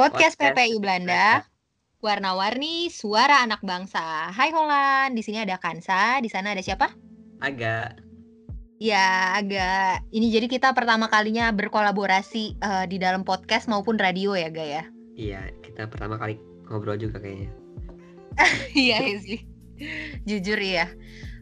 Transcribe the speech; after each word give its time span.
Podcast 0.00 0.40
PPI 0.40 0.80
Belanda. 0.80 1.44
Warna-warni 2.00 2.88
suara 2.88 3.44
anak 3.44 3.60
bangsa. 3.60 4.32
Hai 4.32 4.48
Holland, 4.48 5.12
di 5.12 5.20
sini 5.20 5.44
ada 5.44 5.60
Kansa, 5.60 6.24
di 6.24 6.28
sana 6.32 6.56
ada 6.56 6.64
siapa? 6.64 6.88
Agak. 7.44 8.00
Ya, 8.80 9.36
agak. 9.36 10.00
Ini 10.08 10.32
jadi 10.32 10.48
kita 10.48 10.72
pertama 10.72 11.12
kalinya 11.12 11.52
berkolaborasi 11.52 12.56
uh, 12.64 12.88
di 12.88 12.96
dalam 12.96 13.28
podcast 13.28 13.68
maupun 13.68 14.00
radio 14.00 14.32
ya, 14.32 14.48
Ga 14.48 14.64
ya? 14.64 14.82
Iya, 15.20 15.52
kita 15.60 15.84
pertama 15.92 16.16
kali 16.16 16.40
ngobrol 16.72 16.96
juga 16.96 17.20
kayaknya. 17.20 17.52
iya 18.72 19.04
sih. 19.20 19.44
Jujur 20.24 20.56
ya. 20.56 20.88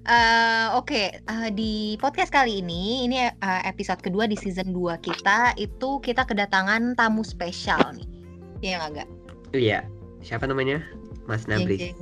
Uh, 0.02 0.82
Oke, 0.82 1.14
okay. 1.14 1.22
uh, 1.30 1.46
eh, 1.46 1.50
di 1.54 1.94
podcast 2.02 2.34
kali 2.34 2.58
ini, 2.58 3.06
ini 3.06 3.22
uh, 3.22 3.62
episode 3.70 4.02
kedua 4.02 4.26
di 4.26 4.34
season 4.34 4.74
2 4.74 4.98
kita, 4.98 5.54
itu 5.54 6.02
kita 6.02 6.26
kedatangan 6.26 6.98
tamu 6.98 7.22
spesial 7.22 7.94
nih. 7.94 8.17
Iya 8.58 8.74
nggak, 8.82 8.90
Gak? 9.04 9.08
Iya, 9.54 9.78
siapa 10.20 10.44
namanya? 10.50 10.82
Mas 11.30 11.46
Nabris. 11.46 11.94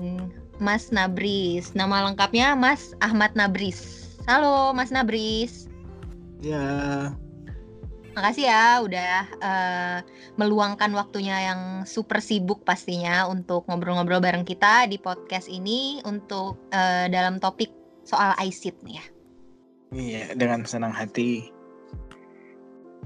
Mas 0.56 0.88
Nabris. 0.88 1.76
Nama 1.76 2.08
lengkapnya 2.08 2.56
Mas 2.56 2.96
Ahmad 3.04 3.36
Nabris. 3.36 4.08
Halo 4.24 4.72
Mas 4.72 4.88
Nabris. 4.88 5.68
Ya. 6.40 7.12
Makasih 8.16 8.48
ya 8.48 8.80
udah 8.80 9.16
uh, 9.44 9.98
meluangkan 10.40 10.88
waktunya 10.96 11.52
yang 11.52 11.84
super 11.84 12.24
sibuk 12.24 12.64
pastinya 12.64 13.28
untuk 13.28 13.68
ngobrol-ngobrol 13.68 14.24
bareng 14.24 14.48
kita 14.48 14.88
di 14.88 14.96
podcast 14.96 15.52
ini 15.52 16.00
untuk 16.08 16.56
uh, 16.72 17.04
dalam 17.12 17.36
topik 17.36 17.68
soal 18.08 18.32
ICIT 18.40 18.76
nih 18.88 18.96
ya. 18.96 19.04
Iya, 19.92 20.22
dengan 20.32 20.64
senang 20.64 20.96
hati. 20.96 21.55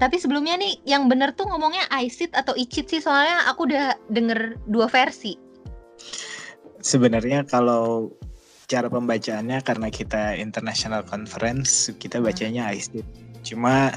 Tapi 0.01 0.17
sebelumnya 0.17 0.57
nih 0.57 0.81
yang 0.89 1.05
bener 1.05 1.29
tuh 1.37 1.45
ngomongnya 1.45 1.85
ICIT 1.93 2.33
atau 2.33 2.57
ICIT 2.57 2.97
sih 2.97 3.01
soalnya 3.05 3.45
aku 3.45 3.69
udah 3.69 3.93
denger 4.09 4.57
dua 4.65 4.89
versi. 4.89 5.37
Sebenarnya 6.81 7.45
kalau 7.45 8.09
cara 8.65 8.89
pembacaannya 8.89 9.61
karena 9.61 9.93
kita 9.93 10.33
international 10.41 11.05
conference 11.05 11.93
kita 12.01 12.17
hmm. 12.17 12.25
bacanya 12.25 12.73
ICIT. 12.73 13.05
Cuma 13.45 13.93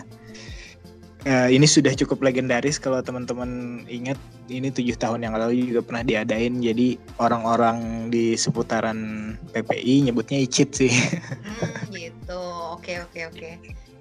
uh, 1.24 1.48
ini 1.48 1.64
sudah 1.64 1.96
cukup 1.96 2.20
legendaris 2.20 2.76
kalau 2.76 3.00
teman-teman 3.00 3.84
ingat 3.88 4.20
ini 4.52 4.68
tujuh 4.68 5.00
tahun 5.00 5.24
yang 5.24 5.32
lalu 5.40 5.72
juga 5.72 5.80
pernah 5.88 6.04
diadain 6.04 6.60
jadi 6.60 7.00
orang-orang 7.16 8.12
di 8.12 8.36
seputaran 8.36 9.32
PPI 9.56 10.12
nyebutnya 10.12 10.44
ICIT 10.44 10.70
sih. 10.76 10.92
Hmm, 10.92 11.96
gitu. 11.96 12.40
Oke 12.76 13.00
oke 13.00 13.32
oke. 13.32 13.50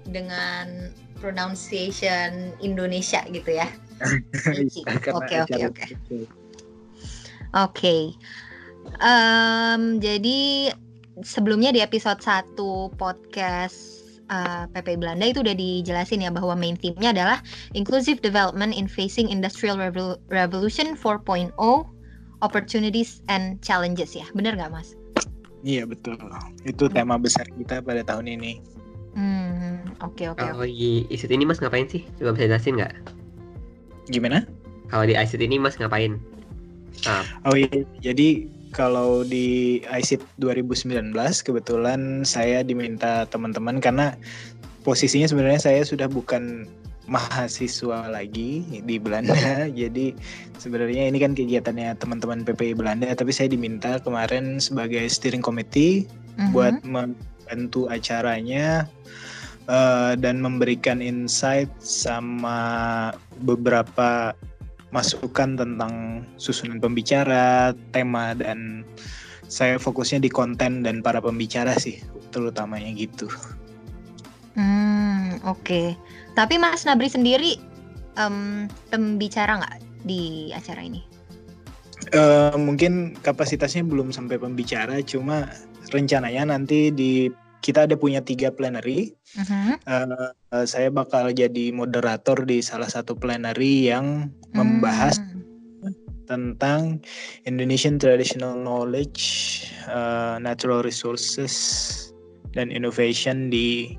Dengan 0.08 0.92
pronunciation 1.18 2.52
Indonesia 2.60 3.24
gitu 3.32 3.56
ya. 3.56 3.68
Oke 5.14 5.34
oke 5.40 5.60
oke. 5.70 5.84
Oke. 7.54 7.96
Jadi 10.02 10.68
sebelumnya 11.22 11.70
di 11.70 11.80
episode 11.80 12.18
1 12.18 12.58
podcast 12.98 14.04
uh, 14.30 14.64
eh, 14.66 14.82
PP 14.82 14.98
Belanda 14.98 15.30
itu 15.30 15.40
udah 15.46 15.54
dijelasin 15.54 16.26
ya 16.26 16.30
bahwa 16.34 16.58
main 16.58 16.74
theme-nya 16.74 17.14
adalah 17.14 17.38
inclusive 17.78 18.18
development 18.18 18.74
in 18.74 18.90
facing 18.90 19.30
industrial 19.30 19.78
revolution 20.28 20.98
4.0 20.98 21.54
opportunities 22.42 23.22
and 23.30 23.62
challenges 23.62 24.12
ya. 24.12 24.26
Bener 24.34 24.58
nggak 24.58 24.72
Mas? 24.74 24.98
Iya 25.64 25.88
betul. 25.88 26.20
Itu 26.68 26.92
tema 26.92 27.16
besar 27.16 27.48
kita 27.56 27.80
pada 27.80 28.04
tahun 28.04 28.28
ini. 28.28 28.60
Hmm, 29.14 29.82
oke 30.02 30.34
oke. 30.34 30.42
Kalau 30.42 30.66
di 30.66 31.06
ICT 31.10 31.30
ini 31.34 31.46
Mas 31.46 31.62
ngapain 31.62 31.86
sih? 31.86 32.02
Coba 32.18 32.34
bisa 32.34 32.50
jelasin 32.50 32.78
nggak? 32.78 32.92
Gimana? 34.10 34.46
Kalau 34.90 35.06
di 35.06 35.14
ICT 35.14 35.42
ini 35.46 35.56
Mas 35.62 35.78
ngapain? 35.78 36.18
Ah. 37.06 37.26
Oh 37.46 37.56
iya, 37.58 37.82
jadi 38.02 38.46
kalau 38.74 39.22
di 39.22 39.80
ICT 39.86 40.42
2019 40.42 41.14
kebetulan 41.46 42.26
saya 42.26 42.66
diminta 42.66 43.26
teman-teman 43.30 43.78
karena 43.78 44.18
posisinya 44.82 45.30
sebenarnya 45.30 45.62
saya 45.62 45.80
sudah 45.86 46.10
bukan 46.10 46.66
mahasiswa 47.06 48.08
lagi 48.08 48.64
di 48.84 48.96
Belanda. 48.96 49.36
Jadi 49.80 50.16
sebenarnya 50.56 51.08
ini 51.08 51.20
kan 51.20 51.36
kegiatannya 51.36 51.96
teman-teman 52.00 52.44
PPI 52.48 52.76
Belanda, 52.76 53.12
tapi 53.12 53.32
saya 53.32 53.52
diminta 53.52 54.00
kemarin 54.00 54.56
sebagai 54.56 55.04
steering 55.12 55.44
committee 55.44 56.08
uh 56.40 56.48
-huh. 56.48 56.50
buat 56.52 56.74
membantu 57.44 57.84
acaranya 57.92 58.88
uh, 59.68 60.16
dan 60.16 60.40
memberikan 60.40 61.04
insight 61.04 61.68
sama 61.84 63.12
beberapa 63.44 64.32
masukan 64.96 65.60
tentang 65.60 66.24
susunan 66.40 66.80
pembicara, 66.80 67.76
tema 67.92 68.32
dan 68.32 68.86
saya 69.50 69.76
fokusnya 69.76 70.24
di 70.24 70.30
konten 70.32 70.80
dan 70.86 71.04
para 71.04 71.20
pembicara 71.20 71.76
sih 71.76 72.00
terutamanya 72.32 72.88
gitu. 72.96 73.28
Hmm 74.56 75.42
oke. 75.44 75.60
Okay. 75.60 75.86
Tapi 76.34 76.56
Mas 76.58 76.86
Nabri 76.86 77.10
sendiri 77.10 77.58
um, 78.18 78.70
pembicara 78.90 79.60
nggak 79.60 79.76
di 80.06 80.50
acara 80.54 80.82
ini? 80.82 81.02
Uh, 82.14 82.54
mungkin 82.54 83.16
kapasitasnya 83.24 83.82
belum 83.82 84.14
sampai 84.14 84.38
pembicara, 84.38 85.00
cuma 85.02 85.50
rencananya 85.92 86.54
nanti 86.54 86.88
di 86.94 87.28
kita 87.64 87.88
ada 87.88 87.96
punya 87.96 88.20
tiga 88.20 88.52
plenary. 88.52 89.16
Uh-huh. 89.40 89.80
Uh, 89.88 90.30
uh, 90.52 90.64
saya 90.68 90.92
bakal 90.92 91.32
jadi 91.32 91.72
moderator 91.72 92.44
di 92.44 92.60
salah 92.60 92.88
satu 92.92 93.16
plenary 93.16 93.88
yang 93.88 94.28
uh-huh. 94.28 94.60
membahas 94.60 95.16
tentang 96.28 97.00
Indonesian 97.44 98.00
traditional 98.00 98.56
knowledge, 98.56 99.64
uh, 99.88 100.36
natural 100.40 100.84
resources, 100.84 101.52
dan 102.52 102.68
innovation 102.72 103.48
di 103.48 103.96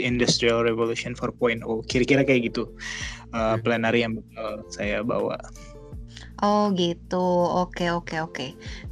Industrial 0.00 0.64
Revolution 0.64 1.12
4.0. 1.12 1.60
Kira-kira 1.88 2.24
kayak 2.24 2.52
gitu 2.52 2.72
uh, 3.36 3.60
plenary 3.60 4.04
yang 4.04 4.16
bakal 4.16 4.64
saya 4.72 5.04
bawa. 5.04 5.36
Oh 6.42 6.74
gitu, 6.74 7.22
oke 7.46 7.86
oke 7.94 8.18
oke. 8.18 8.46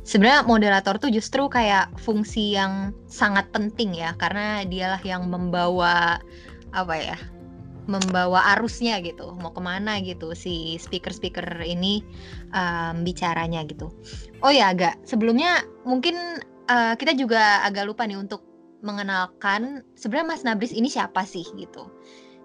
Sebenarnya 0.06 0.46
moderator 0.46 1.02
tuh 1.02 1.10
justru 1.10 1.50
kayak 1.50 1.90
fungsi 1.98 2.54
yang 2.54 2.94
sangat 3.10 3.50
penting 3.50 3.90
ya, 3.90 4.14
karena 4.22 4.62
dialah 4.62 5.02
yang 5.02 5.26
membawa 5.26 6.22
apa 6.70 6.94
ya, 6.94 7.18
membawa 7.90 8.54
arusnya 8.54 9.02
gitu, 9.02 9.34
mau 9.42 9.50
ke 9.50 9.58
mana 9.58 9.98
gitu 9.98 10.30
si 10.30 10.78
speaker-speaker 10.78 11.58
ini 11.66 12.06
um, 12.54 13.02
bicaranya 13.02 13.66
gitu. 13.66 13.90
Oh 14.46 14.54
ya 14.54 14.70
agak 14.70 15.02
sebelumnya 15.02 15.66
mungkin 15.82 16.14
uh, 16.70 16.94
kita 16.94 17.18
juga 17.18 17.66
agak 17.66 17.90
lupa 17.90 18.06
nih 18.06 18.14
untuk 18.14 18.46
mengenalkan 18.86 19.82
sebenarnya 19.98 20.28
Mas 20.30 20.46
Nabris 20.46 20.70
ini 20.70 20.86
siapa 20.86 21.26
sih 21.26 21.42
gitu. 21.58 21.90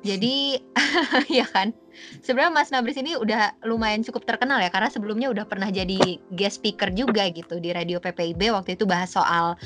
Jadi 0.06 0.62
ya 1.42 1.50
kan. 1.50 1.74
Sebenarnya 2.22 2.54
Mas 2.54 2.70
Nabris 2.70 3.00
ini 3.00 3.18
udah 3.18 3.56
lumayan 3.66 4.06
cukup 4.06 4.28
terkenal 4.28 4.62
ya 4.62 4.70
karena 4.70 4.92
sebelumnya 4.92 5.32
udah 5.32 5.48
pernah 5.48 5.72
jadi 5.72 6.22
guest 6.36 6.62
speaker 6.62 6.92
juga 6.92 7.26
gitu 7.32 7.58
di 7.58 7.72
radio 7.74 7.98
PPIB 7.98 8.52
waktu 8.54 8.78
itu 8.78 8.86
bahas 8.86 9.10
soal 9.10 9.58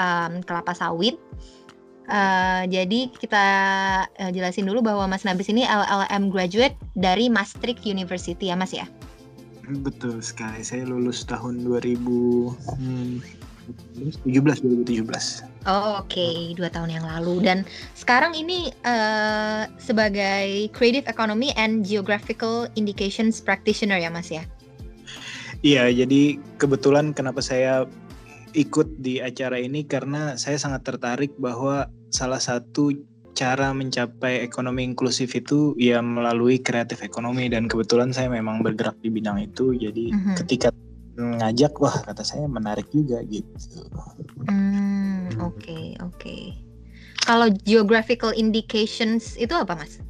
um, 0.00 0.40
kelapa 0.46 0.72
sawit. 0.72 1.20
Uh, 2.10 2.66
jadi 2.66 3.14
kita 3.14 3.46
uh, 4.08 4.30
jelasin 4.34 4.66
dulu 4.66 4.82
bahwa 4.82 5.06
Mas 5.06 5.22
Nabris 5.22 5.52
ini 5.52 5.62
LLM 5.62 6.34
graduate 6.34 6.74
dari 6.98 7.30
Maastricht 7.30 7.86
University 7.86 8.50
ya 8.50 8.56
Mas 8.58 8.74
ya. 8.74 8.88
Betul 9.70 10.18
sekali. 10.24 10.66
Saya 10.66 10.82
lulus 10.88 11.22
tahun 11.22 11.62
2000 11.62 11.98
hmm, 12.02 13.41
2017 14.26 14.84
2017. 14.84 15.52
Oh, 15.70 16.02
Oke, 16.02 16.18
okay. 16.18 16.36
dua 16.58 16.66
tahun 16.74 16.90
yang 16.90 17.06
lalu 17.06 17.46
dan 17.46 17.62
sekarang 17.94 18.34
ini 18.34 18.74
uh, 18.82 19.70
sebagai 19.78 20.66
Creative 20.74 21.06
Economy 21.06 21.54
and 21.54 21.86
Geographical 21.86 22.66
Indications 22.74 23.38
Practitioner 23.38 24.02
ya 24.02 24.10
Mas 24.10 24.28
ya? 24.34 24.42
Iya, 25.62 25.86
jadi 25.94 26.42
kebetulan 26.58 27.14
kenapa 27.14 27.38
saya 27.38 27.86
ikut 28.52 28.98
di 28.98 29.22
acara 29.22 29.56
ini 29.56 29.86
karena 29.86 30.34
saya 30.34 30.58
sangat 30.58 30.82
tertarik 30.82 31.30
bahwa 31.38 31.86
salah 32.10 32.42
satu 32.42 32.92
cara 33.32 33.72
mencapai 33.72 34.44
ekonomi 34.44 34.84
inklusif 34.84 35.32
itu 35.32 35.72
ya 35.80 36.04
melalui 36.04 36.60
kreatif 36.60 37.00
ekonomi 37.00 37.48
dan 37.48 37.64
kebetulan 37.64 38.12
saya 38.12 38.28
memang 38.28 38.60
bergerak 38.60 38.98
di 39.00 39.08
bidang 39.08 39.40
itu 39.40 39.72
jadi 39.72 40.12
mm 40.12 40.20
-hmm. 40.20 40.36
ketika 40.44 40.68
ngajak 41.16 41.76
wah 41.80 41.96
kata 42.04 42.24
saya 42.24 42.48
menarik 42.48 42.88
juga 42.88 43.20
gitu. 43.28 43.84
Hmm 44.48 45.28
oke 45.40 45.56
okay, 45.60 45.84
oke. 46.00 46.16
Okay. 46.18 46.42
Kalau 47.22 47.46
geographical 47.62 48.34
indications 48.34 49.38
itu 49.38 49.54
apa 49.54 49.78
mas? 49.78 50.02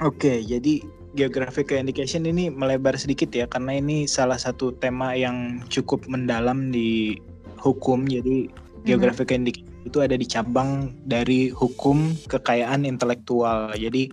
Oke 0.00 0.16
okay, 0.16 0.36
jadi 0.46 0.80
geographical 1.18 1.76
indication 1.80 2.22
ini 2.28 2.52
melebar 2.52 2.94
sedikit 2.94 3.34
ya 3.34 3.50
karena 3.50 3.80
ini 3.80 4.06
salah 4.06 4.38
satu 4.38 4.76
tema 4.78 5.16
yang 5.18 5.64
cukup 5.66 6.06
mendalam 6.06 6.70
di 6.70 7.18
hukum 7.58 8.06
jadi 8.06 8.46
mm-hmm. 8.46 8.86
geographical 8.86 9.36
indication 9.42 9.67
itu 9.88 10.04
ada 10.04 10.14
di 10.14 10.28
cabang 10.28 10.92
dari 11.08 11.48
hukum 11.48 12.12
kekayaan 12.28 12.84
intelektual. 12.84 13.72
Jadi 13.72 14.12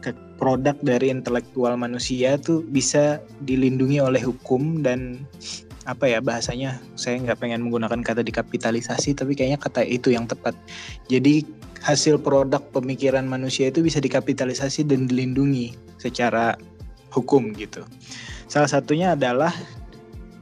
ke 0.00 0.16
produk 0.40 0.74
dari 0.80 1.12
intelektual 1.12 1.76
manusia 1.76 2.40
tuh 2.40 2.64
bisa 2.64 3.20
dilindungi 3.44 4.00
oleh 4.00 4.24
hukum 4.24 4.80
dan 4.80 5.22
apa 5.88 6.08
ya 6.08 6.20
bahasanya 6.20 6.76
saya 6.96 7.20
nggak 7.20 7.40
pengen 7.40 7.64
menggunakan 7.64 8.04
kata 8.04 8.20
dikapitalisasi 8.20 9.16
tapi 9.16 9.36
kayaknya 9.36 9.60
kata 9.60 9.84
itu 9.84 10.12
yang 10.12 10.24
tepat. 10.24 10.56
Jadi 11.12 11.44
hasil 11.84 12.20
produk 12.20 12.60
pemikiran 12.72 13.24
manusia 13.24 13.68
itu 13.68 13.80
bisa 13.80 14.00
dikapitalisasi 14.00 14.88
dan 14.88 15.08
dilindungi 15.08 15.76
secara 16.00 16.56
hukum 17.12 17.52
gitu. 17.56 17.84
Salah 18.48 18.68
satunya 18.68 19.14
adalah 19.16 19.52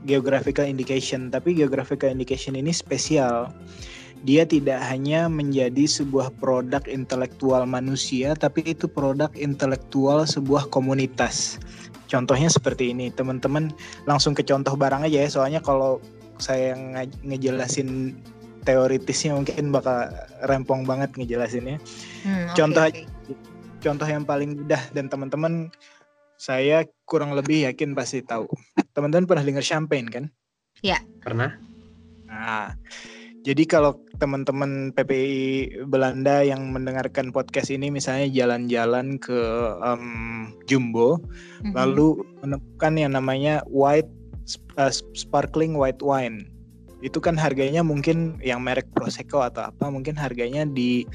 geographical 0.06 0.66
indication. 0.66 1.32
Tapi 1.32 1.56
geographical 1.56 2.10
indication 2.10 2.54
ini 2.54 2.70
spesial 2.70 3.50
dia 4.26 4.42
tidak 4.42 4.82
hanya 4.88 5.30
menjadi 5.30 5.86
sebuah 5.86 6.34
produk 6.42 6.82
intelektual 6.90 7.62
manusia 7.68 8.34
tapi 8.34 8.66
itu 8.66 8.90
produk 8.90 9.30
intelektual 9.38 10.26
sebuah 10.26 10.66
komunitas 10.72 11.62
Contohnya 12.08 12.48
seperti 12.48 12.96
ini, 12.96 13.12
teman-teman 13.12 13.68
langsung 14.08 14.32
ke 14.32 14.40
contoh 14.40 14.72
barang 14.74 15.04
aja 15.04 15.28
ya, 15.28 15.28
soalnya 15.28 15.60
kalau 15.60 16.00
saya 16.40 16.72
nge 16.72 17.12
ngejelasin 17.20 18.16
teoritisnya 18.64 19.36
mungkin 19.36 19.68
bakal 19.68 20.08
rempong 20.48 20.88
banget 20.88 21.12
ngejelasinnya. 21.20 21.76
Hmm, 22.24 22.48
contoh 22.56 22.88
okay, 22.88 23.04
okay. 23.04 23.36
contoh 23.84 24.08
yang 24.08 24.24
paling 24.24 24.56
mudah 24.56 24.80
dan 24.96 25.12
teman-teman 25.12 25.68
saya 26.40 26.88
kurang 27.04 27.36
lebih 27.36 27.68
yakin 27.68 27.92
pasti 27.92 28.24
tahu. 28.24 28.48
Teman-teman 28.96 29.28
pernah 29.28 29.44
dengar 29.44 29.64
champagne 29.64 30.08
kan? 30.08 30.24
Ya. 30.80 31.04
Pernah. 31.20 31.60
Nah, 32.24 32.72
jadi 33.46 33.62
kalau 33.70 33.94
teman-teman 34.18 34.90
PPI 34.92 35.84
Belanda 35.86 36.42
yang 36.42 36.74
mendengarkan 36.74 37.30
podcast 37.30 37.70
ini 37.70 37.88
misalnya 37.88 38.26
jalan-jalan 38.34 39.16
ke 39.18 39.38
um, 39.78 40.50
Jumbo 40.66 41.22
mm-hmm. 41.22 41.72
lalu 41.74 42.26
menemukan 42.42 42.94
yang 42.98 43.12
namanya 43.14 43.62
white 43.70 44.10
uh, 44.76 44.90
sparkling 45.14 45.78
white 45.78 46.02
wine 46.02 46.50
itu 46.98 47.22
kan 47.22 47.38
harganya 47.38 47.78
mungkin 47.86 48.42
yang 48.42 48.58
merek 48.66 48.90
Prosecco 48.90 49.38
atau 49.38 49.70
apa 49.70 49.86
mungkin 49.86 50.18
harganya 50.18 50.66
di 50.66 51.06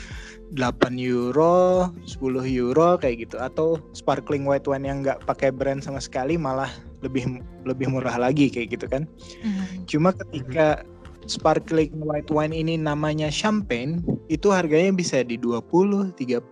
8 0.55 0.95
euro, 0.95 1.91
10 2.07 2.23
euro 2.55 2.95
kayak 2.95 3.27
gitu 3.27 3.35
atau 3.35 3.75
sparkling 3.91 4.47
white 4.47 4.63
wine 4.63 4.87
yang 4.87 5.03
nggak 5.03 5.19
pakai 5.27 5.51
brand 5.51 5.83
sama 5.83 5.99
sekali 5.99 6.39
malah 6.39 6.71
lebih 7.03 7.43
lebih 7.67 7.91
murah 7.91 8.15
lagi 8.15 8.47
kayak 8.47 8.79
gitu 8.79 8.87
kan. 8.87 9.03
Mm-hmm. 9.43 9.83
Cuma 9.91 10.15
ketika 10.15 10.87
sparkling 11.25 11.93
white 12.03 12.29
wine 12.31 12.55
ini 12.55 12.75
namanya 12.79 13.27
champagne, 13.31 14.03
itu 14.27 14.49
harganya 14.49 14.91
bisa 14.95 15.21
di 15.23 15.39
20, 15.39 16.15
30. 16.15 16.43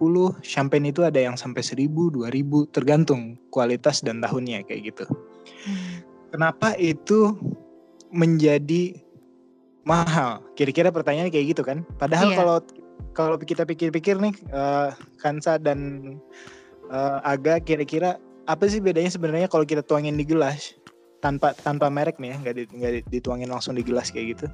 Champagne 0.43 0.91
itu 0.91 1.01
ada 1.03 1.19
yang 1.19 1.35
sampai 1.39 1.63
1000, 1.63 1.87
2000 1.89 2.75
tergantung 2.75 3.35
kualitas 3.51 4.03
dan 4.03 4.19
tahunnya 4.19 4.63
kayak 4.67 4.93
gitu. 4.93 5.05
Hmm. 5.07 6.03
Kenapa 6.31 6.75
itu 6.79 7.35
menjadi 8.15 8.95
mahal? 9.83 10.39
Kira-kira 10.55 10.91
pertanyaan 10.91 11.27
kayak 11.27 11.57
gitu 11.57 11.63
kan? 11.63 11.83
Padahal 11.99 12.31
yeah. 12.31 12.37
kalau 12.39 12.57
kalau 13.11 13.35
kita 13.35 13.67
pikir-pikir 13.67 14.15
nih 14.19 14.31
uh, 14.55 14.95
Kansa 15.19 15.59
dan 15.59 16.15
uh, 16.87 17.19
Aga 17.27 17.59
kira-kira 17.59 18.15
apa 18.47 18.65
sih 18.67 18.79
bedanya 18.79 19.11
sebenarnya 19.11 19.47
kalau 19.51 19.67
kita 19.67 19.83
tuangin 19.83 20.15
di 20.15 20.23
gelas? 20.23 20.75
Tanpa 21.21 21.53
tanpa 21.53 21.87
merek 21.87 22.17
nih 22.17 22.33
ya 22.33 22.37
nggak 22.41 22.55
di, 22.57 22.63
nggak 22.73 22.91
dituangin 23.13 23.49
langsung 23.53 23.77
di 23.77 23.85
gelas 23.85 24.09
kayak 24.09 24.35
gitu. 24.37 24.45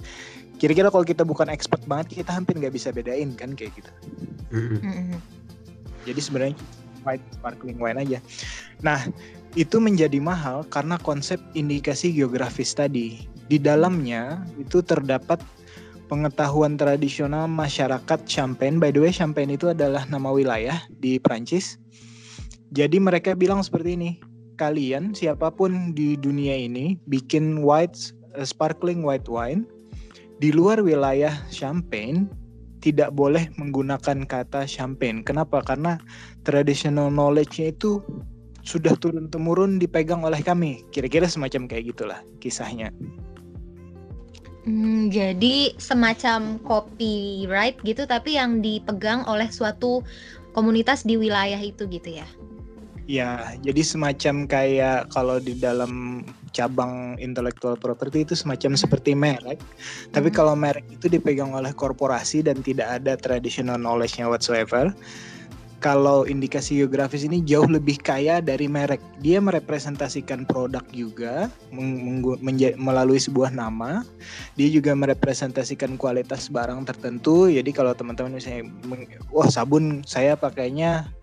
Kira-kira 0.60 0.92
kalau 0.92 1.08
kita 1.08 1.24
bukan 1.24 1.48
expert 1.48 1.82
banget 1.88 2.22
kita 2.22 2.36
hampir 2.36 2.60
nggak 2.60 2.76
bisa 2.76 2.92
bedain 2.92 3.34
kan 3.34 3.56
kayak 3.56 3.74
gitu. 3.80 3.92
Mm-hmm. 4.48 5.20
jadi 6.08 6.20
sebenarnya 6.24 6.56
white 7.04 7.24
sparkling 7.36 7.80
wine 7.80 8.00
aja. 8.00 8.20
Nah 8.84 9.08
itu 9.56 9.80
menjadi 9.80 10.20
mahal 10.20 10.68
karena 10.68 11.00
konsep 11.00 11.40
indikasi 11.56 12.12
geografis 12.12 12.76
tadi. 12.76 13.26
Di 13.48 13.56
dalamnya 13.60 14.44
itu 14.60 14.84
terdapat 14.84 15.40
pengetahuan 16.12 16.76
tradisional 16.76 17.48
masyarakat 17.48 18.20
Champagne. 18.28 18.80
By 18.80 18.92
the 18.92 19.04
way 19.04 19.12
Champagne 19.12 19.56
itu 19.56 19.72
adalah 19.72 20.04
nama 20.08 20.32
wilayah 20.32 20.84
di 21.00 21.20
Prancis 21.20 21.80
jadi 22.72 23.00
mereka 23.00 23.32
bilang 23.36 23.64
seperti 23.64 23.96
ini 23.96 24.20
kalian 24.58 25.14
siapa 25.14 25.54
pun 25.54 25.94
di 25.94 26.18
dunia 26.18 26.58
ini 26.58 26.98
bikin 27.06 27.62
white 27.62 28.12
uh, 28.36 28.44
sparkling 28.44 29.06
white 29.06 29.30
wine 29.30 29.64
di 30.42 30.50
luar 30.50 30.82
wilayah 30.82 31.34
Champagne 31.54 32.30
tidak 32.78 33.10
boleh 33.14 33.50
menggunakan 33.58 34.24
kata 34.30 34.70
champagne. 34.70 35.26
Kenapa? 35.26 35.66
Karena 35.66 35.98
traditional 36.46 37.10
knowledge-nya 37.10 37.74
itu 37.74 38.00
sudah 38.62 38.94
turun 39.00 39.32
temurun 39.32 39.82
dipegang 39.82 40.22
oleh 40.22 40.40
kami. 40.44 40.86
Kira-kira 40.94 41.26
semacam 41.26 41.66
kayak 41.66 41.96
gitulah 41.96 42.20
kisahnya. 42.44 42.94
Hmm, 44.68 45.08
jadi 45.08 45.72
semacam 45.80 46.60
copyright 46.68 47.80
gitu 47.88 48.04
tapi 48.04 48.36
yang 48.36 48.60
dipegang 48.60 49.24
oleh 49.24 49.48
suatu 49.48 50.04
komunitas 50.52 51.08
di 51.08 51.16
wilayah 51.16 51.60
itu 51.60 51.88
gitu 51.88 52.20
ya. 52.20 52.28
Ya, 53.08 53.56
jadi 53.64 53.88
semacam 53.88 54.44
kayak 54.52 55.16
kalau 55.16 55.40
di 55.40 55.56
dalam 55.56 56.28
cabang 56.52 57.16
intellectual 57.24 57.80
property 57.80 58.28
itu 58.28 58.36
semacam 58.36 58.76
seperti 58.76 59.16
merek. 59.16 59.64
Tapi 60.12 60.28
hmm. 60.28 60.36
kalau 60.36 60.60
merek 60.60 60.84
itu 60.92 61.08
dipegang 61.08 61.56
oleh 61.56 61.72
korporasi 61.72 62.44
dan 62.44 62.60
tidak 62.60 63.00
ada 63.00 63.16
traditional 63.16 63.80
knowledge-nya 63.80 64.28
whatsoever. 64.28 64.92
Kalau 65.78 66.26
indikasi 66.26 66.82
geografis 66.82 67.22
ini 67.22 67.40
jauh 67.46 67.70
lebih 67.70 68.02
kaya 68.02 68.42
dari 68.42 68.66
merek. 68.66 69.00
Dia 69.22 69.38
merepresentasikan 69.38 70.44
produk 70.50 70.82
juga 70.90 71.54
melalui 72.76 73.22
sebuah 73.22 73.54
nama. 73.54 74.02
Dia 74.58 74.74
juga 74.74 74.98
merepresentasikan 74.98 75.96
kualitas 75.96 76.50
barang 76.50 76.82
tertentu. 76.90 77.48
Jadi 77.48 77.70
kalau 77.72 77.94
teman-teman 77.94 78.42
misalnya, 78.42 78.66
wah 79.30 79.48
sabun 79.48 80.02
saya 80.02 80.34
pakainya 80.34 81.14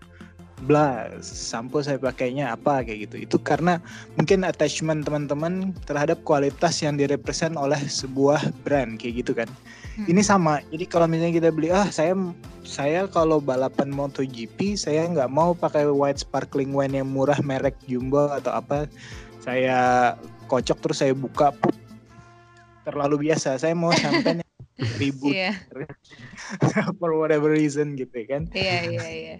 sampo 1.21 1.79
saya 1.81 2.01
pakainya 2.01 2.53
apa 2.53 2.81
kayak 2.81 3.09
gitu. 3.09 3.15
Itu 3.25 3.37
karena 3.41 3.77
mungkin 4.17 4.41
attachment 4.43 5.05
teman-teman 5.05 5.73
terhadap 5.85 6.21
kualitas 6.25 6.81
yang 6.81 6.97
direpresent 6.97 7.55
oleh 7.55 7.79
sebuah 7.85 8.53
brand 8.65 8.97
kayak 8.97 9.25
gitu 9.25 9.33
kan. 9.37 9.49
Hmm. 9.95 10.11
ini 10.11 10.19
sama 10.19 10.59
jadi 10.75 10.91
kalau 10.91 11.07
misalnya 11.07 11.39
kita 11.39 11.49
beli 11.55 11.71
ah 11.71 11.87
saya 11.87 12.11
saya 12.67 13.07
kalau 13.07 13.39
balapan 13.39 13.87
MotoGP 13.95 14.75
saya 14.75 15.07
nggak 15.07 15.31
mau 15.31 15.55
pakai 15.55 15.87
white 15.87 16.19
sparkling 16.19 16.75
wine 16.75 16.99
yang 16.99 17.07
murah 17.07 17.39
merek 17.39 17.79
Jumbo 17.87 18.27
atau 18.27 18.51
apa. 18.59 18.91
Saya 19.39 20.11
kocok 20.49 20.77
terus 20.81 20.97
saya 20.99 21.13
buka 21.13 21.53
pup, 21.53 21.71
terlalu 22.83 23.29
biasa. 23.29 23.61
Saya 23.61 23.77
mau 23.77 23.93
champagne 23.93 24.41
ribut 24.99 25.31
yeah. 25.31 25.55
for 26.99 27.15
whatever 27.15 27.51
reason 27.51 27.95
gitu 27.95 28.27
kan 28.27 28.47
iya 28.51 28.63
yeah, 28.63 28.81
iya 28.83 28.99
yeah, 28.99 29.09
iya 29.11 29.35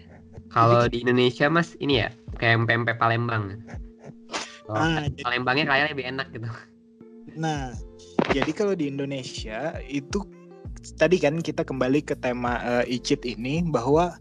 Kalau 0.52 0.86
di 0.86 1.02
Indonesia 1.02 1.50
mas 1.50 1.74
ini 1.82 2.06
ya 2.06 2.08
kayak 2.38 2.68
pempek 2.70 2.96
Palembang. 3.02 3.60
Oh, 4.70 4.74
ah, 4.74 5.06
Palembangnya 5.22 5.66
kayaknya 5.66 5.90
lebih 5.94 6.06
enak 6.06 6.26
gitu. 6.34 6.48
Nah, 7.38 7.74
jadi 8.30 8.50
kalau 8.54 8.74
di 8.78 8.90
Indonesia 8.90 9.78
itu 9.86 10.22
tadi 10.98 11.18
kan 11.18 11.42
kita 11.42 11.66
kembali 11.66 12.02
ke 12.02 12.14
tema 12.18 12.62
uh, 12.62 12.84
Icit 12.86 13.26
ini 13.26 13.62
bahwa 13.66 14.14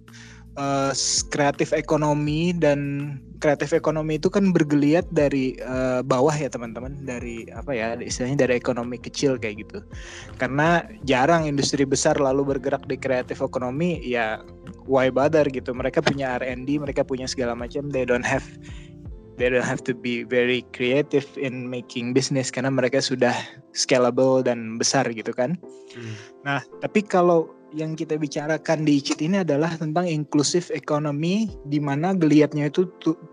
uh, 0.59 0.91
kreatif 1.31 1.71
ekonomi 1.71 2.51
dan 2.55 3.11
kreatif 3.43 3.75
ekonomi 3.75 4.17
itu 4.17 4.31
kan 4.31 4.49
bergeliat 4.55 5.05
dari 5.11 5.59
uh, 5.61 6.01
bawah 6.01 6.33
ya 6.33 6.49
teman-teman 6.49 6.95
dari 7.03 7.45
apa 7.51 7.75
ya 7.75 7.99
istilahnya 7.99 8.47
dari 8.47 8.57
ekonomi 8.57 8.97
kecil 8.97 9.37
kayak 9.37 9.67
gitu 9.67 9.79
karena 10.39 10.87
jarang 11.05 11.45
industri 11.45 11.83
besar 11.83 12.17
lalu 12.17 12.57
bergerak 12.57 12.83
di 12.87 12.97
kreatif 12.97 13.43
ekonomi 13.43 14.01
ya 14.01 14.41
why 14.87 15.11
bother 15.11 15.45
gitu 15.51 15.75
mereka 15.75 16.01
punya 16.01 16.39
R&D 16.41 16.79
mereka 16.79 17.05
punya 17.05 17.29
segala 17.29 17.53
macam 17.53 17.91
they 17.91 18.07
don't 18.07 18.25
have 18.25 18.45
they 19.35 19.51
don't 19.51 19.67
have 19.67 19.83
to 19.83 19.93
be 19.93 20.23
very 20.23 20.63
creative 20.71 21.27
in 21.35 21.67
making 21.67 22.15
business 22.15 22.47
karena 22.47 22.71
mereka 22.71 23.03
sudah 23.03 23.35
scalable 23.75 24.39
dan 24.39 24.79
besar 24.79 25.03
gitu 25.11 25.35
kan. 25.35 25.59
Hmm. 25.91 26.15
Nah, 26.47 26.59
tapi 26.79 27.03
kalau 27.03 27.51
yang 27.73 27.97
kita 27.97 28.19
bicarakan 28.19 28.85
di 28.85 29.01
ICIT 29.01 29.25
ini 29.25 29.37
adalah 29.41 29.73
tentang 29.73 30.05
inklusif 30.05 30.69
ekonomi 30.69 31.49
di 31.65 31.81
mana 31.81 32.13
geliatnya 32.13 32.69
itu 32.69 32.85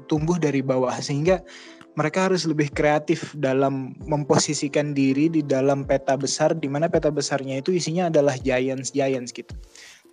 tumbuh 0.09 0.41
dari 0.41 0.65
bawah 0.65 0.97
sehingga 0.97 1.45
mereka 1.93 2.33
harus 2.33 2.49
lebih 2.49 2.73
kreatif 2.73 3.37
dalam 3.37 3.93
memposisikan 4.09 4.97
diri 4.97 5.29
di 5.29 5.45
dalam 5.45 5.85
peta 5.85 6.17
besar 6.17 6.57
di 6.57 6.65
mana 6.65 6.89
peta 6.89 7.13
besarnya 7.13 7.61
itu 7.61 7.77
isinya 7.77 8.09
adalah 8.09 8.33
giants 8.41 8.97
giants 8.97 9.29
gitu. 9.37 9.53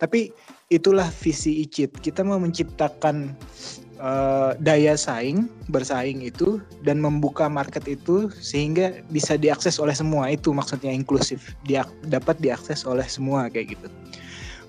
Tapi 0.00 0.32
itulah 0.72 1.06
visi 1.12 1.60
ICIT. 1.68 2.00
Kita 2.00 2.24
mau 2.24 2.40
menciptakan 2.40 3.36
uh, 4.00 4.56
daya 4.56 4.96
saing 4.96 5.44
bersaing 5.68 6.24
itu 6.24 6.58
dan 6.82 7.04
membuka 7.04 7.46
market 7.52 7.84
itu 7.84 8.32
sehingga 8.40 9.04
bisa 9.12 9.36
diakses 9.36 9.76
oleh 9.76 9.92
semua. 9.92 10.32
Itu 10.32 10.56
maksudnya 10.56 10.88
inklusif. 10.88 11.52
Dia 11.68 11.84
dapat 12.08 12.40
diakses 12.40 12.88
oleh 12.88 13.04
semua 13.04 13.52
kayak 13.52 13.76
gitu. 13.76 13.88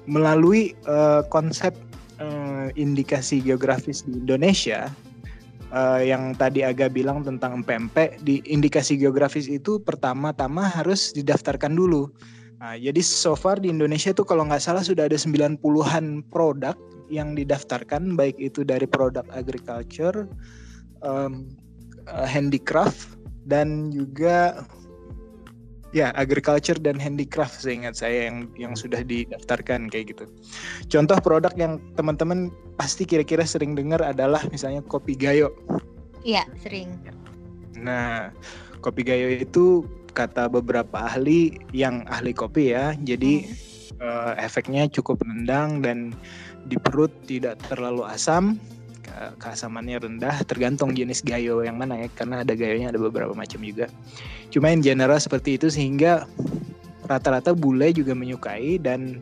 Melalui 0.04 0.76
uh, 0.84 1.24
konsep 1.32 1.72
uh, 2.20 2.68
indikasi 2.76 3.40
geografis 3.40 4.04
di 4.04 4.20
Indonesia 4.20 4.92
uh, 5.72 6.02
yang 6.04 6.36
tadi 6.36 6.62
agak 6.68 6.92
bilang 6.92 7.24
tentang 7.24 7.64
PMP 7.64 8.20
di 8.22 8.44
indikasi 8.46 9.00
geografis 9.00 9.48
itu 9.48 9.80
pertama-tama 9.80 10.68
harus 10.68 11.16
didaftarkan 11.16 11.72
dulu 11.74 12.12
Nah, 12.62 12.78
jadi 12.78 13.02
so 13.02 13.34
far 13.34 13.58
di 13.58 13.74
Indonesia 13.74 14.14
tuh 14.14 14.22
kalau 14.22 14.46
nggak 14.46 14.62
salah 14.62 14.86
sudah 14.86 15.10
ada 15.10 15.18
90-an 15.18 16.22
produk 16.30 16.78
yang 17.10 17.34
didaftarkan 17.34 18.14
baik 18.14 18.38
itu 18.38 18.62
dari 18.62 18.86
produk 18.86 19.26
agriculture, 19.34 20.30
um, 21.02 21.50
handicraft 22.06 23.18
dan 23.50 23.90
juga 23.90 24.62
ya 25.92 26.14
agriculture 26.14 26.78
dan 26.78 27.02
handicraft 27.02 27.66
seingat 27.66 27.98
saya 27.98 28.30
yang 28.30 28.48
yang 28.56 28.74
sudah 28.78 29.02
didaftarkan 29.02 29.90
kayak 29.90 30.14
gitu. 30.14 30.30
Contoh 30.86 31.18
produk 31.18 31.52
yang 31.58 31.82
teman-teman 31.98 32.54
pasti 32.78 33.10
kira-kira 33.10 33.42
sering 33.42 33.74
dengar 33.74 34.06
adalah 34.06 34.46
misalnya 34.54 34.86
kopi 34.86 35.18
gayo. 35.18 35.50
Iya, 36.22 36.46
sering. 36.62 36.94
Nah, 37.74 38.30
kopi 38.86 39.02
gayo 39.02 39.34
itu 39.34 39.82
kata 40.14 40.52
beberapa 40.52 41.08
ahli 41.08 41.60
yang 41.72 42.04
ahli 42.08 42.36
kopi 42.36 42.76
ya. 42.76 42.94
Jadi 43.00 43.48
hmm. 43.48 44.02
uh, 44.02 44.34
efeknya 44.38 44.88
cukup 44.92 45.24
nendang 45.24 45.82
dan 45.82 46.14
di 46.68 46.78
perut 46.78 47.12
tidak 47.26 47.60
terlalu 47.68 48.06
asam. 48.08 48.60
Ke 49.02 49.34
keasamannya 49.42 49.98
rendah 49.98 50.46
tergantung 50.46 50.94
jenis 50.94 51.26
gayo 51.26 51.66
yang 51.66 51.82
mana 51.82 52.06
ya 52.06 52.08
karena 52.14 52.46
ada 52.46 52.54
gayonya 52.54 52.94
ada 52.94 53.02
beberapa 53.02 53.34
macam 53.34 53.60
juga. 53.66 53.90
Cuma 54.54 54.70
in 54.70 54.86
general 54.86 55.18
seperti 55.18 55.58
itu 55.58 55.74
sehingga 55.74 56.30
rata-rata 57.10 57.52
bule 57.58 57.92
juga 57.92 58.14
menyukai 58.14 58.78
dan 58.78 59.20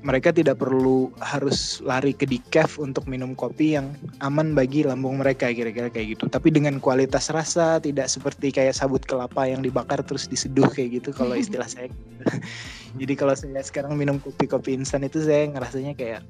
mereka 0.00 0.32
tidak 0.32 0.56
perlu 0.56 1.12
harus 1.20 1.84
lari 1.84 2.16
ke 2.16 2.24
decaf 2.24 2.80
untuk 2.80 3.04
minum 3.04 3.36
kopi 3.36 3.76
yang 3.76 3.92
aman 4.24 4.56
bagi 4.56 4.80
lambung 4.80 5.20
mereka 5.20 5.52
kira-kira 5.52 5.92
kayak 5.92 6.16
gitu. 6.16 6.24
Tapi 6.32 6.48
dengan 6.48 6.80
kualitas 6.80 7.28
rasa 7.28 7.76
tidak 7.84 8.08
seperti 8.08 8.48
kayak 8.48 8.72
sabut 8.72 9.04
kelapa 9.04 9.44
yang 9.44 9.60
dibakar 9.60 10.00
terus 10.00 10.24
diseduh 10.24 10.72
kayak 10.72 11.04
gitu 11.04 11.12
kalau 11.12 11.36
istilah 11.42 11.68
saya. 11.68 11.92
Jadi 13.00 13.12
kalau 13.12 13.36
saya 13.36 13.60
sekarang 13.60 13.92
minum 14.00 14.16
kopi-kopi 14.16 14.72
instan 14.72 15.04
itu 15.04 15.20
saya 15.20 15.52
ngerasanya 15.52 15.92
kayak 15.92 16.24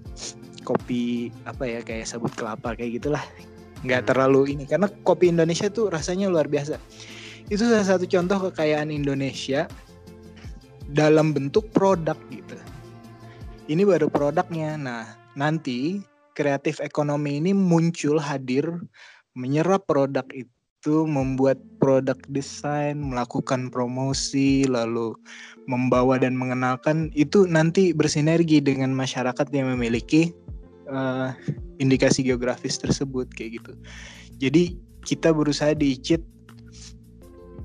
kopi 0.66 1.30
apa 1.46 1.64
ya 1.64 1.80
kayak 1.86 2.10
sabut 2.10 2.34
kelapa 2.34 2.74
kayak 2.74 2.98
gitulah. 2.98 3.22
Nggak 3.86 4.02
hmm. 4.02 4.08
terlalu 4.10 4.40
ini 4.58 4.64
karena 4.66 4.90
kopi 5.06 5.30
Indonesia 5.30 5.70
tuh 5.70 5.94
rasanya 5.94 6.26
luar 6.26 6.50
biasa. 6.50 6.74
Itu 7.46 7.70
salah 7.70 7.86
satu 7.86 8.02
contoh 8.10 8.50
kekayaan 8.50 8.90
Indonesia 8.90 9.70
dalam 10.90 11.30
bentuk 11.30 11.70
produk 11.70 12.18
gitu 12.34 12.39
ini 13.70 13.86
baru 13.86 14.10
produknya. 14.10 14.74
Nah, 14.74 15.06
nanti 15.38 16.02
kreatif 16.34 16.82
ekonomi 16.82 17.38
ini 17.38 17.54
muncul 17.54 18.18
hadir 18.18 18.66
menyerap 19.38 19.86
produk 19.86 20.26
itu 20.34 21.06
membuat 21.06 21.62
produk 21.78 22.18
desain, 22.34 22.98
melakukan 22.98 23.70
promosi, 23.70 24.66
lalu 24.66 25.14
membawa 25.70 26.18
dan 26.18 26.34
mengenalkan 26.34 27.14
itu 27.14 27.46
nanti 27.46 27.94
bersinergi 27.94 28.58
dengan 28.58 28.90
masyarakat 28.90 29.46
yang 29.54 29.70
memiliki 29.70 30.34
uh, 30.90 31.30
indikasi 31.78 32.26
geografis 32.26 32.74
tersebut 32.80 33.30
kayak 33.38 33.62
gitu. 33.62 33.72
Jadi 34.42 34.74
kita 35.06 35.30
berusaha 35.30 35.76
diicit 35.78 36.20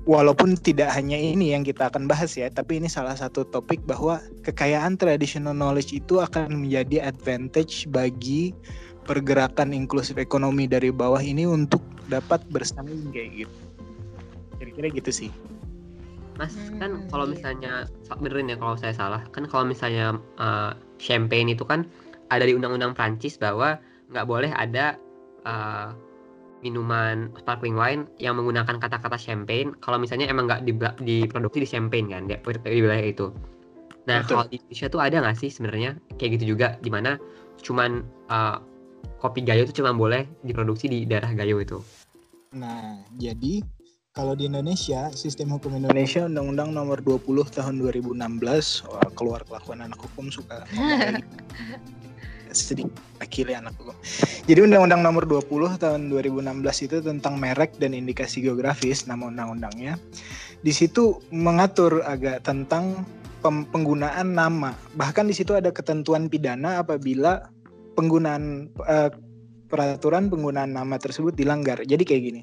walaupun 0.06 0.54
tidak 0.54 0.94
hanya 0.94 1.18
ini 1.18 1.52
yang 1.52 1.66
kita 1.66 1.90
akan 1.90 2.06
bahas 2.06 2.38
ya, 2.38 2.46
tapi 2.48 2.78
ini 2.78 2.86
salah 2.86 3.18
satu 3.18 3.42
topik 3.42 3.82
bahwa 3.84 4.22
kekayaan 4.46 4.94
traditional 4.94 5.52
knowledge 5.52 5.92
itu 5.92 6.22
akan 6.22 6.64
menjadi 6.64 7.10
advantage 7.10 7.90
bagi 7.90 8.54
pergerakan 9.04 9.74
inklusif 9.74 10.16
ekonomi 10.16 10.70
dari 10.70 10.94
bawah 10.94 11.20
ini 11.20 11.44
untuk 11.46 11.82
dapat 12.06 12.42
bersaing 12.54 13.10
kayak 13.10 13.44
gitu. 13.44 13.56
Kira-kira 14.62 14.88
gitu 14.94 15.10
sih. 15.10 15.30
Mas, 16.36 16.54
kan 16.78 17.02
hmm, 17.02 17.08
kalau 17.10 17.26
iya. 17.26 17.32
misalnya 17.32 17.72
benerin 18.20 18.52
ya 18.52 18.56
kalau 18.60 18.76
saya 18.78 18.94
salah, 18.94 19.22
kan 19.34 19.48
kalau 19.50 19.66
misalnya 19.66 20.20
uh, 20.38 20.76
champagne 21.00 21.50
itu 21.50 21.64
kan 21.64 21.88
ada 22.28 22.44
di 22.44 22.52
undang-undang 22.52 22.92
Prancis 22.92 23.40
bahwa 23.40 23.80
nggak 24.12 24.26
boleh 24.28 24.52
ada 24.52 25.00
uh, 25.48 25.96
minuman 26.64 27.32
sparkling 27.36 27.76
wine 27.76 28.08
yang 28.16 28.36
menggunakan 28.40 28.80
kata-kata 28.80 29.20
champagne 29.20 29.76
kalau 29.84 30.00
misalnya 30.00 30.28
emang 30.28 30.48
nggak 30.48 30.64
diproduksi 31.00 31.62
di 31.64 31.68
champagne 31.68 32.08
kan 32.08 32.24
di, 32.28 32.36
di 32.36 32.80
wilayah 32.80 33.06
itu. 33.06 33.32
Nah 34.06 34.22
Betul. 34.22 34.30
kalau 34.30 34.44
di 34.48 34.56
Indonesia 34.62 34.86
tuh 34.88 35.00
ada 35.02 35.16
nggak 35.20 35.36
sih 35.36 35.50
sebenarnya 35.52 35.90
kayak 36.16 36.40
gitu 36.40 36.56
juga 36.56 36.78
di 36.80 36.88
mana 36.88 37.20
cuman 37.60 38.06
uh, 38.30 38.62
kopi 39.20 39.42
gayo 39.42 39.66
itu 39.66 39.82
cuma 39.82 39.92
boleh 39.92 40.24
diproduksi 40.46 40.86
di 40.88 41.04
daerah 41.04 41.34
gayo 41.34 41.60
itu. 41.60 41.78
Nah 42.54 43.02
jadi 43.18 43.60
kalau 44.16 44.32
di 44.32 44.48
Indonesia 44.48 45.12
sistem 45.12 45.52
hukum 45.52 45.76
Indonesia 45.76 46.24
Undang-Undang 46.24 46.72
Nomor 46.72 47.04
20 47.04 47.52
Tahun 47.52 47.74
2016 47.76 48.16
wah, 48.88 49.10
keluar 49.12 49.44
kelakuan 49.44 49.84
anak 49.84 50.00
hukum 50.00 50.32
suka 50.32 50.64
sedikit 52.56 52.96
akil 53.20 53.52
ya 53.52 53.60
anakku. 53.60 53.92
Jadi 54.48 54.60
Undang-Undang 54.64 55.02
Nomor 55.04 55.24
20 55.28 55.76
tahun 55.76 56.00
2016 56.08 56.86
itu 56.88 56.96
tentang 57.04 57.36
merek 57.36 57.76
dan 57.76 57.92
indikasi 57.92 58.40
geografis 58.40 59.04
nama 59.04 59.28
undang-undangnya. 59.28 60.00
Di 60.64 60.72
situ 60.72 61.20
mengatur 61.28 62.00
agak 62.08 62.44
tentang 62.48 63.04
penggunaan 63.44 64.34
nama. 64.34 64.74
Bahkan 64.98 65.30
di 65.30 65.34
situ 65.36 65.54
ada 65.54 65.70
ketentuan 65.70 66.26
pidana 66.26 66.82
apabila 66.82 67.46
penggunaan 67.94 68.72
uh, 68.82 69.10
peraturan 69.66 70.30
penggunaan 70.30 70.74
nama 70.74 70.96
tersebut 70.98 71.34
dilanggar. 71.34 71.82
Jadi 71.82 72.02
kayak 72.02 72.22
gini. 72.22 72.42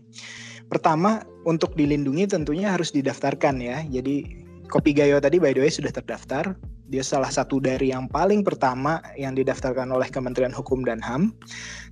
Pertama, 0.71 1.21
untuk 1.43 1.75
dilindungi 1.75 2.31
tentunya 2.31 2.71
harus 2.71 2.95
didaftarkan 2.95 3.59
ya. 3.59 3.83
Jadi 3.83 4.43
Kopi 4.71 4.95
Gayo 4.95 5.19
tadi 5.21 5.37
by 5.37 5.53
the 5.53 5.61
way 5.61 5.69
sudah 5.69 5.91
terdaftar 5.91 6.55
dia 6.93 7.01
salah 7.01 7.33
satu 7.33 7.57
dari 7.57 7.89
yang 7.89 8.05
paling 8.05 8.45
pertama 8.45 9.01
yang 9.17 9.33
didaftarkan 9.33 9.89
oleh 9.89 10.05
Kementerian 10.13 10.53
Hukum 10.53 10.85
dan 10.85 11.01
HAM. 11.01 11.33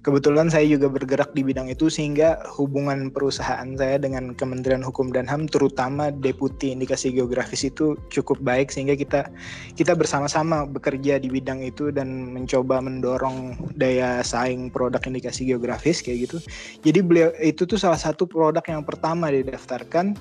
Kebetulan 0.05 0.53
saya 0.53 0.69
juga 0.69 0.93
bergerak 0.93 1.33
di 1.33 1.41
bidang 1.41 1.73
itu 1.73 1.89
sehingga 1.89 2.37
hubungan 2.53 3.09
perusahaan 3.09 3.65
saya 3.73 3.97
dengan 3.97 4.37
Kementerian 4.37 4.85
Hukum 4.85 5.09
dan 5.09 5.25
HAM 5.25 5.49
terutama 5.49 6.13
Deputi 6.13 6.69
Indikasi 6.69 7.09
Geografis 7.09 7.65
itu 7.65 7.97
cukup 8.13 8.37
baik 8.45 8.69
sehingga 8.69 8.93
kita 8.93 9.25
kita 9.73 9.97
bersama-sama 9.97 10.69
bekerja 10.69 11.17
di 11.17 11.33
bidang 11.33 11.65
itu 11.65 11.89
dan 11.89 12.29
mencoba 12.37 12.77
mendorong 12.77 13.57
daya 13.73 14.21
saing 14.21 14.69
produk 14.69 15.01
indikasi 15.09 15.49
geografis 15.49 16.05
kayak 16.05 16.29
gitu. 16.29 16.37
Jadi 16.85 16.99
beliau 17.01 17.29
itu 17.41 17.65
tuh 17.65 17.81
salah 17.81 17.97
satu 17.97 18.29
produk 18.29 18.61
yang 18.69 18.85
pertama 18.85 19.33
didaftarkan. 19.33 20.13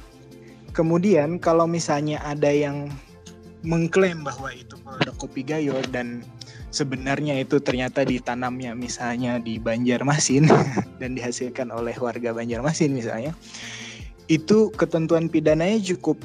Kemudian 0.70 1.42
kalau 1.42 1.66
misalnya 1.66 2.22
ada 2.22 2.46
yang 2.46 2.87
mengklaim 3.61 4.25
bahwa 4.25 4.49
itu 4.52 4.76
produk 4.81 5.14
kopi 5.21 5.45
gayo 5.45 5.76
dan 5.93 6.25
sebenarnya 6.73 7.37
itu 7.40 7.61
ternyata 7.61 8.07
ditanamnya 8.07 8.73
misalnya 8.73 9.37
di 9.37 9.61
Banjarmasin 9.61 10.49
dan 11.00 11.11
dihasilkan 11.12 11.69
oleh 11.69 11.93
warga 12.00 12.33
Banjarmasin 12.33 12.97
misalnya 12.97 13.37
itu 14.31 14.71
ketentuan 14.79 15.26
pidananya 15.26 15.83
cukup 15.95 16.23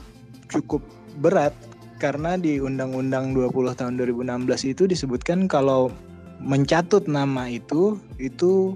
cukup 0.47 0.85
berat 1.19 1.51
karena 1.97 2.37
di 2.37 2.61
Undang-Undang 2.61 3.33
20 3.33 3.79
tahun 3.79 3.93
2016 3.97 4.71
itu 4.71 4.83
disebutkan 4.85 5.49
kalau 5.49 5.89
mencatut 6.43 7.07
nama 7.07 7.47
itu 7.47 7.97
itu 8.19 8.75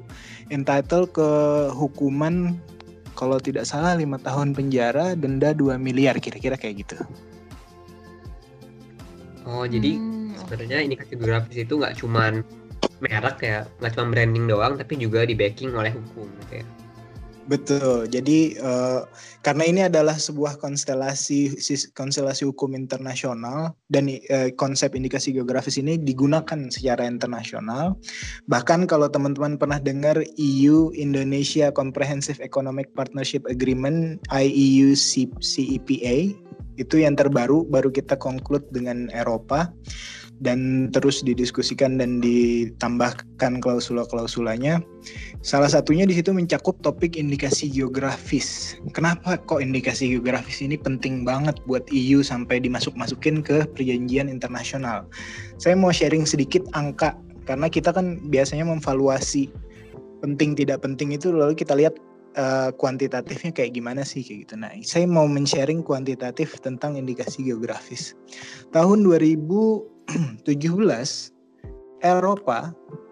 entitled 0.49 1.11
ke 1.11 1.29
hukuman 1.75 2.57
kalau 3.13 3.35
tidak 3.35 3.67
salah 3.67 3.99
lima 3.99 4.15
tahun 4.15 4.55
penjara 4.55 5.13
denda 5.19 5.51
2 5.51 5.75
miliar 5.75 6.15
kira-kira 6.23 6.55
kayak 6.55 6.87
gitu. 6.87 6.97
Oh 9.49 9.65
jadi 9.65 9.97
hmm. 9.97 10.45
sebenarnya 10.45 10.85
indikasi 10.85 11.17
geografis 11.17 11.57
itu 11.57 11.73
nggak 11.73 11.97
cuma 11.97 12.45
merek 13.01 13.37
ya, 13.41 13.65
nggak 13.81 13.91
cuma 13.97 14.05
branding 14.13 14.45
doang, 14.45 14.77
tapi 14.77 14.93
juga 15.01 15.25
di 15.25 15.33
backing 15.33 15.73
oleh 15.73 15.89
hukum 15.89 16.29
gitu 16.45 16.61
ya. 16.61 16.65
Betul. 17.49 18.05
Jadi 18.05 18.61
uh, 18.61 19.09
karena 19.41 19.63
ini 19.65 19.81
adalah 19.89 20.21
sebuah 20.21 20.61
konstelasi 20.61 21.57
konstelasi 21.97 22.45
hukum 22.45 22.77
internasional 22.77 23.73
dan 23.89 24.05
uh, 24.29 24.53
konsep 24.53 24.93
indikasi 24.93 25.33
geografis 25.33 25.81
ini 25.81 25.97
digunakan 25.97 26.69
secara 26.69 27.09
internasional. 27.09 27.97
Bahkan 28.53 28.85
kalau 28.85 29.09
teman-teman 29.09 29.57
pernah 29.57 29.81
dengar 29.81 30.21
EU 30.37 30.93
Indonesia 30.93 31.73
Comprehensive 31.73 32.37
Economic 32.37 32.93
Partnership 32.93 33.41
Agreement 33.49 34.21
IEU 34.29 34.93
CEPA 35.41 36.37
itu 36.79 37.03
yang 37.03 37.19
terbaru 37.19 37.67
baru 37.67 37.91
kita 37.91 38.15
conclude 38.15 38.63
dengan 38.71 39.11
Eropa 39.11 39.67
dan 40.39 40.87
terus 40.95 41.19
didiskusikan 41.19 41.99
dan 41.99 42.23
ditambahkan 42.23 43.59
klausula-klausulanya. 43.59 44.79
Salah 45.43 45.67
satunya 45.67 46.07
di 46.07 46.15
situ 46.15 46.31
mencakup 46.31 46.79
topik 46.79 47.19
indikasi 47.19 47.67
geografis. 47.67 48.79
Kenapa 48.95 49.35
kok 49.35 49.59
indikasi 49.59 50.15
geografis 50.15 50.63
ini 50.63 50.79
penting 50.79 51.27
banget 51.27 51.59
buat 51.67 51.83
EU 51.91 52.23
sampai 52.23 52.63
dimasuk-masukin 52.63 53.43
ke 53.43 53.67
perjanjian 53.75 54.31
internasional? 54.31 55.03
Saya 55.59 55.75
mau 55.75 55.91
sharing 55.91 56.23
sedikit 56.23 56.63
angka 56.71 57.19
karena 57.43 57.67
kita 57.67 57.91
kan 57.91 58.23
biasanya 58.31 58.63
memvaluasi 58.63 59.51
penting 60.23 60.55
tidak 60.55 60.83
penting 60.83 61.15
itu 61.15 61.31
lalu 61.31 61.55
kita 61.55 61.75
lihat 61.75 61.95
uh, 62.37 62.69
kuantitatifnya 62.75 63.55
kayak 63.55 63.73
gimana 63.73 64.01
sih 64.05 64.21
kayak 64.21 64.39
gitu. 64.45 64.53
Nah, 64.59 64.71
saya 64.85 65.05
mau 65.09 65.25
men-sharing 65.25 65.81
kuantitatif 65.81 66.59
tentang 66.61 66.99
indikasi 66.99 67.45
geografis. 67.47 68.13
Tahun 68.75 68.99
2017 69.01 70.45
Eropa 72.03 72.59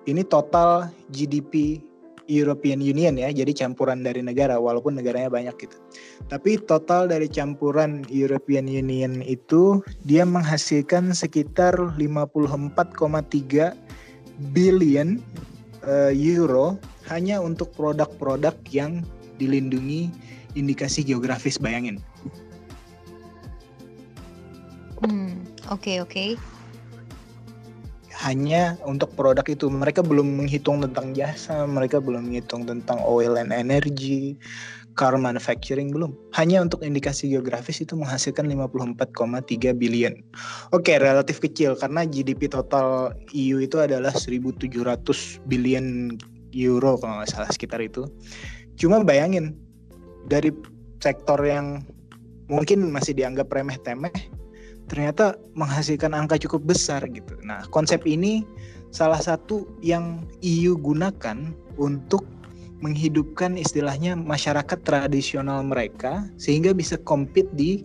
ini 0.07 0.23
total 0.23 0.91
GDP 1.11 1.83
European 2.27 2.83
Union 2.83 3.15
ya, 3.15 3.31
jadi 3.31 3.55
campuran 3.55 4.03
dari 4.03 4.19
negara 4.19 4.59
walaupun 4.59 4.99
negaranya 4.99 5.31
banyak 5.31 5.55
gitu. 5.63 5.79
Tapi 6.27 6.59
total 6.59 7.07
dari 7.07 7.31
campuran 7.31 8.03
European 8.11 8.67
Union 8.67 9.23
itu 9.23 9.79
dia 10.03 10.27
menghasilkan 10.27 11.15
sekitar 11.15 11.73
54,3 11.95 13.71
billion 14.51 15.23
uh, 15.87 16.11
euro 16.11 16.75
hanya 17.07 17.39
untuk 17.39 17.71
produk-produk 17.73 18.53
yang 18.69 19.01
dilindungi 19.39 20.11
indikasi 20.53 21.01
geografis 21.01 21.55
bayangin. 21.57 22.03
Hmm, 25.01 25.45
oke 25.71 25.81
okay, 25.81 25.97
oke. 26.03 26.11
Okay. 26.11 26.29
Hanya 28.17 28.81
untuk 28.81 29.13
produk 29.13 29.45
itu 29.45 29.69
mereka 29.69 30.01
belum 30.01 30.41
menghitung 30.41 30.81
tentang 30.81 31.13
jasa, 31.13 31.69
mereka 31.69 32.01
belum 32.01 32.27
menghitung 32.33 32.65
tentang 32.65 32.97
oil 33.05 33.37
and 33.37 33.53
energy, 33.53 34.41
car 34.97 35.13
manufacturing 35.15 35.93
belum. 35.93 36.17
Hanya 36.33 36.65
untuk 36.65 36.81
indikasi 36.81 37.29
geografis 37.29 37.79
itu 37.85 37.93
menghasilkan 37.93 38.49
54,3 38.49 39.77
billion. 39.77 40.17
Oke, 40.73 40.91
okay, 40.91 40.97
relatif 40.97 41.37
kecil 41.37 41.77
karena 41.77 42.03
GDP 42.03 42.49
total 42.49 43.13
EU 43.37 43.61
itu 43.61 43.77
adalah 43.77 44.11
1.700 44.11 44.57
billion 45.45 46.17
euro 46.57 46.97
kalau 46.97 47.21
nggak 47.21 47.29
salah 47.29 47.49
sekitar 47.53 47.79
itu. 47.79 48.09
Cuma 48.75 49.05
bayangin 49.05 49.53
dari 50.25 50.49
sektor 50.97 51.37
yang 51.45 51.85
mungkin 52.49 52.89
masih 52.89 53.13
dianggap 53.13 53.53
remeh 53.53 53.77
temeh 53.85 54.13
ternyata 54.87 55.35
menghasilkan 55.53 56.15
angka 56.15 56.39
cukup 56.39 56.73
besar 56.73 57.03
gitu. 57.11 57.35
Nah, 57.43 57.67
konsep 57.75 58.07
ini 58.07 58.47
salah 58.89 59.19
satu 59.19 59.67
yang 59.83 60.23
EU 60.39 60.79
gunakan 60.79 61.51
untuk 61.75 62.23
menghidupkan 62.79 63.57
istilahnya 63.57 64.13
masyarakat 64.13 64.79
tradisional 64.85 65.65
mereka 65.65 66.29
sehingga 66.37 66.77
bisa 66.77 66.93
compete 67.01 67.49
di 67.57 67.81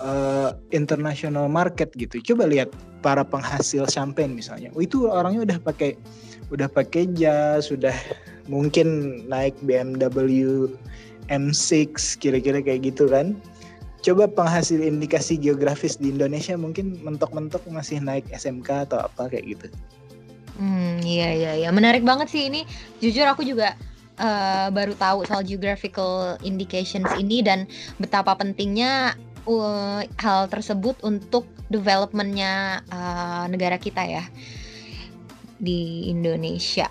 uh, 0.00 0.52
international 0.72 1.48
market 1.48 1.92
gitu. 1.96 2.20
Coba 2.32 2.48
lihat 2.48 2.68
para 3.00 3.24
penghasil 3.24 3.88
champagne 3.88 4.36
misalnya. 4.36 4.68
Oh, 4.76 4.84
itu 4.84 5.08
orangnya 5.08 5.48
udah 5.48 5.58
pakai 5.64 5.96
udah 6.52 6.68
pakai 6.68 7.08
jas, 7.16 7.72
sudah 7.72 7.94
mungkin 8.52 9.20
naik 9.30 9.56
BMW 9.64 10.68
M6 11.30 12.18
kira-kira 12.20 12.60
kayak 12.60 12.92
gitu 12.92 13.08
kan. 13.08 13.38
Coba 14.00 14.28
penghasil 14.28 14.80
indikasi 14.80 15.36
geografis 15.36 16.00
di 16.00 16.08
Indonesia 16.08 16.56
mungkin 16.56 16.96
mentok-mentok 17.04 17.68
masih 17.68 18.00
naik 18.00 18.24
SMK 18.32 18.88
atau 18.88 19.04
apa 19.04 19.28
kayak 19.28 19.56
gitu. 19.56 19.66
Hmm, 20.56 21.00
iya 21.04 21.32
iya 21.32 21.52
iya. 21.56 21.68
Menarik 21.72 22.04
banget 22.04 22.32
sih 22.32 22.48
ini. 22.48 22.64
Jujur 23.00 23.28
aku 23.28 23.44
juga 23.44 23.76
uh, 24.20 24.68
baru 24.68 24.92
tahu 24.94 25.24
soal 25.24 25.42
geographical 25.42 26.36
indications 26.44 27.08
ini 27.16 27.40
dan 27.40 27.64
betapa 27.96 28.36
pentingnya 28.36 29.16
uh, 29.48 30.04
hal 30.20 30.46
tersebut 30.52 31.00
untuk 31.00 31.48
developmentnya 31.72 32.84
uh, 32.92 33.48
negara 33.48 33.80
kita 33.80 34.04
ya 34.04 34.24
di 35.56 36.12
Indonesia. 36.12 36.88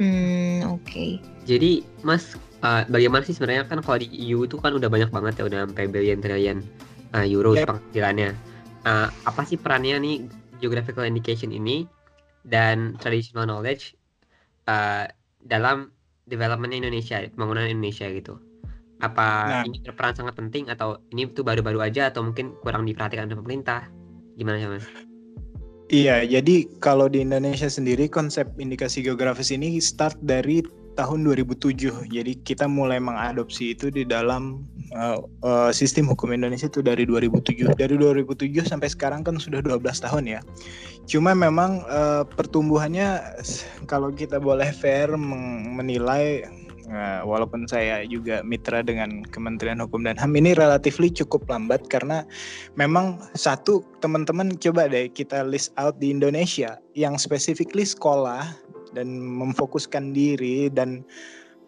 Hmm, 0.00 0.64
oke. 0.64 0.84
Okay. 0.88 1.10
Jadi, 1.44 1.84
Mas, 2.00 2.36
uh, 2.64 2.88
bagaimana 2.88 3.24
sih 3.24 3.36
sebenarnya 3.36 3.68
kan 3.68 3.84
kalau 3.84 4.00
di 4.00 4.08
EU 4.08 4.48
itu 4.48 4.56
kan 4.56 4.72
udah 4.72 4.88
banyak 4.88 5.12
banget 5.12 5.40
ya 5.40 5.44
udah 5.48 5.58
sampai 5.68 5.88
billion 5.92 6.20
trillion 6.24 6.58
uh, 7.12 7.24
euro 7.26 7.52
yep. 7.52 7.68
penghasilannya. 7.68 8.32
Uh, 8.80 9.12
apa 9.28 9.44
sih 9.44 9.60
perannya 9.60 10.00
nih 10.00 10.16
geographical 10.60 11.04
indication 11.04 11.52
ini 11.52 11.84
dan 12.48 12.96
traditional 12.96 13.44
knowledge 13.44 13.92
uh, 14.64 15.04
dalam 15.44 15.92
developmentnya 16.30 16.86
Indonesia, 16.86 17.18
pembangunan 17.34 17.66
Indonesia 17.66 18.06
gitu? 18.06 18.38
Apa 19.02 19.26
nah. 19.60 19.62
ini 19.66 19.82
berperan 19.82 20.14
sangat 20.14 20.38
penting 20.38 20.70
atau 20.70 21.02
ini 21.10 21.26
tuh 21.34 21.42
baru-baru 21.42 21.82
aja 21.82 22.14
atau 22.14 22.22
mungkin 22.22 22.54
kurang 22.62 22.86
diperhatikan 22.86 23.26
oleh 23.26 23.36
pemerintah? 23.36 23.90
Gimana 24.38 24.62
sih 24.62 24.70
mas? 24.70 24.86
Iya, 25.90 26.22
jadi 26.22 26.70
kalau 26.78 27.10
di 27.10 27.26
Indonesia 27.26 27.66
sendiri 27.66 28.06
konsep 28.06 28.46
indikasi 28.62 29.02
geografis 29.02 29.50
ini 29.50 29.82
start 29.82 30.14
dari 30.22 30.62
tahun 30.94 31.26
2007. 31.26 32.10
Jadi 32.10 32.32
kita 32.42 32.66
mulai 32.66 32.98
mengadopsi 32.98 33.74
itu 33.74 33.90
di 33.90 34.02
dalam 34.06 34.64
uh, 34.94 35.22
uh, 35.42 35.70
sistem 35.70 36.10
hukum 36.10 36.34
Indonesia 36.34 36.66
itu 36.66 36.82
dari 36.82 37.06
2007. 37.06 37.76
Dari 37.78 37.94
2007 37.98 38.66
sampai 38.66 38.88
sekarang 38.90 39.22
kan 39.22 39.38
sudah 39.38 39.62
12 39.62 39.80
tahun 39.82 40.24
ya. 40.26 40.40
Cuma 41.06 41.34
memang 41.34 41.82
uh, 41.90 42.22
pertumbuhannya 42.26 43.22
kalau 43.90 44.14
kita 44.14 44.38
boleh 44.38 44.70
fair 44.70 45.10
menilai 45.16 46.46
Nah, 46.90 47.22
walaupun 47.22 47.70
saya 47.70 48.02
juga 48.02 48.42
mitra 48.42 48.82
dengan 48.82 49.22
Kementerian 49.30 49.78
Hukum 49.78 50.02
dan 50.02 50.18
HAM 50.18 50.34
ini 50.34 50.58
relatif 50.58 50.98
cukup 50.98 51.46
lambat 51.46 51.86
karena 51.86 52.26
memang 52.74 53.22
satu 53.38 53.86
teman-teman 54.02 54.58
coba 54.58 54.90
deh 54.90 55.06
kita 55.06 55.46
list 55.46 55.70
out 55.78 55.94
di 56.02 56.10
Indonesia 56.10 56.82
yang 56.98 57.14
specifically 57.14 57.86
sekolah 57.86 58.42
dan 58.96 59.20
memfokuskan 59.20 60.12
diri 60.14 60.68
dan 60.70 61.04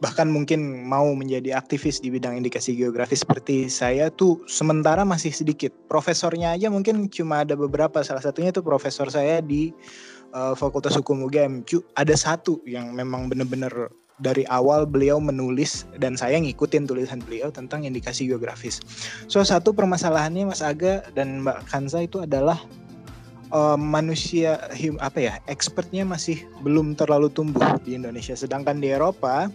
bahkan 0.02 0.26
mungkin 0.26 0.82
mau 0.82 1.06
menjadi 1.14 1.54
aktivis 1.54 2.02
di 2.02 2.10
bidang 2.10 2.34
indikasi 2.34 2.74
geografis 2.74 3.22
seperti 3.22 3.70
saya 3.70 4.10
tuh 4.10 4.42
sementara 4.50 5.06
masih 5.06 5.30
sedikit. 5.30 5.70
Profesornya 5.86 6.58
aja 6.58 6.66
mungkin 6.74 7.06
cuma 7.06 7.46
ada 7.46 7.54
beberapa. 7.54 8.02
Salah 8.02 8.20
satunya 8.20 8.50
tuh 8.50 8.66
profesor 8.66 9.06
saya 9.14 9.38
di 9.38 9.70
uh, 10.34 10.58
Fakultas 10.58 10.98
Hukum 10.98 11.22
UGM. 11.22 11.62
Ada 11.94 12.18
satu 12.18 12.58
yang 12.66 12.90
memang 12.98 13.30
benar-benar 13.30 13.94
dari 14.18 14.42
awal 14.50 14.86
beliau 14.86 15.22
menulis 15.22 15.86
dan 15.98 16.18
saya 16.18 16.38
ngikutin 16.38 16.86
tulisan 16.86 17.22
beliau 17.22 17.54
tentang 17.54 17.86
indikasi 17.86 18.26
geografis. 18.26 18.82
So 19.30 19.42
satu 19.42 19.70
permasalahannya 19.74 20.50
Mas 20.50 20.62
Aga 20.62 21.06
dan 21.14 21.46
Mbak 21.46 21.70
Kanza 21.70 22.02
itu 22.02 22.22
adalah 22.22 22.58
uh, 23.52 23.78
manusia 23.78 24.58
apa 24.98 25.18
ya 25.20 25.34
expertnya 25.46 26.02
masih 26.02 26.40
belum 26.64 26.98
terlalu 26.98 27.30
tumbuh 27.30 27.78
di 27.84 27.94
Indonesia. 27.94 28.34
Sedangkan 28.34 28.80
di 28.80 28.90
Eropa 28.90 29.52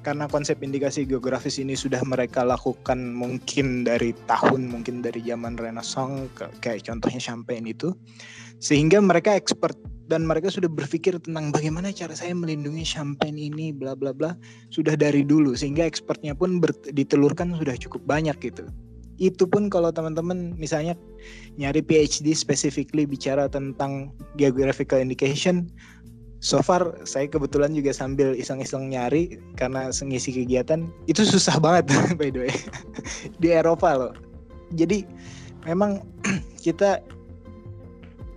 karena 0.00 0.24
konsep 0.32 0.56
indikasi 0.64 1.04
geografis 1.04 1.60
ini 1.60 1.76
sudah 1.76 2.00
mereka 2.08 2.40
lakukan 2.40 3.12
mungkin 3.12 3.84
dari 3.84 4.16
tahun 4.24 4.72
mungkin 4.72 5.04
dari 5.04 5.20
zaman 5.20 5.60
Renaissance 5.60 6.32
kayak 6.64 6.88
contohnya 6.88 7.20
Champagne 7.20 7.68
itu 7.68 7.92
sehingga 8.60 9.00
mereka 9.00 9.36
expert 9.36 9.76
dan 10.08 10.26
mereka 10.26 10.50
sudah 10.50 10.66
berpikir 10.66 11.22
tentang 11.22 11.54
bagaimana 11.54 11.94
cara 11.94 12.12
saya 12.18 12.34
melindungi 12.34 12.82
champagne 12.82 13.38
ini 13.38 13.70
bla 13.70 13.94
bla 13.94 14.10
bla 14.10 14.34
sudah 14.74 14.98
dari 14.98 15.22
dulu 15.22 15.54
sehingga 15.54 15.86
expertnya 15.86 16.34
pun 16.34 16.58
ditelurkan 16.90 17.54
sudah 17.54 17.78
cukup 17.78 18.02
banyak 18.10 18.34
gitu 18.42 18.66
itu 19.20 19.44
pun 19.44 19.68
kalau 19.68 19.92
teman-teman 19.92 20.56
misalnya 20.56 20.96
nyari 21.60 21.84
PhD 21.84 22.32
specifically 22.32 23.04
bicara 23.04 23.46
tentang 23.46 24.10
geographical 24.40 24.96
indication 24.96 25.68
so 26.40 26.64
far 26.64 26.96
saya 27.04 27.28
kebetulan 27.28 27.76
juga 27.76 27.92
sambil 27.92 28.32
iseng-iseng 28.32 28.88
nyari 28.88 29.36
karena 29.60 29.92
ngisi 29.92 30.32
kegiatan 30.32 30.88
itu 31.04 31.20
susah 31.22 31.60
banget 31.60 31.92
by 32.20 32.32
the 32.32 32.48
way. 32.48 32.54
Di 33.36 33.52
Eropa 33.52 33.92
loh. 33.92 34.12
Jadi 34.72 35.04
memang 35.68 36.00
kita 36.64 37.04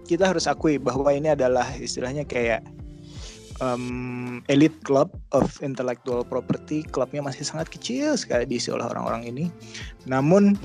kita 0.04 0.36
harus 0.36 0.52
akui 0.52 0.76
bahwa 0.76 1.08
ini 1.16 1.32
adalah 1.32 1.64
istilahnya 1.80 2.28
kayak 2.28 2.68
um, 3.64 4.44
elite 4.52 4.76
club 4.84 5.16
of 5.32 5.48
intellectual 5.64 6.28
property. 6.28 6.84
Klubnya 6.84 7.24
masih 7.24 7.48
sangat 7.48 7.72
kecil 7.72 8.20
sekali 8.20 8.44
diisi 8.44 8.68
oleh 8.70 8.84
orang-orang 8.84 9.24
ini. 9.24 9.46
Namun 10.04 10.60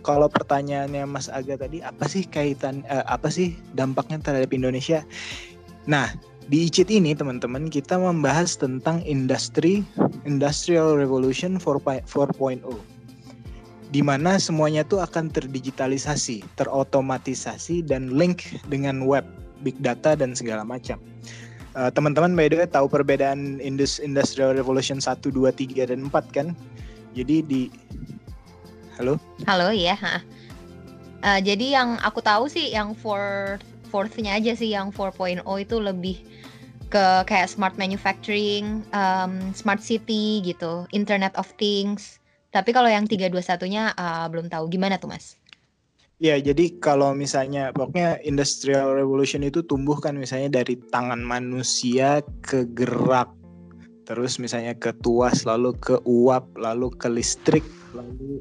kalau 0.00 0.32
pertanyaannya 0.32 1.04
Mas 1.04 1.28
Aga 1.28 1.60
tadi 1.60 1.84
apa 1.84 2.08
sih 2.08 2.24
kaitan 2.24 2.80
uh, 2.88 3.04
apa 3.04 3.28
sih 3.28 3.52
dampaknya 3.76 4.16
terhadap 4.24 4.48
Indonesia? 4.56 5.04
Nah, 5.84 6.08
di 6.48 6.64
ICIT 6.64 6.96
ini 6.96 7.12
teman-teman 7.12 7.68
kita 7.68 8.00
membahas 8.00 8.56
tentang 8.56 9.04
industri 9.04 9.84
Industrial 10.24 10.96
Revolution 10.96 11.60
4.0 11.60 12.08
di 13.88 14.04
mana 14.04 14.36
semuanya 14.36 14.84
tuh 14.84 15.00
akan 15.00 15.32
terdigitalisasi, 15.32 16.44
terotomatisasi 16.60 17.84
dan 17.88 18.12
link 18.12 18.44
dengan 18.68 19.04
web. 19.04 19.24
big 19.58 19.74
data 19.82 20.14
dan 20.14 20.38
segala 20.38 20.62
macam. 20.62 21.02
Uh, 21.78 21.94
teman-teman 21.94 22.34
by 22.34 22.50
the 22.50 22.58
way 22.58 22.66
tahu 22.66 22.90
perbedaan 22.90 23.62
Industrial 23.62 24.50
Revolution 24.50 24.98
1, 24.98 25.14
2, 25.22 25.30
3 25.30 25.94
dan 25.94 26.10
4 26.10 26.34
kan? 26.34 26.50
Jadi 27.14 27.46
di 27.46 27.62
Halo? 28.98 29.14
Halo 29.46 29.70
ya. 29.70 29.94
Uh, 31.22 31.38
jadi 31.38 31.78
yang 31.78 31.94
aku 32.02 32.18
tahu 32.18 32.50
sih 32.50 32.74
yang 32.74 32.98
fourth 32.98 33.62
fourth-nya 33.94 34.42
aja 34.42 34.58
sih 34.58 34.74
yang 34.74 34.90
4.0 34.90 35.46
itu 35.46 35.76
lebih 35.78 36.18
ke 36.90 37.22
kayak 37.30 37.46
smart 37.46 37.78
manufacturing, 37.78 38.82
um, 38.90 39.54
smart 39.54 39.78
city 39.78 40.42
gitu, 40.42 40.82
Internet 40.90 41.30
of 41.38 41.46
Things. 41.62 42.18
Tapi 42.50 42.74
kalau 42.74 42.90
yang 42.90 43.06
321-nya 43.06 43.94
uh, 43.94 44.26
belum 44.26 44.50
tahu 44.50 44.66
gimana 44.66 44.98
tuh, 44.98 45.14
Mas? 45.14 45.37
Ya, 46.18 46.34
jadi 46.34 46.74
kalau 46.82 47.14
misalnya 47.14 47.70
pokoknya 47.70 48.18
industrial 48.26 48.90
revolution 48.90 49.46
itu 49.46 49.62
tumbuh 49.62 49.94
kan 50.02 50.18
misalnya 50.18 50.62
dari 50.62 50.74
tangan 50.90 51.22
manusia 51.22 52.26
ke 52.42 52.66
gerak 52.74 53.30
terus 54.08 54.40
misalnya 54.40 54.72
ke 54.72 54.96
tuas 55.04 55.44
lalu 55.44 55.76
ke 55.84 56.00
uap 56.08 56.48
lalu 56.56 56.88
ke 56.96 57.12
listrik 57.12 57.62
lalu 57.92 58.40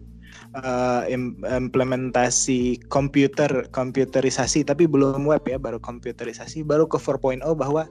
uh, 0.56 1.04
implementasi 1.44 2.80
komputer 2.88 3.68
komputerisasi 3.76 4.64
tapi 4.64 4.88
belum 4.88 5.28
web 5.28 5.44
ya 5.44 5.60
baru 5.60 5.76
komputerisasi 5.84 6.64
baru 6.64 6.88
ke 6.88 6.96
4.0 6.96 7.44
bahwa 7.60 7.84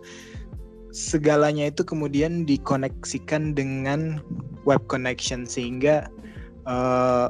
segalanya 0.89 1.69
itu 1.69 1.85
kemudian 1.85 2.49
dikoneksikan 2.49 3.53
dengan 3.53 4.25
web 4.65 4.81
connection 4.89 5.45
sehingga 5.45 6.09
uh, 6.65 7.29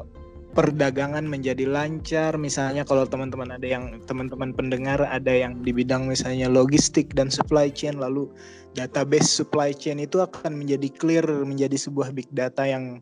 perdagangan 0.57 1.21
menjadi 1.21 1.69
lancar 1.69 2.33
misalnya 2.41 2.81
kalau 2.81 3.05
teman-teman 3.05 3.53
ada 3.53 3.67
yang 3.69 4.01
teman-teman 4.09 4.57
pendengar 4.57 5.05
ada 5.05 5.29
yang 5.29 5.61
di 5.61 5.69
bidang 5.69 6.09
misalnya 6.09 6.49
logistik 6.49 7.13
dan 7.13 7.29
supply 7.29 7.69
chain 7.69 8.01
lalu 8.01 8.25
database 8.73 9.29
supply 9.29 9.69
chain 9.69 10.01
itu 10.01 10.17
akan 10.17 10.57
menjadi 10.57 10.89
clear 10.97 11.25
menjadi 11.45 11.77
sebuah 11.77 12.09
big 12.09 12.25
data 12.33 12.65
yang 12.65 12.97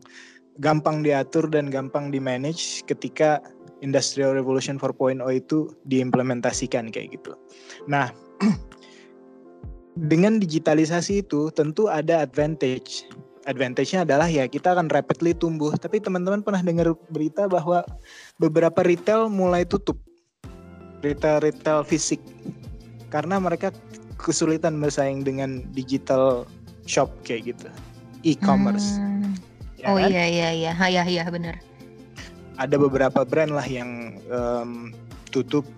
gampang 0.60 1.00
diatur 1.00 1.48
dan 1.48 1.72
gampang 1.72 2.12
di 2.12 2.20
manage 2.20 2.84
ketika 2.84 3.40
Industrial 3.84 4.32
Revolution 4.32 4.80
4.0 4.80 5.20
itu 5.36 5.68
diimplementasikan 5.84 6.88
kayak 6.88 7.20
gitu. 7.20 7.36
Nah, 7.84 8.08
dengan 10.12 10.40
digitalisasi 10.40 11.24
itu 11.24 11.52
tentu 11.52 11.92
ada 11.92 12.24
advantage. 12.24 13.04
Advantage-nya 13.46 14.02
adalah 14.02 14.26
ya 14.26 14.50
kita 14.50 14.74
akan 14.74 14.90
rapidly 14.90 15.30
tumbuh. 15.30 15.70
Tapi 15.78 16.02
teman-teman 16.02 16.42
pernah 16.42 16.60
dengar 16.60 16.92
berita 17.14 17.46
bahwa 17.46 17.86
beberapa 18.42 18.82
retail 18.82 19.30
mulai 19.30 19.62
tutup. 19.62 19.96
Retail-retail 21.06 21.86
fisik. 21.86 22.18
Karena 23.14 23.38
mereka 23.38 23.70
kesulitan 24.18 24.82
bersaing 24.82 25.22
dengan 25.22 25.62
digital 25.70 26.42
shop 26.90 27.08
kayak 27.22 27.54
gitu. 27.54 27.68
E-commerce. 28.26 28.98
Hmm. 28.98 29.38
Ya 29.78 29.94
oh 29.94 29.96
kan? 30.00 30.10
iya 30.10 30.24
iya 30.26 30.48
iya, 30.50 30.72
iya 30.74 31.04
iya 31.06 31.24
benar. 31.30 31.62
Ada 32.58 32.74
beberapa 32.80 33.22
brand 33.22 33.54
lah 33.54 33.66
yang 33.68 34.18
um, 34.26 34.90
tutup 35.30 35.68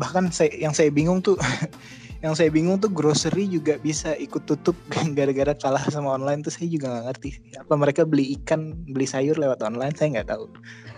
bahkan 0.00 0.32
saya 0.32 0.48
yang 0.56 0.72
saya 0.72 0.88
bingung 0.88 1.20
tuh 1.20 1.36
yang 2.24 2.32
saya 2.32 2.48
bingung 2.48 2.80
tuh 2.80 2.88
grocery 2.88 3.44
juga 3.44 3.76
bisa 3.76 4.16
ikut 4.16 4.48
tutup 4.48 4.72
gara-gara 5.18 5.52
kalah 5.52 5.84
sama 5.92 6.16
online 6.16 6.40
tuh 6.40 6.50
saya 6.50 6.72
juga 6.72 6.88
nggak 6.88 7.04
ngerti 7.12 7.30
apa 7.60 7.74
mereka 7.76 8.02
beli 8.08 8.32
ikan 8.40 8.72
beli 8.88 9.04
sayur 9.04 9.36
lewat 9.36 9.60
online 9.60 9.92
saya 9.92 10.16
nggak 10.16 10.32
tahu 10.32 10.48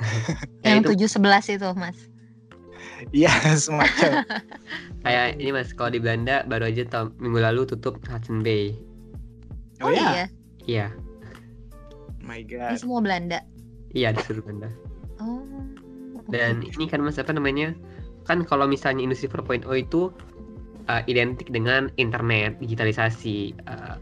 yang 0.67 0.87
tujuh 0.87 1.11
sebelas 1.11 1.51
itu 1.51 1.67
mas 1.75 1.99
Iya 3.12 3.29
semacam 3.61 4.25
kayak 5.05 5.37
ini 5.37 5.51
mas 5.53 5.75
kalau 5.75 5.93
di 5.93 6.01
Belanda 6.01 6.47
baru 6.49 6.73
aja 6.73 6.89
tahun 6.89 7.12
minggu 7.21 7.43
lalu 7.43 7.69
tutup 7.69 8.01
Hudson 8.09 8.41
Bay 8.41 8.73
oh, 9.85 9.91
oh 9.91 9.93
iya 9.93 10.31
iya 10.65 10.89
my 12.27 12.43
god. 12.43 12.75
Di 12.75 12.83
semua 12.83 13.01
Belanda. 13.01 13.39
Iya 13.95 14.12
di 14.12 14.21
seluruh 14.27 14.45
Belanda. 14.51 14.71
Oh. 15.23 15.47
Dan 16.29 16.67
ini 16.67 16.91
kan 16.91 17.01
mas 17.01 17.23
apa 17.23 17.31
namanya? 17.31 17.73
Kan 18.27 18.43
kalau 18.43 18.67
misalnya 18.67 19.07
industri 19.07 19.31
4.0 19.31 19.62
itu 19.79 20.11
uh, 20.88 21.03
identik 21.07 21.51
dengan 21.51 21.90
internet, 21.99 22.59
digitalisasi, 22.62 23.55
uh, 23.66 23.96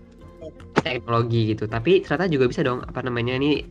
teknologi 0.85 1.57
gitu. 1.57 1.65
Tapi 1.65 2.05
ternyata 2.05 2.29
juga 2.29 2.45
bisa 2.49 2.61
dong 2.61 2.85
apa 2.85 3.01
namanya 3.01 3.41
ini 3.41 3.65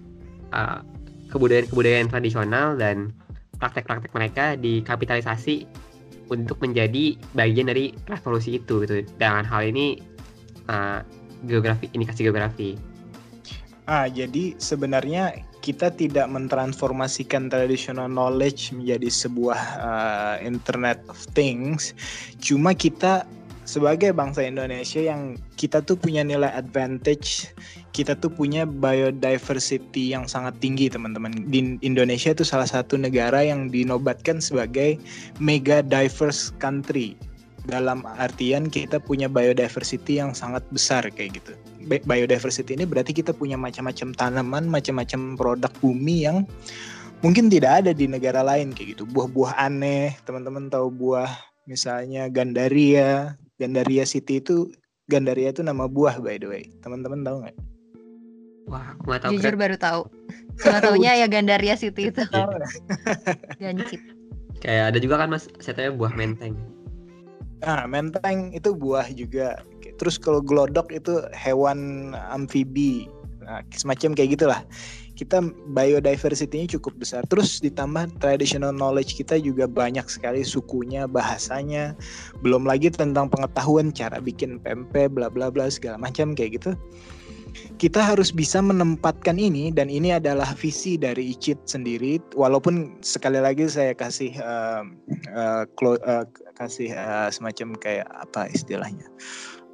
uh, 0.54 0.82
kebudayaan-kebudayaan 1.30 2.10
tradisional 2.10 2.78
dan 2.78 3.13
praktek-praktek 3.62 4.12
mereka 4.13 4.45
dikapitalisasi 4.58 5.65
untuk 6.34 6.58
menjadi 6.63 7.13
bagian 7.38 7.69
dari 7.69 7.93
revolusi 8.10 8.58
itu 8.58 8.82
gitu. 8.84 9.06
Dengan 9.21 9.45
hal 9.45 9.69
ini 9.69 10.02
uh, 10.69 11.06
geografi 11.45 11.91
indikasi 11.93 12.26
geografi. 12.26 12.76
Ah, 13.84 14.08
jadi 14.08 14.56
sebenarnya 14.56 15.43
kita 15.63 15.95
tidak 15.95 16.28
mentransformasikan 16.28 17.47
traditional 17.47 18.12
knowledge 18.12 18.76
menjadi 18.76 19.08
sebuah 19.08 19.62
uh, 19.80 20.36
Internet 20.43 20.99
of 21.08 21.15
Things. 21.32 21.95
Cuma 22.43 22.76
kita 22.76 23.23
sebagai 23.63 24.12
bangsa 24.12 24.43
Indonesia 24.43 24.99
yang 24.99 25.39
kita 25.56 25.80
tuh 25.80 25.95
punya 25.95 26.19
nilai 26.19 26.52
advantage, 26.52 27.47
kita 27.95 28.19
tuh 28.19 28.28
punya 28.28 28.67
biodiversity 28.67 30.12
yang 30.12 30.28
sangat 30.28 30.52
tinggi 30.60 30.91
teman-teman. 30.91 31.47
Di 31.47 31.80
Indonesia 31.80 32.36
itu 32.36 32.43
salah 32.43 32.67
satu 32.67 32.99
negara 32.99 33.39
yang 33.39 33.71
dinobatkan 33.71 34.43
sebagai 34.43 34.99
mega 35.39 35.80
diverse 35.80 36.52
country. 36.60 37.15
Dalam 37.63 38.04
artian 38.19 38.67
kita 38.67 38.99
punya 38.99 39.32
biodiversity 39.32 40.19
yang 40.19 40.36
sangat 40.36 40.63
besar 40.71 41.08
kayak 41.08 41.39
gitu 41.39 41.56
biodiversity 41.84 42.80
ini 42.80 42.88
berarti 42.88 43.12
kita 43.12 43.36
punya 43.36 43.60
macam-macam 43.60 44.15
tanaman, 44.15 44.63
macam-macam 44.71 45.36
produk 45.36 45.71
bumi 45.84 46.28
yang 46.28 46.47
mungkin 47.21 47.52
tidak 47.52 47.84
ada 47.84 47.91
di 47.91 48.08
negara 48.08 48.41
lain 48.43 48.71
kayak 48.71 48.97
gitu. 48.97 49.04
Buah-buah 49.10 49.60
aneh, 49.60 50.15
teman-teman 50.23 50.71
tahu 50.71 50.91
buah 50.91 51.30
misalnya 51.67 52.28
gandaria, 52.32 53.36
gandaria 53.60 54.04
city 54.08 54.39
itu 54.39 54.71
gandaria 55.12 55.52
itu 55.52 55.62
nama 55.63 55.88
buah 55.88 56.19
by 56.19 56.39
the 56.39 56.47
way. 56.47 56.63
Teman-teman 56.82 57.23
tahu 57.23 57.38
nggak? 57.43 57.58
Wah, 58.71 58.95
aku 58.95 59.19
tahu. 59.19 59.32
Jujur 59.36 59.56
baru 59.60 59.76
tahu. 59.76 60.08
Cuma 60.63 60.80
taunya 60.80 61.12
ya 61.21 61.28
gandaria 61.28 61.76
city 61.76 62.12
itu. 62.12 62.23
Gancip. 63.60 63.99
Kayak 64.63 64.95
ada 64.95 64.97
juga 65.04 65.19
kan 65.19 65.28
mas, 65.28 65.52
saya 65.60 65.76
tahu 65.76 65.99
buah 65.99 66.15
menteng. 66.15 66.56
Nah, 67.63 67.88
menteng 67.88 68.52
itu 68.52 68.76
buah 68.76 69.08
juga. 69.15 69.63
Terus 69.95 70.19
kalau 70.19 70.43
glodok 70.43 70.91
itu 70.91 71.23
hewan 71.32 72.12
amfibi. 72.28 73.08
Nah, 73.43 73.63
semacam 73.71 74.12
kayak 74.15 74.39
gitulah. 74.39 74.62
Kita 75.13 75.39
biodiversity-nya 75.71 76.76
cukup 76.76 76.99
besar. 76.99 77.23
Terus 77.32 77.63
ditambah 77.63 78.19
traditional 78.19 78.76
knowledge 78.76 79.15
kita 79.15 79.39
juga 79.39 79.69
banyak 79.69 80.04
sekali 80.12 80.43
sukunya 80.43 81.08
bahasanya. 81.08 81.95
Belum 82.43 82.67
lagi 82.67 82.91
tentang 82.91 83.32
pengetahuan 83.32 83.95
cara 83.95 84.19
bikin 84.19 84.60
pempek 84.60 85.13
bla 85.13 85.32
bla 85.32 85.47
bla 85.47 85.71
segala 85.71 85.95
macam 86.02 86.36
kayak 86.36 86.60
gitu. 86.60 86.76
Kita 87.78 88.02
harus 88.02 88.34
bisa 88.34 88.58
menempatkan 88.65 89.38
ini 89.38 89.69
dan 89.69 89.86
ini 89.86 90.17
adalah 90.17 90.58
visi 90.58 90.97
dari 90.97 91.38
Icit 91.38 91.69
sendiri. 91.69 92.17
Walaupun 92.34 92.97
sekali 93.06 93.38
lagi 93.38 93.69
saya 93.69 93.93
kasih 93.93 94.34
uh, 94.41 94.82
uh, 95.30 95.63
kasih 96.54 96.94
uh, 96.94 97.30
semacam 97.34 97.76
kayak 97.78 98.08
apa 98.10 98.50
istilahnya 98.50 99.10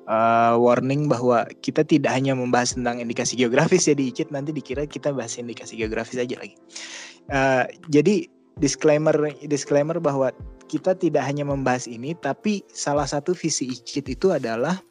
uh, 0.09 0.57
warning 0.57 1.05
bahwa 1.05 1.45
kita 1.61 1.85
tidak 1.85 2.11
hanya 2.11 2.33
membahas 2.33 2.73
tentang 2.73 2.99
indikasi 2.99 3.37
geografis 3.37 3.85
ya 3.85 3.95
di 3.95 4.09
ICIT 4.09 4.33
nanti 4.33 4.51
dikira 4.51 4.83
kita 4.89 5.13
bahas 5.13 5.37
indikasi 5.37 5.77
geografis 5.77 6.17
aja 6.17 6.35
lagi. 6.41 6.57
Uh, 7.29 7.69
jadi 7.93 8.25
disclaimer 8.57 9.13
disclaimer 9.45 10.01
bahwa 10.01 10.33
kita 10.67 10.97
tidak 10.97 11.23
hanya 11.23 11.45
membahas 11.45 11.85
ini 11.85 12.17
tapi 12.17 12.65
salah 12.73 13.05
satu 13.05 13.37
visi 13.37 13.69
ICIT 13.69 14.19
itu 14.19 14.33
adalah 14.33 14.81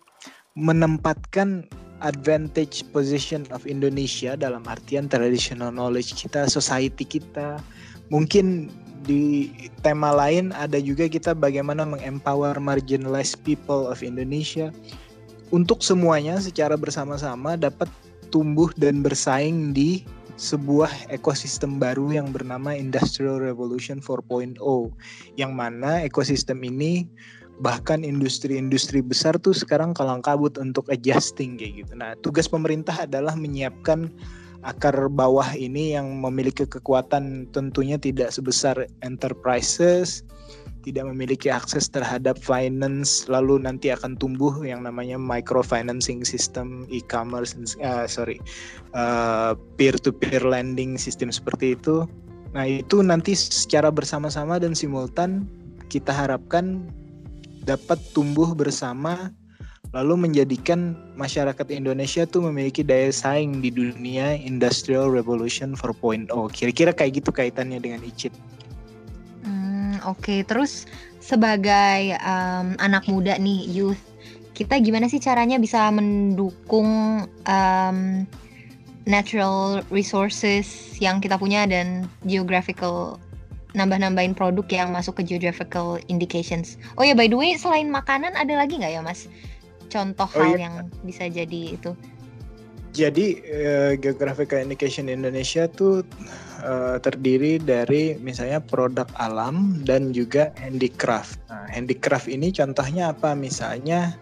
menempatkan 0.58 1.66
advantage 1.98 2.86
position 2.94 3.42
of 3.50 3.66
Indonesia 3.66 4.38
dalam 4.38 4.62
artian 4.70 5.10
traditional 5.10 5.74
knowledge 5.74 6.14
kita, 6.14 6.46
society 6.46 7.02
kita. 7.02 7.58
Mungkin 8.08 8.70
di 9.08 9.48
tema 9.80 10.12
lain 10.12 10.52
ada 10.52 10.76
juga 10.76 11.08
kita 11.08 11.32
bagaimana 11.32 11.88
mengempower 11.88 12.60
marginalized 12.60 13.40
people 13.40 13.88
of 13.88 14.04
Indonesia 14.04 14.68
untuk 15.48 15.80
semuanya 15.80 16.36
secara 16.36 16.76
bersama-sama 16.76 17.56
dapat 17.56 17.88
tumbuh 18.28 18.68
dan 18.76 19.00
bersaing 19.00 19.72
di 19.72 20.04
sebuah 20.38 21.10
ekosistem 21.10 21.80
baru 21.82 22.14
yang 22.14 22.30
bernama 22.30 22.76
Industrial 22.76 23.40
Revolution 23.40 23.98
4.0 23.98 24.60
yang 25.34 25.56
mana 25.56 26.04
ekosistem 26.04 26.62
ini 26.62 27.08
bahkan 27.58 28.06
industri-industri 28.06 29.02
besar 29.02 29.34
tuh 29.42 29.50
sekarang 29.50 29.90
kalang 29.90 30.22
kabut 30.22 30.54
untuk 30.62 30.86
adjusting 30.94 31.58
kayak 31.58 31.82
gitu. 31.82 31.92
Nah, 31.98 32.14
tugas 32.22 32.46
pemerintah 32.46 32.94
adalah 33.02 33.34
menyiapkan 33.34 34.06
akar 34.66 34.94
bawah 35.10 35.54
ini 35.54 35.94
yang 35.94 36.18
memiliki 36.18 36.66
kekuatan 36.66 37.46
tentunya 37.54 37.94
tidak 37.94 38.34
sebesar 38.34 38.90
enterprises, 39.06 40.26
tidak 40.82 41.04
memiliki 41.10 41.52
akses 41.52 41.90
terhadap 41.90 42.40
finance 42.40 43.28
lalu 43.28 43.60
nanti 43.60 43.92
akan 43.92 44.16
tumbuh 44.16 44.64
yang 44.64 44.82
namanya 44.86 45.20
microfinancing 45.20 46.24
system 46.24 46.88
e-commerce 46.88 47.54
uh, 47.84 48.08
sorry 48.08 48.40
uh, 48.96 49.52
peer 49.76 49.94
to 50.00 50.14
peer 50.14 50.40
lending 50.40 50.96
sistem 50.96 51.28
seperti 51.28 51.76
itu. 51.76 52.08
Nah 52.56 52.64
itu 52.64 53.04
nanti 53.04 53.36
secara 53.36 53.92
bersama-sama 53.92 54.56
dan 54.56 54.72
simultan 54.72 55.44
kita 55.92 56.08
harapkan 56.08 56.88
dapat 57.68 58.00
tumbuh 58.16 58.56
bersama 58.56 59.28
lalu 59.96 60.28
menjadikan 60.28 60.92
masyarakat 61.16 61.64
Indonesia 61.72 62.28
tuh 62.28 62.44
memiliki 62.44 62.84
daya 62.84 63.08
saing 63.08 63.64
di 63.64 63.72
dunia 63.72 64.36
Industrial 64.36 65.08
Revolution 65.08 65.72
4.0. 65.72 66.28
Kira-kira 66.52 66.92
kayak 66.92 67.24
gitu 67.24 67.30
kaitannya 67.32 67.80
dengan 67.80 68.04
ICIT. 68.04 68.34
Hmm, 69.48 69.96
Oke, 70.04 70.20
okay. 70.20 70.40
terus 70.44 70.84
sebagai 71.24 72.20
um, 72.20 72.76
anak 72.76 73.08
muda 73.08 73.40
nih, 73.40 73.64
youth, 73.64 74.00
kita 74.52 74.76
gimana 74.82 75.08
sih 75.08 75.22
caranya 75.22 75.56
bisa 75.56 75.88
mendukung 75.88 77.24
um, 77.48 77.98
natural 79.08 79.80
resources 79.88 80.98
yang 81.00 81.22
kita 81.22 81.40
punya 81.40 81.64
dan 81.64 82.04
geographical 82.28 83.16
nambah-nambahin 83.72 84.32
produk 84.36 84.64
yang 84.68 84.88
masuk 84.92 85.20
ke 85.20 85.32
geographical 85.32 85.96
indications. 86.12 86.76
Oh 87.00 87.04
ya, 87.04 87.16
by 87.16 87.28
the 87.28 87.36
way, 87.36 87.56
selain 87.56 87.88
makanan 87.88 88.36
ada 88.36 88.52
lagi 88.56 88.80
nggak 88.80 88.92
ya, 88.98 89.00
Mas? 89.00 89.28
Contoh 89.88 90.28
oh, 90.28 90.40
hal 90.40 90.54
iya. 90.54 90.60
yang 90.68 90.74
bisa 91.02 91.26
jadi 91.26 91.60
itu? 91.74 91.92
Jadi 92.96 93.44
uh, 93.44 93.92
Geographical 94.00 94.64
Indication 94.64 95.12
Indonesia 95.12 95.68
tuh 95.68 96.02
uh, 96.64 96.96
terdiri 96.98 97.60
dari 97.60 98.16
misalnya 98.18 98.64
produk 98.64 99.06
alam 99.20 99.84
dan 99.84 100.10
juga 100.16 100.50
handicraft. 100.56 101.36
Nah, 101.52 101.68
handicraft 101.68 102.26
ini 102.32 102.48
contohnya 102.50 103.12
apa? 103.12 103.36
Misalnya 103.36 104.16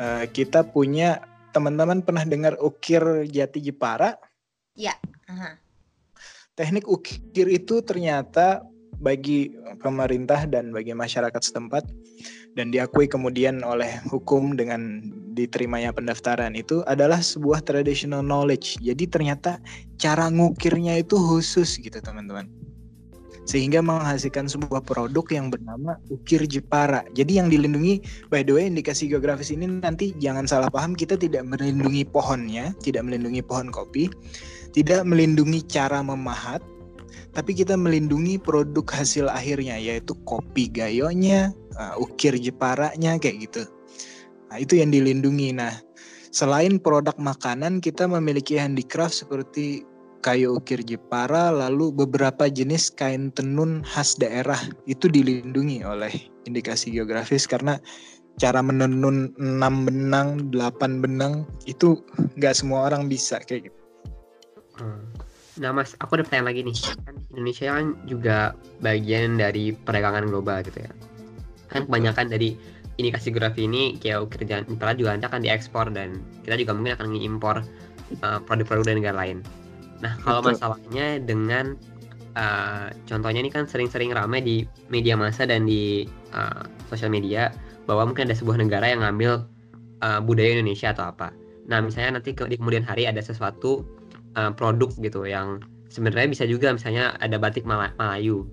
uh, 0.00 0.24
kita 0.24 0.64
punya 0.72 1.20
teman-teman 1.52 2.00
pernah 2.00 2.24
dengar 2.24 2.56
ukir 2.58 3.28
jati 3.28 3.60
Jepara? 3.60 4.16
Ya. 4.72 4.96
Uh-huh. 5.28 5.54
Teknik 6.56 6.88
ukir 6.88 7.46
itu 7.48 7.84
ternyata 7.84 8.64
bagi 9.02 9.50
pemerintah 9.82 10.46
dan 10.46 10.70
bagi 10.70 10.94
masyarakat 10.94 11.42
setempat 11.42 11.84
dan 12.54 12.70
diakui 12.70 13.10
kemudian 13.10 13.64
oleh 13.66 13.98
hukum 14.06 14.54
dengan 14.54 15.02
diterimanya 15.34 15.90
pendaftaran 15.90 16.52
itu 16.54 16.84
adalah 16.84 17.18
sebuah 17.18 17.64
traditional 17.64 18.20
knowledge. 18.22 18.76
Jadi 18.78 19.08
ternyata 19.08 19.58
cara 19.98 20.28
ngukirnya 20.28 21.00
itu 21.00 21.16
khusus 21.16 21.80
gitu 21.80 21.98
teman-teman. 21.98 22.46
Sehingga 23.42 23.82
menghasilkan 23.82 24.46
sebuah 24.46 24.86
produk 24.86 25.26
yang 25.34 25.50
bernama 25.50 25.98
ukir 26.14 26.46
Jepara. 26.46 27.02
Jadi 27.18 27.42
yang 27.42 27.50
dilindungi, 27.50 27.98
by 28.30 28.46
the 28.46 28.54
way 28.54 28.70
indikasi 28.70 29.10
geografis 29.10 29.50
ini 29.50 29.66
nanti 29.66 30.14
jangan 30.22 30.46
salah 30.46 30.70
paham, 30.70 30.94
kita 30.94 31.18
tidak 31.18 31.42
melindungi 31.42 32.06
pohonnya, 32.06 32.70
tidak 32.86 33.02
melindungi 33.02 33.42
pohon 33.42 33.74
kopi, 33.74 34.06
tidak 34.70 35.02
melindungi 35.02 35.58
cara 35.66 36.06
memahat, 36.06 36.62
tapi 37.32 37.56
kita 37.56 37.76
melindungi 37.76 38.36
produk 38.36 38.84
hasil 38.92 39.28
akhirnya 39.28 39.80
yaitu 39.80 40.12
kopi 40.28 40.68
gayonya, 40.68 41.52
uh, 41.80 41.96
ukir 41.96 42.36
Jeparanya 42.36 43.16
kayak 43.16 43.48
gitu. 43.48 43.64
Nah, 44.52 44.60
itu 44.60 44.76
yang 44.76 44.92
dilindungi. 44.92 45.56
Nah, 45.56 45.72
selain 46.28 46.76
produk 46.76 47.16
makanan, 47.16 47.80
kita 47.80 48.04
memiliki 48.04 48.60
handicraft 48.60 49.24
seperti 49.24 49.88
kayu 50.20 50.60
ukir 50.60 50.84
Jepara, 50.84 51.50
lalu 51.50 51.90
beberapa 51.90 52.46
jenis 52.46 52.92
kain 52.94 53.32
tenun 53.34 53.82
khas 53.82 54.14
daerah 54.20 54.60
itu 54.84 55.10
dilindungi 55.10 55.82
oleh 55.82 56.12
indikasi 56.46 56.94
geografis 56.94 57.48
karena 57.48 57.80
cara 58.40 58.64
menenun 58.64 59.34
6 59.36 59.88
benang, 59.88 60.48
8 60.54 61.02
benang 61.04 61.44
itu 61.68 62.00
nggak 62.38 62.54
semua 62.56 62.88
orang 62.88 63.10
bisa 63.10 63.40
kayak 63.44 63.68
gitu. 63.68 63.80
Hmm. 64.80 65.11
Nah 65.62 65.70
mas, 65.70 65.94
aku 66.02 66.18
ada 66.18 66.26
pertanyaan 66.26 66.48
lagi 66.50 66.60
nih. 66.66 66.76
Kan 67.06 67.14
Indonesia 67.30 67.66
kan 67.70 67.86
juga 68.10 68.36
bagian 68.82 69.38
dari 69.38 69.70
perdagangan 69.72 70.26
global 70.28 70.60
gitu 70.66 70.82
ya 70.82 70.92
kan 71.72 71.88
kebanyakan 71.88 72.28
dari 72.28 72.54
indikasi 73.00 73.32
geografi 73.32 73.64
ini 73.64 73.96
kayak 73.96 74.28
kerjaan 74.28 74.68
impera 74.68 74.92
juga 74.92 75.16
nanti 75.16 75.26
akan 75.26 75.40
diekspor 75.40 75.88
dan 75.96 76.20
kita 76.44 76.60
juga 76.60 76.72
mungkin 76.76 76.92
akan 77.00 77.06
mengimpor 77.08 77.56
uh, 78.20 78.38
produk-produk 78.44 78.92
dari 78.92 78.96
negara 79.00 79.16
lain. 79.16 79.38
Nah 80.04 80.12
kalau 80.20 80.44
Betul. 80.44 80.60
masalahnya 80.60 81.06
dengan 81.24 81.80
uh, 82.36 82.92
contohnya 83.08 83.40
ini 83.40 83.48
kan 83.48 83.64
sering-sering 83.64 84.12
ramai 84.12 84.44
di 84.44 84.68
media 84.92 85.16
massa 85.16 85.48
dan 85.48 85.64
di 85.64 86.04
uh, 86.36 86.68
sosial 86.92 87.08
media 87.08 87.48
bahwa 87.88 88.12
mungkin 88.12 88.28
ada 88.28 88.36
sebuah 88.36 88.60
negara 88.60 88.92
yang 88.92 89.00
ngambil 89.00 89.48
uh, 90.04 90.20
budaya 90.20 90.60
Indonesia 90.60 90.92
atau 90.92 91.08
apa. 91.08 91.32
Nah 91.64 91.80
misalnya 91.80 92.20
nanti 92.20 92.36
ke, 92.36 92.44
di 92.44 92.60
kemudian 92.60 92.84
hari 92.84 93.08
ada 93.08 93.24
sesuatu 93.24 93.80
uh, 94.36 94.52
produk 94.54 94.90
gitu 95.00 95.24
yang 95.28 95.60
sebenarnya 95.92 96.28
bisa 96.32 96.44
juga 96.48 96.72
misalnya 96.72 97.16
ada 97.20 97.36
batik 97.36 97.68
Malayu 97.68 98.48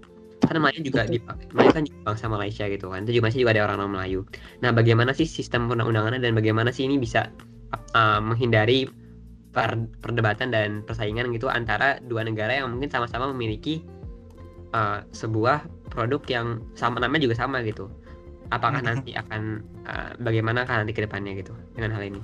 kan 0.49 0.55
Melayu 0.55 0.79
juga 0.87 1.03
di 1.05 1.19
Melayu 1.51 1.71
kan 1.75 1.83
juga 1.85 1.99
bangsa 2.09 2.25
Malaysia 2.31 2.65
gitu 2.71 2.89
kan. 2.89 3.03
Itu 3.03 3.11
juga 3.19 3.29
masih 3.29 3.39
juga 3.43 3.51
ada 3.59 3.61
orang-orang 3.69 3.91
Melayu. 3.91 4.19
Nah 4.63 4.71
bagaimana 4.71 5.11
sih 5.11 5.27
sistem 5.27 5.67
undang-undangannya 5.67 6.23
dan 6.23 6.33
bagaimana 6.33 6.71
sih 6.71 6.87
ini 6.87 6.95
bisa 6.97 7.29
uh, 7.93 8.19
menghindari 8.23 8.87
per 9.51 9.75
perdebatan 9.99 10.53
dan 10.53 10.81
persaingan 10.85 11.29
gitu 11.35 11.51
antara 11.51 12.01
dua 12.05 12.23
negara 12.23 12.55
yang 12.55 12.71
mungkin 12.71 12.87
sama-sama 12.87 13.29
memiliki 13.35 13.83
uh, 14.71 15.03
sebuah 15.11 15.67
produk 15.91 16.21
yang 16.31 16.47
sama 16.73 16.97
namanya 16.97 17.29
juga 17.29 17.35
sama 17.35 17.61
gitu. 17.61 17.91
Apakah 18.49 18.81
nanti 18.81 19.13
akan 19.13 19.61
uh, 19.85 20.17
bagaimana 20.17 20.65
kan 20.65 20.81
nanti 20.81 20.97
ke 20.97 21.05
depannya 21.05 21.37
gitu 21.37 21.53
dengan 21.77 21.93
hal 21.93 22.01
ini 22.01 22.21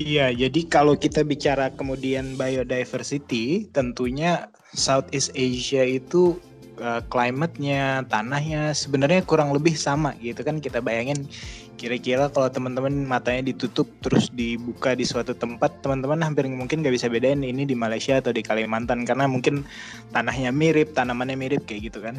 Iya, 0.00 0.32
jadi 0.32 0.60
kalau 0.72 0.96
kita 0.96 1.20
bicara 1.20 1.68
kemudian 1.76 2.40
biodiversity, 2.40 3.68
tentunya 3.76 4.48
Southeast 4.72 5.36
Asia 5.36 5.84
itu 5.84 6.40
uh, 6.80 7.04
climate-nya, 7.12 8.08
tanahnya 8.08 8.72
sebenarnya 8.72 9.20
kurang 9.28 9.52
lebih 9.52 9.76
sama 9.76 10.16
gitu 10.24 10.40
kan. 10.40 10.64
Kita 10.64 10.80
bayangin 10.80 11.28
kira-kira 11.76 12.32
kalau 12.32 12.48
teman-teman 12.48 13.04
matanya 13.04 13.52
ditutup 13.52 13.84
terus 14.00 14.32
dibuka 14.32 14.96
di 14.96 15.04
suatu 15.04 15.36
tempat 15.36 15.82
teman-teman 15.84 16.24
hampir 16.24 16.46
mungkin 16.46 16.80
nggak 16.80 16.94
bisa 16.94 17.10
bedain 17.10 17.42
ini 17.42 17.66
di 17.66 17.74
Malaysia 17.74 18.16
atau 18.16 18.30
di 18.30 18.40
Kalimantan 18.40 19.02
karena 19.02 19.26
mungkin 19.26 19.66
tanahnya 20.14 20.54
mirip 20.54 20.94
tanamannya 20.96 21.36
mirip 21.36 21.68
kayak 21.68 21.92
gitu 21.92 22.00
kan. 22.00 22.16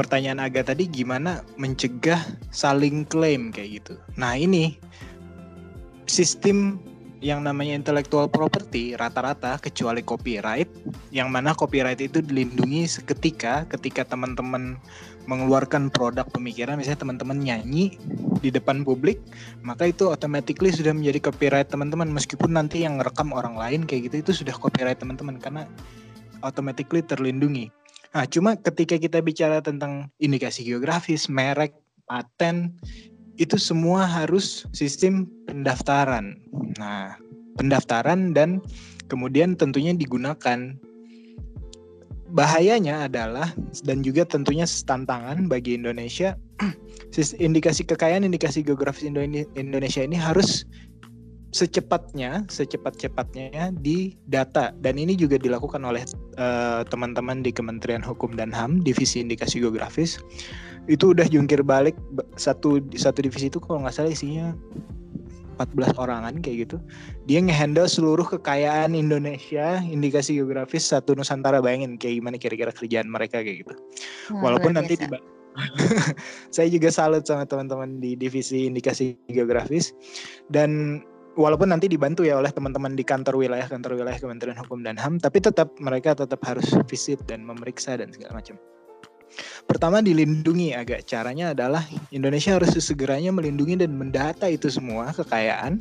Pertanyaan 0.00 0.38
agak 0.38 0.70
tadi 0.70 0.86
gimana 0.86 1.42
mencegah 1.58 2.22
saling 2.54 3.04
klaim 3.04 3.50
kayak 3.50 3.82
gitu. 3.82 3.98
Nah 4.14 4.38
ini 4.38 4.78
sistem 6.08 6.80
yang 7.18 7.42
namanya 7.42 7.74
intellectual 7.74 8.30
property 8.30 8.94
rata-rata 8.94 9.58
kecuali 9.58 10.06
copyright 10.06 10.70
yang 11.10 11.34
mana 11.34 11.50
copyright 11.50 11.98
itu 11.98 12.22
dilindungi 12.22 12.86
seketika 12.86 13.66
ketika 13.66 14.06
teman-teman 14.06 14.78
mengeluarkan 15.28 15.90
produk 15.90 16.24
pemikiran 16.30 16.78
misalnya 16.78 17.04
teman-teman 17.04 17.36
nyanyi 17.42 17.98
di 18.40 18.54
depan 18.54 18.86
publik 18.86 19.18
maka 19.60 19.90
itu 19.90 20.08
automatically 20.08 20.70
sudah 20.70 20.94
menjadi 20.94 21.28
copyright 21.28 21.68
teman-teman. 21.68 22.08
Meskipun 22.08 22.54
nanti 22.54 22.86
yang 22.86 22.96
ngerekam 22.96 23.34
orang 23.36 23.58
lain 23.58 23.84
kayak 23.84 24.08
gitu 24.08 24.16
itu 24.24 24.32
sudah 24.40 24.56
copyright 24.56 24.96
teman-teman 24.96 25.36
karena 25.36 25.68
automatically 26.40 27.04
terlindungi. 27.04 27.68
Nah 28.14 28.24
cuma 28.24 28.56
ketika 28.56 28.96
kita 28.96 29.20
bicara 29.20 29.60
tentang 29.60 30.08
indikasi 30.16 30.64
geografis 30.64 31.28
merek 31.28 31.76
paten 32.08 32.80
itu 33.38 33.54
semua 33.56 34.04
harus 34.04 34.66
sistem 34.74 35.30
pendaftaran. 35.46 36.36
Nah, 36.76 37.14
pendaftaran 37.56 38.34
dan 38.34 38.58
kemudian 39.06 39.54
tentunya 39.54 39.94
digunakan. 39.94 40.74
Bahayanya 42.28 43.08
adalah 43.08 43.56
dan 43.88 44.04
juga 44.04 44.28
tentunya 44.28 44.68
tantangan 44.68 45.48
bagi 45.48 45.80
Indonesia 45.80 46.36
indikasi 47.40 47.88
kekayaan 47.88 48.20
indikasi 48.20 48.60
geografis 48.60 49.08
Indonesia 49.56 50.02
ini 50.04 50.12
harus 50.12 50.68
secepatnya 51.48 52.44
secepat-cepatnya 52.52 53.72
di 53.80 54.12
data 54.28 54.76
dan 54.84 55.00
ini 55.00 55.16
juga 55.16 55.40
dilakukan 55.40 55.80
oleh 55.80 56.04
eh, 56.36 56.82
teman-teman 56.92 57.40
uh, 57.40 57.44
di 57.44 57.50
Kementerian 57.56 58.04
Hukum 58.04 58.36
dan 58.36 58.52
HAM 58.52 58.84
divisi 58.84 59.24
indikasi 59.24 59.64
geografis 59.64 60.20
itu 60.92 61.16
udah 61.16 61.24
jungkir 61.24 61.64
balik 61.64 61.96
satu 62.36 62.84
satu 62.96 63.24
divisi 63.24 63.48
itu 63.48 63.60
kalau 63.60 63.84
nggak 63.84 63.96
salah 63.96 64.12
isinya 64.12 64.52
14 65.58 65.98
orangan 65.98 66.38
kayak 66.38 66.70
gitu. 66.70 66.78
Dia 67.26 67.42
ngehandle 67.42 67.90
seluruh 67.90 68.22
kekayaan 68.22 68.94
Indonesia, 68.94 69.82
indikasi 69.82 70.38
geografis 70.38 70.86
satu 70.86 71.18
Nusantara. 71.18 71.58
Bayangin 71.58 71.98
kayak 71.98 72.22
gimana 72.22 72.36
kira-kira 72.38 72.70
kerjaan 72.70 73.10
mereka 73.10 73.42
kayak 73.42 73.66
gitu. 73.66 73.74
Hmm, 74.30 74.46
Walaupun 74.46 74.78
nanti 74.78 74.94
tiba 74.94 75.18
saya 76.54 76.70
juga 76.70 76.94
salut 76.94 77.26
sama 77.26 77.42
teman-teman 77.42 77.98
di 77.98 78.14
divisi 78.14 78.70
indikasi 78.70 79.18
geografis 79.26 79.90
dan 80.54 81.02
walaupun 81.38 81.70
nanti 81.70 81.86
dibantu 81.86 82.26
ya 82.26 82.42
oleh 82.42 82.50
teman-teman 82.50 82.98
di 82.98 83.06
kantor 83.06 83.38
wilayah 83.38 83.70
kantor 83.70 83.94
wilayah 83.94 84.18
Kementerian 84.18 84.58
Hukum 84.58 84.82
dan 84.82 84.98
HAM 84.98 85.22
tapi 85.22 85.38
tetap 85.38 85.70
mereka 85.78 86.18
tetap 86.18 86.42
harus 86.42 86.66
visit 86.90 87.22
dan 87.30 87.46
memeriksa 87.46 87.94
dan 87.94 88.10
segala 88.10 88.42
macam. 88.42 88.58
Pertama 89.70 90.02
dilindungi 90.02 90.74
agak 90.74 91.06
caranya 91.06 91.54
adalah 91.54 91.86
Indonesia 92.10 92.58
harus 92.58 92.74
segeranya 92.74 93.30
melindungi 93.30 93.78
dan 93.78 93.94
mendata 93.94 94.50
itu 94.50 94.66
semua 94.66 95.14
kekayaan. 95.14 95.78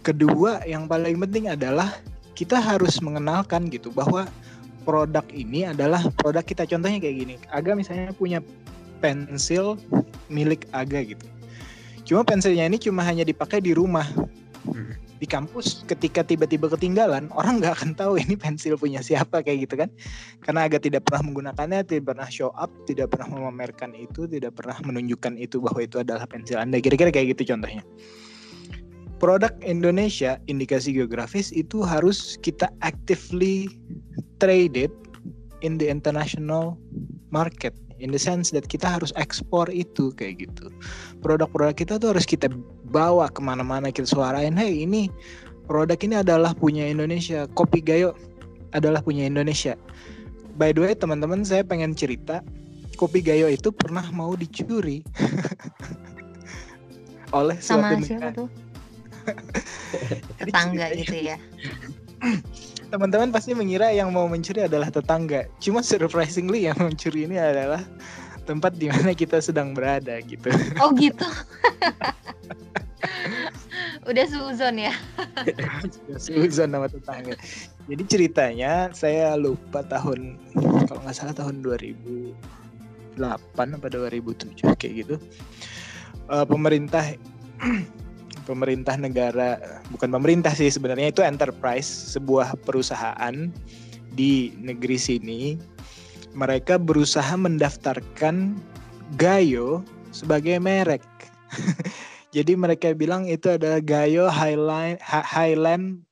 Kedua 0.00 0.64
yang 0.64 0.88
paling 0.88 1.20
penting 1.20 1.52
adalah 1.52 1.92
kita 2.32 2.56
harus 2.56 3.02
mengenalkan 3.02 3.66
gitu 3.68 3.90
bahwa 3.90 4.24
produk 4.86 5.26
ini 5.34 5.68
adalah 5.68 6.00
produk 6.16 6.46
kita 6.46 6.64
contohnya 6.64 7.02
kayak 7.02 7.16
gini. 7.18 7.34
Aga 7.52 7.76
misalnya 7.76 8.14
punya 8.14 8.40
pensil 9.04 9.76
milik 10.30 10.64
Aga 10.72 11.02
gitu. 11.04 11.26
Cuma 12.08 12.24
pensilnya 12.24 12.64
ini 12.64 12.80
cuma 12.80 13.04
hanya 13.04 13.26
dipakai 13.26 13.60
di 13.60 13.76
rumah. 13.76 14.06
Di 15.18 15.26
kampus 15.26 15.82
ketika 15.90 16.22
tiba-tiba 16.22 16.70
ketinggalan 16.70 17.26
orang 17.34 17.58
nggak 17.58 17.74
akan 17.82 17.90
tahu 17.98 18.22
ini 18.22 18.38
pensil 18.38 18.78
punya 18.78 19.02
siapa 19.02 19.42
kayak 19.42 19.66
gitu 19.66 19.74
kan. 19.80 19.90
Karena 20.44 20.70
agak 20.70 20.86
tidak 20.86 21.08
pernah 21.08 21.26
menggunakannya 21.26 21.82
tidak 21.86 22.14
pernah 22.14 22.28
show 22.30 22.54
up 22.54 22.70
tidak 22.86 23.10
pernah 23.10 23.26
memamerkan 23.34 23.96
itu 23.98 24.30
tidak 24.30 24.54
pernah 24.54 24.78
menunjukkan 24.84 25.34
itu 25.40 25.58
bahwa 25.58 25.80
itu 25.82 25.98
adalah 25.98 26.28
pensil 26.28 26.58
anda. 26.60 26.78
Kira-kira 26.78 27.10
kayak 27.10 27.34
gitu 27.38 27.54
contohnya. 27.54 27.82
Produk 29.18 29.50
Indonesia 29.66 30.38
indikasi 30.46 30.94
geografis 30.94 31.50
itu 31.50 31.82
harus 31.82 32.38
kita 32.38 32.70
actively 32.86 33.66
traded 34.38 34.94
in 35.66 35.74
the 35.74 35.90
international 35.90 36.78
market 37.34 37.74
in 37.98 38.14
the 38.14 38.20
sense 38.20 38.50
that 38.54 38.66
kita 38.66 38.86
harus 38.86 39.10
ekspor 39.18 39.66
itu 39.70 40.14
kayak 40.14 40.48
gitu. 40.48 40.70
Produk-produk 41.22 41.74
kita 41.74 41.98
tuh 41.98 42.14
harus 42.14 42.26
kita 42.26 42.50
bawa 42.88 43.28
ke 43.28 43.42
mana-mana 43.42 43.92
kita 43.92 44.08
suarain 44.08 44.56
hey 44.56 44.86
ini 44.86 45.12
produk 45.68 45.98
ini 46.00 46.24
adalah 46.24 46.56
punya 46.56 46.88
Indonesia 46.88 47.44
kopi 47.52 47.84
gayo 47.84 48.16
adalah 48.72 49.04
punya 49.04 49.28
Indonesia. 49.28 49.76
By 50.58 50.74
the 50.74 50.82
way 50.82 50.94
teman-teman 50.96 51.44
saya 51.44 51.62
pengen 51.62 51.94
cerita 51.94 52.42
kopi 52.98 53.22
gayo 53.22 53.46
itu 53.46 53.70
pernah 53.70 54.02
mau 54.10 54.34
dicuri 54.34 55.06
oleh 57.38 57.60
sama 57.60 57.94
siapa 58.02 58.34
tuh? 58.34 58.48
Tetangga 60.40 60.96
gitu 60.96 61.16
ya 61.20 61.36
teman-teman 62.88 63.28
pasti 63.28 63.52
mengira 63.52 63.92
yang 63.92 64.12
mau 64.12 64.24
mencuri 64.28 64.64
adalah 64.64 64.88
tetangga. 64.88 65.44
Cuma 65.60 65.84
surprisingly 65.84 66.64
yang 66.68 66.76
mencuri 66.80 67.28
ini 67.28 67.36
adalah 67.36 67.84
tempat 68.48 68.80
di 68.80 68.88
mana 68.88 69.12
kita 69.12 69.44
sedang 69.44 69.76
berada 69.76 70.16
gitu. 70.24 70.48
Oh 70.80 70.88
gitu. 70.96 71.28
Udah 74.08 74.24
suzon 74.24 74.80
ya. 74.80 74.96
suzon 76.16 76.72
nama 76.72 76.88
tetangga. 76.88 77.36
Jadi 77.88 78.02
ceritanya 78.08 78.88
saya 78.96 79.36
lupa 79.36 79.84
tahun 79.84 80.40
kalau 80.88 81.00
nggak 81.04 81.16
salah 81.16 81.36
tahun 81.36 81.60
2008 81.60 82.32
apa 83.52 83.86
2007 83.92 84.64
kayak 84.80 84.94
gitu. 85.04 85.20
Uh, 86.28 86.44
pemerintah 86.48 87.04
pemerintah 88.48 88.96
negara 88.96 89.60
bukan 89.92 90.08
pemerintah 90.08 90.56
sih 90.56 90.72
sebenarnya 90.72 91.12
itu 91.12 91.20
enterprise 91.20 92.16
sebuah 92.16 92.56
perusahaan 92.64 93.52
di 94.16 94.56
negeri 94.56 94.96
sini 94.96 95.60
mereka 96.32 96.80
berusaha 96.80 97.36
mendaftarkan 97.36 98.56
Gayo 99.16 99.84
sebagai 100.12 100.60
merek. 100.60 101.04
Jadi 102.36 102.52
mereka 102.52 102.92
bilang 102.92 103.24
itu 103.24 103.56
adalah 103.56 103.80
Gayo 103.80 104.28
Highland 104.28 105.00
Highland 105.00 106.04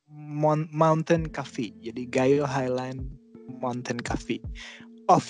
Mountain 0.72 1.28
Coffee. 1.28 1.76
Jadi 1.84 2.08
Gayo 2.08 2.48
Highland 2.48 3.04
Mountain 3.60 4.00
Coffee 4.00 4.40
of 5.12 5.24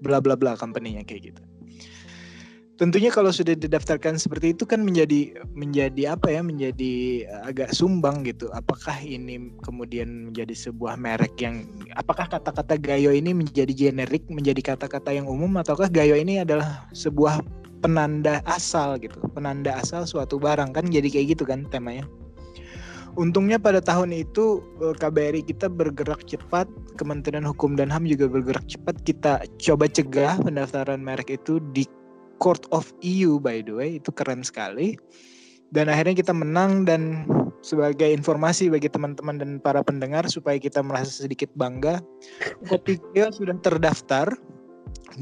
bla 0.00 0.22
bla 0.22 0.38
bla 0.38 0.54
company-nya 0.54 1.02
kayak 1.02 1.34
gitu 1.34 1.42
tentunya 2.76 3.08
kalau 3.08 3.32
sudah 3.32 3.56
didaftarkan 3.56 4.20
seperti 4.20 4.52
itu 4.52 4.68
kan 4.68 4.84
menjadi 4.84 5.32
menjadi 5.56 6.12
apa 6.12 6.28
ya 6.28 6.40
menjadi 6.44 7.24
eh, 7.24 7.42
agak 7.48 7.72
sumbang 7.72 8.22
gitu. 8.28 8.52
Apakah 8.52 9.00
ini 9.00 9.50
kemudian 9.64 10.30
menjadi 10.30 10.52
sebuah 10.52 11.00
merek 11.00 11.40
yang 11.40 11.64
apakah 11.96 12.28
kata-kata 12.28 12.76
gayo 12.76 13.10
ini 13.10 13.32
menjadi 13.32 13.72
generik 13.72 14.28
menjadi 14.28 14.76
kata-kata 14.76 15.16
yang 15.16 15.24
umum 15.24 15.56
ataukah 15.56 15.88
gayo 15.88 16.14
ini 16.14 16.44
adalah 16.44 16.84
sebuah 16.92 17.40
penanda 17.80 18.40
asal 18.48 19.00
gitu 19.00 19.16
penanda 19.32 19.80
asal 19.80 20.04
suatu 20.04 20.36
barang? 20.36 20.76
Kan 20.76 20.92
jadi 20.92 21.08
kayak 21.08 21.36
gitu 21.36 21.48
kan 21.48 21.64
temanya. 21.72 22.04
Untungnya 23.16 23.56
pada 23.56 23.80
tahun 23.80 24.12
itu 24.12 24.60
eh, 24.84 24.92
KBRI 24.92 25.48
kita 25.48 25.72
bergerak 25.72 26.28
cepat, 26.28 26.68
Kementerian 27.00 27.48
Hukum 27.48 27.72
dan 27.72 27.88
HAM 27.88 28.04
juga 28.04 28.28
bergerak 28.28 28.68
cepat. 28.68 29.00
Kita 29.08 29.32
coba 29.56 29.88
cegah 29.88 30.36
pendaftaran 30.44 31.00
merek 31.00 31.40
itu 31.40 31.56
di 31.72 31.88
Court 32.38 32.64
of 32.70 32.92
EU 33.02 33.40
by 33.40 33.64
the 33.64 33.74
way 33.74 33.90
itu 33.98 34.10
keren 34.12 34.44
sekali 34.44 34.96
dan 35.74 35.90
akhirnya 35.90 36.14
kita 36.14 36.30
menang 36.30 36.86
dan 36.86 37.26
sebagai 37.64 38.06
informasi 38.06 38.70
bagi 38.70 38.86
teman-teman 38.86 39.42
dan 39.42 39.50
para 39.58 39.82
pendengar 39.82 40.22
supaya 40.30 40.60
kita 40.60 40.78
merasa 40.84 41.26
sedikit 41.26 41.50
bangga 41.58 41.98
Kopi 42.70 43.02
Geo 43.16 43.34
sudah 43.34 43.58
terdaftar 43.58 44.30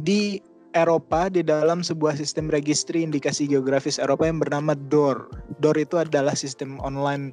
di 0.05 0.43
Eropa 0.75 1.31
di 1.31 1.47
dalam 1.47 1.87
sebuah 1.87 2.19
sistem 2.19 2.51
registry 2.51 3.07
indikasi 3.07 3.47
geografis 3.47 4.03
Eropa 4.03 4.27
yang 4.27 4.43
bernama 4.43 4.75
DOR. 4.75 5.31
DOR 5.63 5.79
itu 5.79 6.03
adalah 6.03 6.35
sistem 6.35 6.83
online 6.83 7.31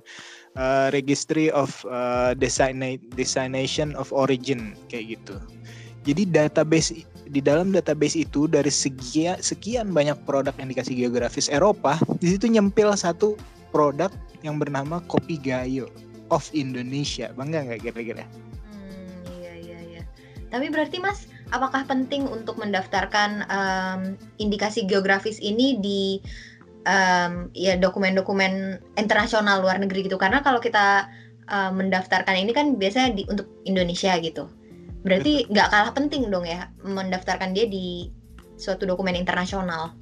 uh, 0.55 0.93
registry 0.93 1.49
of 1.49 1.73
uh, 1.89 2.37
destination 2.37 3.97
of 3.97 4.13
origin 4.13 4.77
kayak 4.93 5.17
gitu. 5.17 5.41
Jadi 6.01 6.25
database 6.25 7.05
di 7.31 7.39
dalam 7.39 7.71
database 7.71 8.25
itu 8.27 8.49
dari 8.49 8.73
sekian 8.73 9.39
sekian 9.39 9.93
banyak 9.95 10.17
produk 10.27 10.51
yang 10.57 10.67
dikasih 10.67 10.97
geografis 10.97 11.47
Eropa, 11.47 11.95
di 12.19 12.33
situ 12.33 12.49
nyempil 12.49 12.91
satu 12.97 13.39
produk 13.71 14.11
yang 14.43 14.57
bernama 14.57 14.99
Kopi 15.07 15.39
Gayo 15.39 15.87
of 16.33 16.51
Indonesia. 16.51 17.31
Bangga 17.37 17.63
nggak 17.63 17.87
kira-kira? 17.87 18.25
Hmm, 18.73 19.23
iya 19.39 19.53
iya 19.61 19.79
iya. 19.95 20.01
Tapi 20.51 20.67
berarti 20.73 20.99
Mas, 20.99 21.29
apakah 21.55 21.87
penting 21.87 22.27
untuk 22.27 22.59
mendaftarkan 22.59 23.47
um, 23.47 24.01
indikasi 24.41 24.83
geografis 24.83 25.37
ini 25.39 25.79
di 25.79 26.19
um, 26.83 27.47
ya 27.55 27.79
dokumen-dokumen 27.79 28.81
internasional 28.99 29.63
luar 29.63 29.79
negeri 29.79 30.09
gitu? 30.09 30.19
Karena 30.19 30.43
kalau 30.43 30.59
kita 30.59 31.07
uh, 31.47 31.71
mendaftarkan 31.71 32.35
ini 32.35 32.51
kan 32.51 32.75
biasanya 32.75 33.15
di 33.15 33.23
untuk 33.31 33.47
Indonesia 33.63 34.11
gitu. 34.19 34.51
Berarti 35.01 35.49
nggak 35.49 35.67
kalah 35.73 35.93
penting 35.97 36.29
dong 36.29 36.45
ya 36.45 36.69
mendaftarkan 36.85 37.57
dia 37.57 37.65
di 37.65 38.13
suatu 38.57 38.85
dokumen 38.85 39.17
internasional. 39.17 39.97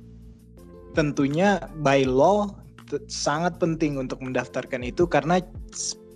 Tentunya 0.91 1.63
by 1.79 2.03
law 2.03 2.51
sangat 3.07 3.61
penting 3.61 3.95
untuk 4.01 4.19
mendaftarkan 4.19 4.81
itu 4.81 5.05
karena 5.05 5.39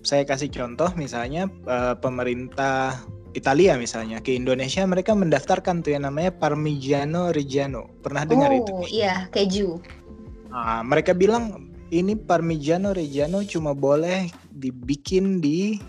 saya 0.03 0.27
kasih 0.27 0.51
contoh 0.51 0.89
misalnya 0.97 1.47
uh, 1.69 1.95
pemerintah 1.95 2.97
Italia 3.33 3.77
misalnya 3.79 4.21
ke 4.21 4.35
Indonesia 4.35 4.85
mereka 4.85 5.17
mendaftarkan 5.17 5.81
tuh 5.81 5.97
yang 5.97 6.05
namanya 6.05 6.33
Parmigiano 6.33 7.33
Reggiano. 7.33 7.89
Pernah 8.03 8.27
dengar 8.27 8.49
oh, 8.53 8.59
itu? 8.59 8.73
Oh 8.73 8.87
iya, 8.89 9.25
keju. 9.33 9.81
Nah, 10.53 10.85
mereka 10.85 11.17
bilang 11.17 11.71
ini 11.89 12.13
Parmigiano 12.13 12.93
Reggiano 12.93 13.41
cuma 13.41 13.73
boleh 13.73 14.29
dibikin 14.53 15.41
di 15.41 15.81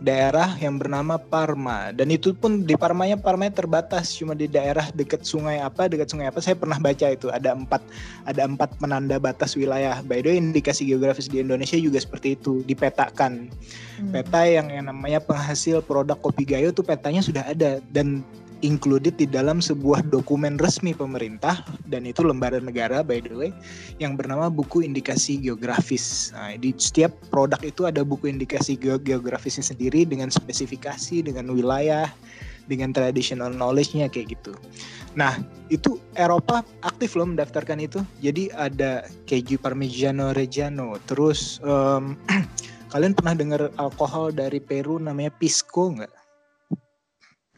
daerah 0.00 0.56
yang 0.56 0.80
bernama 0.80 1.20
Parma. 1.20 1.92
Dan 1.92 2.10
itu 2.10 2.32
pun 2.32 2.64
di 2.64 2.74
Parmanya 2.74 3.20
Parmanya 3.20 3.62
terbatas. 3.62 4.16
Cuma 4.16 4.32
di 4.32 4.48
daerah 4.48 4.88
dekat 4.90 5.22
sungai 5.22 5.60
apa 5.60 5.86
dekat 5.86 6.08
sungai 6.10 6.32
apa 6.32 6.40
saya 6.40 6.56
pernah 6.56 6.80
baca 6.80 7.06
itu. 7.12 7.28
Ada 7.28 7.52
empat 7.54 7.84
ada 8.24 8.42
empat 8.48 8.74
penanda 8.80 9.20
batas 9.20 9.54
wilayah. 9.54 10.00
By 10.02 10.24
the 10.24 10.34
way 10.34 10.36
indikasi 10.40 10.88
geografis 10.88 11.28
di 11.28 11.44
Indonesia 11.44 11.76
juga 11.76 12.00
seperti 12.00 12.34
itu 12.34 12.64
dipetakan. 12.64 13.52
Hmm. 14.00 14.16
peta 14.16 14.48
yang 14.48 14.72
yang 14.72 14.88
namanya 14.88 15.20
penghasil 15.20 15.84
produk 15.84 16.16
kopi 16.16 16.48
gayo 16.48 16.72
itu 16.72 16.80
petanya 16.80 17.20
sudah 17.20 17.44
ada. 17.44 17.78
Dan 17.92 18.24
included 18.60 19.16
di 19.16 19.26
dalam 19.28 19.60
sebuah 19.60 20.08
dokumen 20.08 20.60
resmi 20.60 20.92
pemerintah 20.92 21.64
dan 21.88 22.04
itu 22.04 22.24
lembaran 22.24 22.64
negara 22.64 23.00
by 23.00 23.20
the 23.24 23.32
way 23.32 23.50
yang 23.98 24.16
bernama 24.16 24.48
buku 24.52 24.84
indikasi 24.84 25.40
geografis. 25.40 26.32
Nah, 26.32 26.56
di 26.56 26.72
setiap 26.76 27.12
produk 27.28 27.60
itu 27.64 27.88
ada 27.88 28.04
buku 28.04 28.28
indikasi 28.28 28.76
geografisnya 28.80 29.64
sendiri 29.64 30.04
dengan 30.04 30.28
spesifikasi, 30.32 31.24
dengan 31.24 31.52
wilayah, 31.52 32.08
dengan 32.70 32.94
traditional 32.94 33.50
knowledge-nya 33.50 34.06
kayak 34.06 34.38
gitu. 34.38 34.54
Nah, 35.18 35.42
itu 35.74 35.98
Eropa 36.14 36.62
aktif 36.86 37.18
loh 37.18 37.26
mendaftarkan 37.26 37.82
itu. 37.82 37.98
Jadi 38.22 38.54
ada 38.54 39.02
keju 39.26 39.58
Parmigiano 39.58 40.30
Reggiano. 40.30 40.94
Terus 41.10 41.58
um, 41.66 42.14
kalian 42.94 43.18
pernah 43.18 43.34
dengar 43.34 43.60
alkohol 43.74 44.30
dari 44.30 44.62
Peru 44.62 45.02
namanya 45.02 45.34
Pisco 45.34 45.90
nggak? 45.90 46.14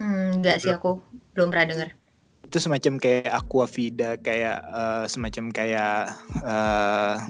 Hmm, 0.02 0.42
enggak 0.42 0.58
sih 0.58 0.74
aku 0.74 0.98
belum 1.38 1.54
pernah 1.54 1.66
dengar. 1.70 1.88
Itu 2.42 2.58
semacam 2.58 2.98
kayak 2.98 3.30
aqua 3.30 3.70
vida, 3.70 4.18
kayak 4.18 4.58
uh, 4.74 5.06
semacam 5.06 5.54
kayak 5.54 6.10
uh, 6.42 7.22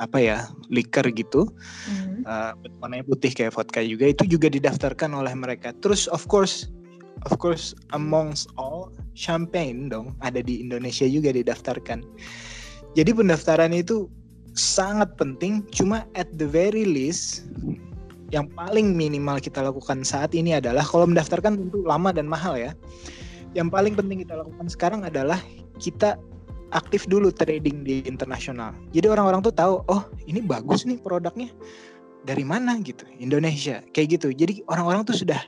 apa 0.00 0.18
ya 0.20 0.48
liker 0.72 1.04
gitu, 1.12 1.48
mm. 1.88 2.24
uh, 2.24 2.56
warnanya 2.80 3.04
putih 3.04 3.32
kayak 3.32 3.52
vodka 3.52 3.84
juga 3.84 4.12
itu 4.12 4.24
juga 4.24 4.48
didaftarkan 4.48 5.12
oleh 5.12 5.36
mereka. 5.36 5.76
Terus 5.84 6.08
of 6.08 6.24
course 6.24 6.72
of 7.28 7.36
course 7.36 7.76
amongst 7.92 8.48
all 8.56 8.92
champagne 9.12 9.92
dong 9.92 10.16
ada 10.24 10.40
di 10.40 10.64
Indonesia 10.64 11.04
juga 11.04 11.36
didaftarkan. 11.36 12.00
Jadi 12.96 13.12
pendaftaran 13.12 13.76
itu 13.76 14.08
sangat 14.56 15.12
penting 15.20 15.60
cuma 15.68 16.08
at 16.16 16.32
the 16.40 16.48
very 16.48 16.88
least 16.88 17.44
yang 18.34 18.50
paling 18.50 18.94
minimal 18.94 19.38
kita 19.38 19.62
lakukan 19.62 20.02
saat 20.02 20.34
ini 20.34 20.58
adalah 20.58 20.82
kalau 20.82 21.06
mendaftarkan 21.06 21.58
tentu 21.58 21.86
lama 21.86 22.10
dan 22.10 22.26
mahal 22.26 22.58
ya. 22.58 22.74
Yang 23.54 23.68
paling 23.72 23.94
penting 23.94 24.18
kita 24.26 24.34
lakukan 24.36 24.66
sekarang 24.66 25.00
adalah 25.06 25.38
kita 25.78 26.18
aktif 26.74 27.06
dulu 27.06 27.30
trading 27.30 27.86
di 27.86 28.02
internasional. 28.04 28.74
Jadi 28.90 29.06
orang-orang 29.06 29.40
tuh 29.46 29.54
tahu, 29.54 29.86
oh 29.86 30.02
ini 30.26 30.42
bagus 30.42 30.82
nih 30.82 30.98
produknya. 30.98 31.48
Dari 32.26 32.42
mana 32.42 32.74
gitu? 32.82 33.06
Indonesia. 33.22 33.86
Kayak 33.94 34.18
gitu. 34.18 34.28
Jadi 34.34 34.66
orang-orang 34.66 35.06
tuh 35.06 35.14
sudah 35.14 35.38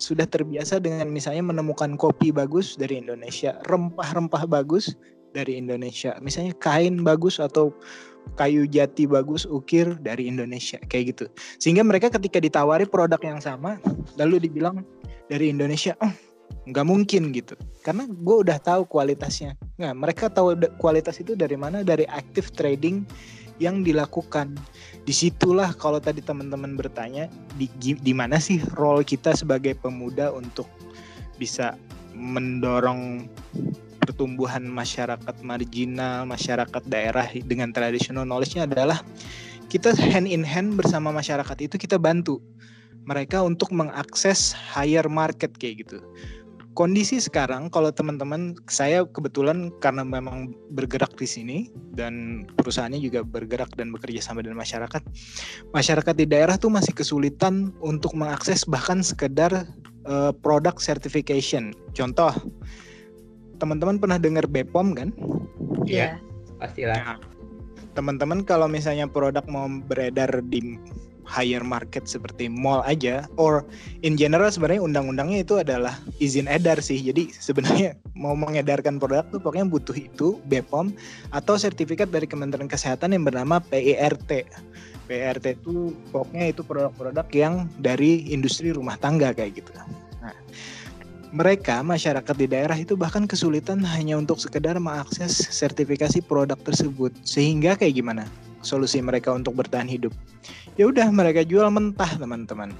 sudah 0.00 0.24
terbiasa 0.24 0.80
dengan 0.80 1.10
misalnya 1.12 1.44
menemukan 1.44 1.98
kopi 2.00 2.32
bagus 2.32 2.78
dari 2.78 3.02
Indonesia, 3.02 3.60
rempah-rempah 3.68 4.48
bagus 4.48 4.96
dari 5.36 5.60
Indonesia. 5.60 6.16
Misalnya 6.24 6.56
kain 6.56 7.04
bagus 7.04 7.36
atau 7.36 7.74
kayu 8.38 8.64
jati 8.64 9.04
bagus 9.04 9.44
ukir 9.44 9.98
dari 10.00 10.30
Indonesia 10.30 10.80
kayak 10.88 11.04
gitu. 11.16 11.24
Sehingga 11.60 11.84
mereka 11.84 12.08
ketika 12.08 12.40
ditawari 12.40 12.88
produk 12.88 13.20
yang 13.20 13.40
sama 13.42 13.76
lalu 14.16 14.48
dibilang 14.48 14.80
dari 15.28 15.52
Indonesia 15.52 15.94
oh 16.00 16.12
nggak 16.68 16.86
mungkin 16.86 17.32
gitu. 17.34 17.54
Karena 17.84 18.04
gue 18.08 18.36
udah 18.46 18.58
tahu 18.60 18.84
kualitasnya. 18.88 19.56
Nah 19.80 19.92
mereka 19.92 20.28
tahu 20.28 20.56
kualitas 20.80 21.20
itu 21.20 21.36
dari 21.36 21.56
mana? 21.56 21.84
Dari 21.84 22.04
active 22.08 22.52
trading 22.52 23.04
yang 23.60 23.84
dilakukan. 23.84 24.56
Di 25.04 25.12
situlah 25.12 25.76
kalau 25.76 26.00
tadi 26.00 26.24
teman-teman 26.24 26.74
bertanya 26.74 27.28
di 27.60 27.68
di 27.76 28.12
mana 28.16 28.40
sih 28.40 28.58
role 28.74 29.04
kita 29.04 29.36
sebagai 29.36 29.76
pemuda 29.76 30.32
untuk 30.32 30.66
bisa 31.36 31.76
mendorong 32.16 33.28
pertumbuhan 34.10 34.66
masyarakat 34.66 35.38
marginal, 35.46 36.26
masyarakat 36.26 36.82
daerah 36.90 37.30
dengan 37.46 37.70
traditional 37.70 38.26
knowledge-nya 38.26 38.66
adalah 38.66 38.98
kita 39.70 39.94
hand 39.94 40.26
in 40.26 40.42
hand 40.42 40.74
bersama 40.74 41.14
masyarakat 41.14 41.54
itu 41.62 41.78
kita 41.78 41.94
bantu 41.94 42.42
mereka 43.06 43.46
untuk 43.46 43.70
mengakses 43.70 44.50
higher 44.50 45.06
market 45.06 45.54
kayak 45.54 45.86
gitu. 45.86 46.02
Kondisi 46.74 47.22
sekarang 47.22 47.70
kalau 47.70 47.90
teman-teman 47.94 48.58
saya 48.66 49.06
kebetulan 49.06 49.70
karena 49.78 50.02
memang 50.02 50.54
bergerak 50.74 51.14
di 51.18 51.26
sini 51.26 51.58
dan 51.94 52.46
perusahaannya 52.58 52.98
juga 52.98 53.22
bergerak 53.22 53.74
dan 53.78 53.94
bekerja 53.94 54.22
sama 54.22 54.42
dengan 54.42 54.58
masyarakat. 54.58 55.02
Masyarakat 55.70 56.14
di 56.18 56.26
daerah 56.26 56.58
tuh 56.58 56.70
masih 56.70 56.94
kesulitan 56.94 57.74
untuk 57.82 58.14
mengakses 58.18 58.66
bahkan 58.66 59.02
sekedar 59.06 59.70
uh, 60.06 60.34
produk 60.34 60.78
certification. 60.78 61.74
Contoh 61.94 62.30
teman-teman 63.60 64.00
pernah 64.00 64.16
dengar 64.16 64.48
Bepom 64.48 64.96
kan? 64.96 65.12
Iya. 65.84 66.16
Yeah. 66.16 66.56
Pastilah. 66.56 66.96
Nah, 66.96 67.18
teman-teman 67.92 68.44
kalau 68.44 68.66
misalnya 68.66 69.04
produk 69.04 69.44
mau 69.48 69.68
beredar 69.68 70.28
di 70.48 70.80
higher 71.30 71.62
market 71.62 72.10
seperti 72.10 72.50
mall 72.50 72.82
aja 72.82 73.30
or 73.38 73.62
in 74.02 74.18
general 74.18 74.50
sebenarnya 74.50 74.82
undang-undangnya 74.82 75.46
itu 75.46 75.62
adalah 75.62 75.94
izin 76.18 76.50
edar 76.50 76.82
sih. 76.82 76.98
Jadi 76.98 77.30
sebenarnya 77.30 77.94
mau 78.22 78.34
mengedarkan 78.34 78.98
produk 78.98 79.22
tuh 79.30 79.38
pokoknya 79.38 79.70
butuh 79.70 79.94
itu 79.94 80.42
BPOM 80.50 80.90
atau 81.30 81.54
sertifikat 81.54 82.10
dari 82.10 82.26
Kementerian 82.26 82.66
Kesehatan 82.66 83.14
yang 83.14 83.22
bernama 83.22 83.62
PIRT. 83.62 84.50
PIRT 85.06 85.46
itu 85.62 85.94
pokoknya 86.10 86.50
itu 86.50 86.66
produk-produk 86.66 87.26
yang 87.34 87.70
dari 87.78 88.26
industri 88.34 88.74
rumah 88.74 88.98
tangga 88.98 89.30
kayak 89.30 89.62
gitu. 89.62 89.70
Nah, 90.22 90.34
mereka 91.30 91.78
masyarakat 91.86 92.34
di 92.34 92.46
daerah 92.50 92.74
itu 92.74 92.98
bahkan 92.98 93.22
kesulitan 93.22 93.78
hanya 93.86 94.18
untuk 94.18 94.42
sekedar 94.42 94.74
mengakses 94.82 95.30
sertifikasi 95.50 96.18
produk 96.26 96.58
tersebut. 96.58 97.14
Sehingga 97.22 97.78
kayak 97.78 97.94
gimana? 98.02 98.24
Solusi 98.60 98.98
mereka 99.00 99.30
untuk 99.32 99.56
bertahan 99.56 99.86
hidup. 99.86 100.12
Ya 100.74 100.90
udah 100.90 101.06
mereka 101.14 101.46
jual 101.46 101.70
mentah 101.70 102.10
teman-teman. 102.18 102.74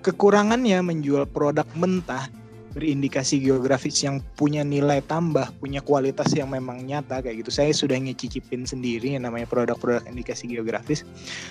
Kekurangannya 0.00 0.80
menjual 0.80 1.28
produk 1.28 1.68
mentah 1.76 2.32
berindikasi 2.70 3.42
geografis 3.42 4.02
yang 4.02 4.22
punya 4.38 4.62
nilai 4.62 5.02
tambah, 5.04 5.50
punya 5.58 5.82
kualitas 5.82 6.30
yang 6.34 6.54
memang 6.54 6.86
nyata 6.86 7.20
kayak 7.20 7.42
gitu. 7.44 7.50
Saya 7.50 7.74
sudah 7.74 7.98
ngecicipin 7.98 8.66
sendiri 8.66 9.18
yang 9.18 9.26
namanya 9.26 9.50
produk-produk 9.50 10.06
indikasi 10.06 10.46
geografis. 10.46 11.02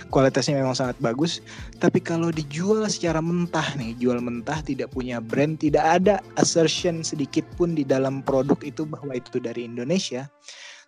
Kualitasnya 0.09 0.59
memang 0.59 0.75
sangat 0.75 0.95
bagus, 1.03 1.43
tapi 1.77 1.99
kalau 1.99 2.31
dijual 2.31 2.87
secara 2.87 3.19
mentah 3.19 3.75
nih, 3.75 3.95
jual 3.99 4.19
mentah 4.23 4.63
tidak 4.63 4.91
punya 4.95 5.19
brand, 5.19 5.59
tidak 5.59 5.83
ada 5.83 6.23
assertion 6.39 7.03
sedikit 7.03 7.43
pun 7.59 7.75
di 7.75 7.83
dalam 7.83 8.23
produk 8.23 8.57
itu 8.63 8.87
bahwa 8.87 9.11
itu 9.15 9.37
dari 9.37 9.67
Indonesia. 9.67 10.27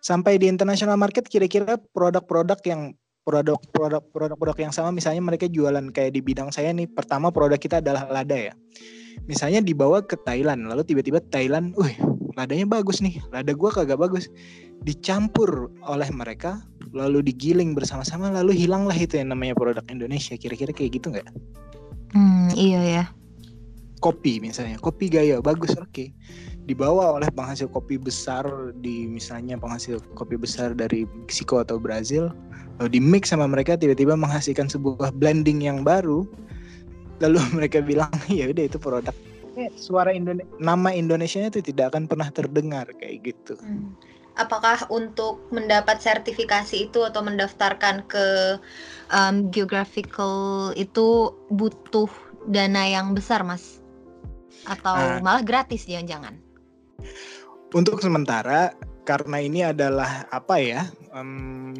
Sampai 0.02 0.34
di 0.34 0.50
international 0.50 0.98
market 0.98 1.30
kira-kira 1.30 1.78
produk-produk 1.94 2.58
yang 2.66 2.90
produk-produk 3.22 4.02
produk-produk 4.10 4.58
yang 4.58 4.72
sama 4.74 4.90
misalnya 4.90 5.22
mereka 5.22 5.46
jualan 5.46 5.94
kayak 5.94 6.18
di 6.18 6.20
bidang 6.20 6.50
saya 6.50 6.74
nih 6.74 6.90
pertama 6.90 7.30
produk 7.30 7.58
kita 7.58 7.78
adalah 7.78 8.10
lada 8.10 8.34
ya 8.34 8.54
misalnya 9.26 9.62
dibawa 9.62 10.02
ke 10.02 10.18
Thailand 10.26 10.66
lalu 10.66 10.82
tiba-tiba 10.86 11.22
Thailand, 11.30 11.74
wih 11.78 11.94
ladanya 12.36 12.64
bagus 12.64 13.04
nih, 13.04 13.20
lada 13.28 13.52
gua 13.52 13.68
kagak 13.72 14.00
bagus, 14.00 14.28
dicampur 14.82 15.68
oleh 15.84 16.08
mereka 16.10 16.64
lalu 16.92 17.24
digiling 17.24 17.72
bersama-sama 17.72 18.28
lalu 18.28 18.52
hilanglah 18.52 18.96
itu 18.96 19.16
yang 19.16 19.32
namanya 19.32 19.56
produk 19.56 19.84
Indonesia 19.88 20.36
kira-kira 20.36 20.72
kayak 20.72 21.00
gitu 21.00 21.12
nggak? 21.12 21.28
Hmm 22.12 22.52
iya 22.52 22.80
ya. 22.80 23.04
Kopi 24.02 24.42
misalnya, 24.42 24.76
kopi 24.82 25.06
gaya 25.08 25.38
bagus 25.38 25.72
oke. 25.78 25.88
Okay. 25.94 26.08
Dibawa 26.62 27.18
oleh 27.18 27.26
penghasil 27.34 27.66
kopi 27.70 27.98
besar 27.98 28.46
di 28.82 29.06
misalnya 29.06 29.58
penghasil 29.58 29.98
kopi 30.14 30.38
besar 30.38 30.74
dari 30.78 31.06
Meksiko 31.26 31.62
atau 31.62 31.78
Brazil, 31.78 32.30
lalu 32.78 32.98
di 32.98 33.00
mix 33.02 33.30
sama 33.30 33.46
mereka 33.50 33.74
tiba-tiba 33.74 34.14
menghasilkan 34.14 34.70
sebuah 34.70 35.14
blending 35.18 35.62
yang 35.62 35.82
baru 35.82 36.26
lalu 37.22 37.38
mereka 37.58 37.78
bilang 37.78 38.10
ya 38.26 38.50
udah 38.50 38.64
itu 38.66 38.78
produk 38.82 39.14
eh, 39.56 39.70
suara 39.76 40.12
Indonesia 40.12 40.48
nama 40.58 40.90
Indonesia 40.92 41.40
itu 41.44 41.60
tidak 41.60 41.94
akan 41.94 42.08
pernah 42.08 42.28
terdengar 42.32 42.88
kayak 42.96 43.32
gitu. 43.32 43.54
Hmm. 43.60 43.94
Apakah 44.40 44.88
untuk 44.88 45.44
mendapat 45.52 46.00
sertifikasi 46.00 46.88
itu 46.88 47.04
atau 47.04 47.20
mendaftarkan 47.20 48.08
ke 48.08 48.56
um, 49.12 49.52
geographical 49.52 50.72
itu 50.72 51.36
butuh 51.52 52.08
dana 52.48 52.88
yang 52.88 53.12
besar, 53.12 53.44
Mas? 53.44 53.84
Atau 54.64 54.96
nah, 54.96 55.20
malah 55.20 55.44
gratis 55.44 55.84
jangan-jangan? 55.84 56.40
Untuk 57.76 58.00
sementara 58.00 58.72
karena 59.04 59.36
ini 59.36 59.68
adalah 59.68 60.24
apa 60.32 60.56
ya? 60.56 60.88
Um, 61.12 61.76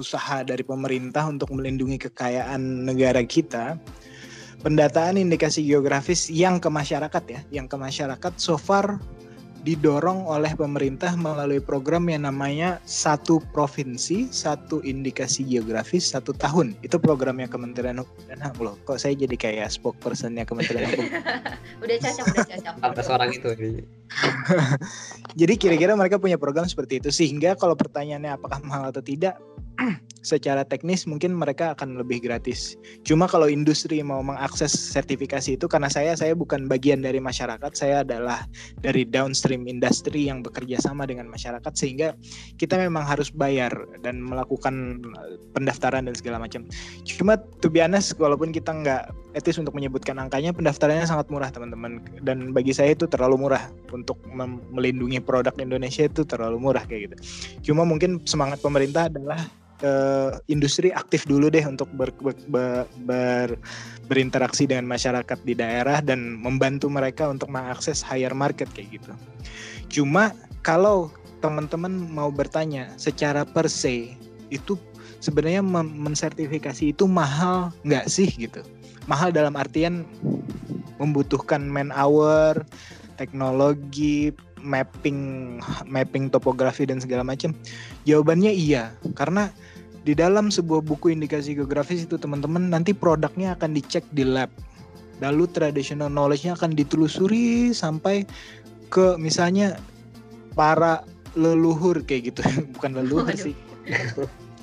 usaha 0.00 0.42
dari 0.42 0.64
pemerintah 0.64 1.28
untuk 1.28 1.52
melindungi 1.52 2.00
kekayaan 2.08 2.88
negara 2.88 3.22
kita 3.22 3.78
pendataan 4.62 5.18
indikasi 5.20 5.62
geografis 5.62 6.26
yang 6.30 6.58
ke 6.58 6.66
masyarakat 6.70 7.24
ya, 7.30 7.40
yang 7.50 7.66
ke 7.70 7.76
masyarakat 7.78 8.32
so 8.38 8.58
far 8.58 8.98
didorong 9.66 10.22
oleh 10.24 10.54
pemerintah 10.54 11.18
melalui 11.18 11.58
program 11.58 12.06
yang 12.06 12.24
namanya 12.24 12.78
satu 12.86 13.42
provinsi 13.50 14.30
satu 14.30 14.80
indikasi 14.86 15.42
geografis 15.42 16.14
satu 16.14 16.30
tahun. 16.32 16.78
Itu 16.80 17.02
programnya 17.02 17.50
Kementerian 17.50 18.00
Hukum 18.00 18.22
dan 18.30 18.38
Ham 18.40 18.54
loh 18.62 18.78
kok 18.86 19.02
saya 19.02 19.18
jadi 19.18 19.34
kayak 19.34 19.68
spokespersonnya 19.74 20.46
Kementerian 20.46 20.88
Hukum 20.94 21.10
udah 21.84 21.96
cocok 21.98 22.26
udah 22.32 22.46
cocok. 22.54 22.74
Atas 22.86 23.06
orang 23.10 23.30
itu 23.34 23.48
jadi 25.40 25.54
kira-kira 25.54 25.92
mereka 25.94 26.16
punya 26.16 26.40
program 26.40 26.64
seperti 26.64 27.00
itu 27.00 27.10
sehingga 27.12 27.54
kalau 27.56 27.76
pertanyaannya 27.76 28.34
apakah 28.34 28.60
mahal 28.64 28.90
atau 28.90 29.04
tidak 29.04 29.36
secara 30.26 30.66
teknis 30.66 31.06
mungkin 31.06 31.34
mereka 31.34 31.72
akan 31.74 31.98
lebih 32.02 32.22
gratis. 32.22 32.74
Cuma 33.06 33.30
kalau 33.30 33.46
industri 33.46 34.02
mau 34.02 34.20
mengakses 34.20 34.74
sertifikasi 34.74 35.56
itu 35.56 35.66
karena 35.70 35.86
saya 35.86 36.18
saya 36.18 36.34
bukan 36.34 36.66
bagian 36.66 37.00
dari 37.02 37.22
masyarakat, 37.22 37.72
saya 37.74 38.02
adalah 38.02 38.44
dari 38.82 39.06
downstream 39.06 39.70
industri 39.70 40.26
yang 40.26 40.42
bekerja 40.42 40.82
sama 40.82 41.06
dengan 41.06 41.30
masyarakat 41.30 41.72
sehingga 41.78 42.18
kita 42.58 42.76
memang 42.76 43.06
harus 43.06 43.30
bayar 43.30 43.70
dan 44.02 44.18
melakukan 44.18 45.00
pendaftaran 45.54 46.10
dan 46.10 46.14
segala 46.18 46.42
macam. 46.42 46.66
Cuma 47.06 47.38
to 47.62 47.70
be 47.70 47.78
honest, 47.78 48.18
walaupun 48.18 48.50
kita 48.50 48.74
nggak 48.74 49.14
etis 49.38 49.56
untuk 49.62 49.72
menyebutkan 49.78 50.18
angkanya, 50.18 50.50
pendaftarannya 50.50 51.06
sangat 51.06 51.30
murah 51.30 51.48
teman-teman 51.54 52.02
dan 52.26 52.50
bagi 52.50 52.74
saya 52.74 52.92
itu 52.92 53.06
terlalu 53.06 53.48
murah 53.48 53.70
untuk 53.94 54.18
melindungi 54.74 55.22
produk 55.22 55.54
Indonesia 55.62 56.04
itu 56.10 56.26
terlalu 56.26 56.58
murah 56.58 56.82
kayak 56.84 57.08
gitu. 57.08 57.16
Cuma 57.70 57.86
mungkin 57.86 58.18
semangat 58.26 58.58
pemerintah 58.58 59.06
adalah 59.06 59.38
uh, 59.82 60.38
industri 60.50 60.90
aktif 60.90 61.24
dulu 61.24 61.50
deh 61.50 61.62
untuk 61.62 61.86
ber, 61.94 62.10
ber, 62.18 62.34
ber, 62.50 62.86
ber, 63.06 63.48
berinteraksi 64.10 64.66
dengan 64.66 64.88
masyarakat 64.88 65.38
di 65.44 65.54
daerah 65.54 66.02
dan 66.02 66.40
membantu 66.40 66.90
mereka 66.90 67.28
untuk 67.28 67.52
mengakses 67.52 68.02
higher 68.02 68.32
market 68.34 68.66
kayak 68.74 68.98
gitu. 68.98 69.12
Cuma 69.88 70.32
kalau 70.66 71.12
teman-teman 71.38 71.92
mau 72.10 72.34
bertanya 72.34 72.90
secara 72.98 73.46
per 73.46 73.70
se 73.70 74.18
itu 74.48 74.74
sebenarnya 75.18 75.62
mensertifikasi 75.84 76.94
itu 76.94 77.04
mahal 77.06 77.74
nggak 77.82 78.06
sih 78.06 78.30
gitu? 78.34 78.62
Mahal 79.10 79.32
dalam 79.32 79.56
artian 79.56 80.04
membutuhkan 81.00 81.64
man 81.64 81.94
hour, 81.94 82.62
teknologi, 83.16 84.34
mapping 84.60 85.58
mapping 85.86 86.30
topografi 86.30 86.86
dan 86.86 87.02
segala 87.02 87.24
macam? 87.26 87.54
Jawabannya 88.04 88.52
iya, 88.52 88.94
karena 89.16 89.50
di 90.06 90.16
dalam 90.16 90.48
sebuah 90.48 90.84
buku 90.84 91.12
indikasi 91.12 91.52
geografis 91.58 92.06
itu 92.06 92.16
teman-teman 92.16 92.72
nanti 92.72 92.94
produknya 92.96 93.58
akan 93.58 93.76
dicek 93.76 94.06
di 94.14 94.24
lab. 94.24 94.48
Lalu 95.18 95.50
traditional 95.50 96.06
knowledge-nya 96.08 96.54
akan 96.54 96.78
ditelusuri 96.78 97.74
sampai 97.74 98.22
ke 98.88 99.18
misalnya 99.18 99.76
para 100.54 101.02
leluhur 101.34 102.00
kayak 102.06 102.32
gitu, 102.32 102.40
bukan 102.78 103.02
leluhur 103.02 103.34
sih. 103.34 103.54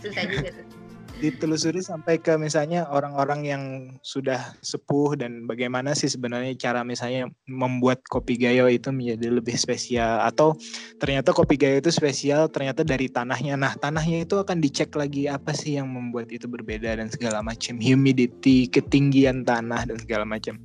Susah 0.06 0.24
juga 0.30 0.50
tuh 0.54 0.66
ditelusuri 1.16 1.80
sampai 1.80 2.20
ke 2.20 2.36
misalnya 2.36 2.88
orang-orang 2.92 3.42
yang 3.48 3.64
sudah 4.04 4.52
sepuh 4.60 5.16
dan 5.16 5.48
bagaimana 5.48 5.96
sih 5.96 6.12
sebenarnya 6.12 6.52
cara 6.60 6.84
misalnya 6.84 7.32
membuat 7.48 8.04
kopi 8.12 8.36
gayo 8.36 8.68
itu 8.68 8.92
menjadi 8.92 9.32
lebih 9.32 9.56
spesial 9.56 10.20
atau 10.28 10.60
ternyata 11.00 11.32
kopi 11.32 11.56
gayo 11.56 11.80
itu 11.80 11.92
spesial 11.92 12.52
ternyata 12.52 12.84
dari 12.84 13.08
tanahnya. 13.08 13.56
Nah, 13.56 13.74
tanahnya 13.80 14.28
itu 14.28 14.36
akan 14.36 14.60
dicek 14.60 14.92
lagi 15.00 15.32
apa 15.32 15.56
sih 15.56 15.80
yang 15.80 15.88
membuat 15.88 16.28
itu 16.36 16.52
berbeda 16.52 17.00
dan 17.00 17.08
segala 17.08 17.40
macam 17.40 17.80
humidity, 17.80 18.68
ketinggian 18.68 19.48
tanah 19.48 19.88
dan 19.88 19.98
segala 20.04 20.28
macam. 20.28 20.60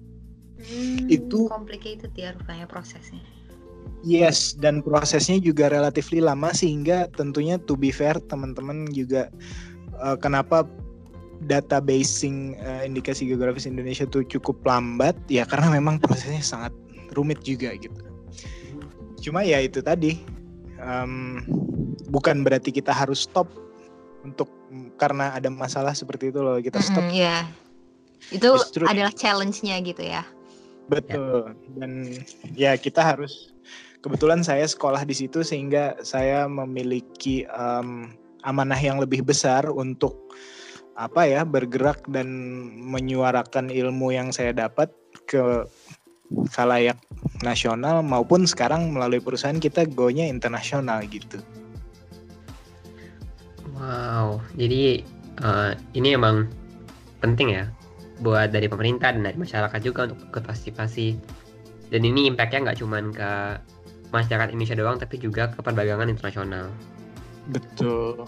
Hmm, 0.61 1.09
itu 1.09 1.47
complicated 1.49 2.12
ya 2.12 2.34
rupanya 2.36 2.66
prosesnya. 2.66 3.22
Yes, 4.01 4.57
dan 4.57 4.80
prosesnya 4.80 5.36
juga 5.36 5.68
relatif 5.68 6.09
lama 6.16 6.57
sehingga 6.57 7.12
tentunya 7.12 7.61
to 7.61 7.76
be 7.76 7.93
fair 7.93 8.16
teman-teman 8.32 8.88
juga 8.97 9.28
uh, 10.01 10.16
kenapa 10.16 10.64
databasing 11.45 12.57
uh, 12.64 12.84
indikasi 12.84 13.28
geografis 13.28 13.68
Indonesia 13.68 14.09
itu 14.09 14.24
cukup 14.24 14.61
lambat 14.64 15.16
ya 15.28 15.45
karena 15.45 15.72
memang 15.72 16.01
prosesnya 16.01 16.41
sangat 16.41 16.72
rumit 17.12 17.45
juga 17.45 17.76
gitu. 17.76 18.01
Cuma 19.20 19.45
ya 19.45 19.61
itu 19.61 19.84
tadi 19.84 20.20
um, 20.80 21.45
bukan 22.09 22.41
berarti 22.41 22.72
kita 22.72 22.93
harus 22.93 23.28
stop 23.28 23.49
untuk 24.24 24.49
karena 24.97 25.32
ada 25.36 25.49
masalah 25.49 25.93
seperti 25.93 26.32
itu 26.32 26.41
loh 26.41 26.57
kita 26.61 26.80
stop. 26.80 27.05
Mm 27.05 27.12
-hmm, 27.12 27.20
yeah. 27.20 27.43
Itu 28.28 28.53
Justru, 28.57 28.84
adalah 28.84 29.12
challenge-nya 29.16 29.80
gitu 29.80 30.05
ya. 30.05 30.22
Betul. 30.93 31.57
Dan 31.80 32.20
ya 32.53 32.76
kita 32.76 33.01
harus 33.01 33.55
kebetulan 34.01 34.40
saya 34.40 34.64
sekolah 34.64 35.05
di 35.05 35.14
situ 35.16 35.44
sehingga 35.44 35.96
saya 36.01 36.48
memiliki 36.48 37.44
um, 37.53 38.12
amanah 38.44 38.78
yang 38.80 38.96
lebih 38.96 39.24
besar 39.24 39.68
untuk 39.68 40.16
apa 40.96 41.24
ya 41.24 41.44
bergerak 41.48 42.05
dan 42.12 42.28
menyuarakan 42.76 43.72
ilmu 43.72 44.12
yang 44.12 44.32
saya 44.32 44.53
dapat 44.53 44.92
ke 45.24 45.64
kalayak 46.53 46.96
nasional 47.42 48.05
maupun 48.05 48.44
sekarang 48.44 48.92
melalui 48.92 49.20
perusahaan 49.20 49.57
kita 49.57 49.88
go-nya 49.88 50.28
internasional 50.28 51.03
gitu. 51.09 51.40
Wow, 53.80 54.44
jadi 54.61 55.01
uh, 55.40 55.72
ini 55.96 56.12
emang 56.12 56.53
penting 57.24 57.57
ya 57.57 57.64
buat 58.20 58.53
dari 58.53 58.68
pemerintah 58.68 59.16
dan 59.16 59.24
dari 59.24 59.40
masyarakat 59.40 59.80
juga 59.80 60.12
untuk 60.12 60.20
ikut 60.28 60.44
partisipasi. 60.44 61.16
Dan 61.90 62.07
ini 62.07 62.28
impact-nya 62.30 62.70
nggak 62.70 62.78
cuma 62.78 63.03
ke 63.03 63.32
masyarakat 64.11 64.53
Indonesia 64.53 64.77
doang, 64.79 64.99
tapi 64.99 65.17
juga 65.19 65.51
ke 65.51 65.63
perdagangan 65.63 66.11
internasional. 66.11 66.71
Betul. 67.51 68.27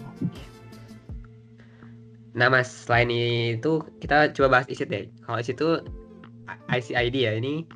Nah 2.32 2.48
mas, 2.48 2.70
selain 2.88 3.10
itu 3.12 3.84
kita 4.00 4.32
coba 4.32 4.58
bahas 4.58 4.66
ISIT 4.72 4.88
deh. 4.88 5.04
Kalau 5.26 5.38
ISIT 5.38 5.56
itu 5.60 5.70
ICID 6.72 7.16
ya, 7.28 7.32
ini 7.36 7.68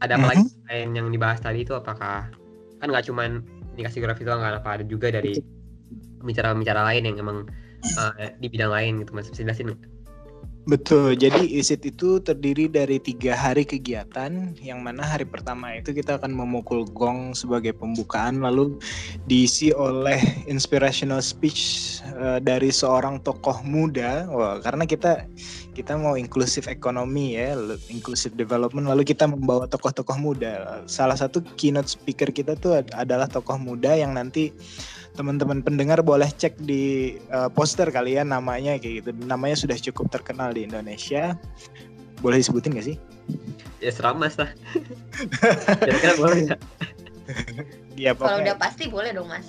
ada 0.00 0.16
apa 0.16 0.26
lagi 0.32 0.42
mm-hmm. 0.44 0.64
selain 0.64 0.88
yang 0.96 1.08
dibahas 1.12 1.38
tadi 1.44 1.62
itu 1.62 1.76
apakah 1.76 2.32
kan 2.80 2.88
nggak 2.88 3.04
cuman 3.04 3.44
indikasi 3.76 4.00
geografi 4.00 4.24
doang 4.24 4.40
kan 4.40 4.56
apa 4.56 4.80
ada 4.80 4.84
juga 4.88 5.12
dari 5.12 5.36
pembicara-pembicara 6.20 6.80
lain 6.88 7.02
yang 7.04 7.16
emang 7.20 7.38
uh, 8.00 8.12
di 8.40 8.48
bidang 8.48 8.72
lain 8.72 8.92
gitu 9.04 9.12
mas 9.12 9.28
bisa 9.28 9.44
jelasin 9.44 9.76
Betul, 10.70 11.18
jadi 11.18 11.50
ISIT 11.50 11.98
itu 11.98 12.22
terdiri 12.22 12.70
dari 12.70 13.02
tiga 13.02 13.34
hari 13.34 13.66
kegiatan, 13.66 14.54
yang 14.62 14.86
mana 14.86 15.02
hari 15.02 15.26
pertama 15.26 15.74
itu 15.74 15.90
kita 15.90 16.14
akan 16.14 16.30
memukul 16.30 16.86
gong 16.94 17.34
sebagai 17.34 17.74
pembukaan, 17.74 18.38
lalu 18.38 18.78
diisi 19.26 19.74
oleh 19.74 20.22
inspirational 20.46 21.18
speech 21.26 21.98
uh, 22.14 22.38
dari 22.38 22.70
seorang 22.70 23.18
tokoh 23.26 23.66
muda, 23.66 24.30
wah 24.30 24.62
karena 24.62 24.86
kita 24.86 25.26
kita 25.74 25.98
mau 25.98 26.14
inklusif 26.14 26.70
ekonomi 26.70 27.34
ya, 27.34 27.58
inklusif 27.90 28.30
development, 28.38 28.86
lalu 28.86 29.02
kita 29.02 29.26
membawa 29.26 29.66
tokoh-tokoh 29.66 30.22
muda. 30.22 30.86
Salah 30.86 31.18
satu 31.18 31.42
keynote 31.58 31.90
speaker 31.90 32.30
kita 32.30 32.54
tuh 32.54 32.78
adalah 32.94 33.26
tokoh 33.26 33.58
muda 33.58 33.98
yang 33.98 34.14
nanti 34.14 34.54
teman-teman 35.18 35.60
pendengar 35.60 36.00
boleh 36.00 36.30
cek 36.30 36.58
di 36.62 37.16
uh, 37.34 37.50
poster 37.50 37.90
kalian 37.90 38.30
namanya 38.30 38.78
kayak 38.78 39.04
gitu. 39.04 39.10
Namanya 39.26 39.56
sudah 39.58 39.76
cukup 39.78 40.10
terkenal 40.12 40.54
di 40.54 40.66
Indonesia. 40.66 41.34
Boleh 42.20 42.38
disebutin 42.38 42.76
gak 42.76 42.86
sih? 42.86 42.96
Ya 43.80 43.90
seramas 43.90 44.36
lah. 44.36 44.50
Kira-kira 45.80 46.14
boleh? 46.20 46.42
Ya, 47.96 48.12
Kalau 48.16 48.40
udah 48.40 48.56
pasti 48.56 48.88
boleh 48.88 49.12
dong 49.12 49.28
mas. 49.28 49.48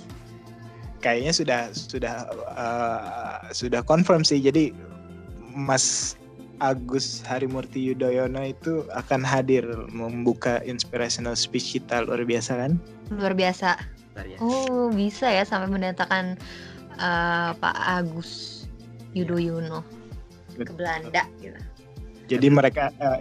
Kayaknya 1.02 1.32
sudah 1.34 1.60
sudah 1.74 2.14
uh, 2.54 3.50
sudah 3.50 3.82
confirm 3.82 4.22
sih. 4.22 4.38
Jadi 4.38 4.70
Mas 5.52 6.16
Agus 6.62 7.26
Harimurti 7.26 7.90
Yudhoyono 7.90 8.38
itu 8.46 8.86
akan 8.94 9.26
hadir 9.26 9.66
membuka 9.90 10.62
inspirational 10.62 11.34
speech 11.34 11.74
kita 11.74 12.06
luar 12.06 12.22
biasa 12.22 12.54
kan? 12.54 12.72
Luar 13.10 13.34
biasa 13.34 13.76
ya. 14.20 14.38
Oh 14.40 14.92
bisa 14.92 15.28
ya 15.28 15.44
sampai 15.46 15.68
mendatangkan 15.72 16.36
uh, 17.00 17.56
Pak 17.56 17.76
Agus 17.76 18.64
Yudhoyono 19.16 19.84
ke 20.56 20.72
Belanda 20.72 21.24
gitu. 21.40 21.58
Jadi 22.28 22.46
mereka 22.48 22.92
uh, 23.00 23.20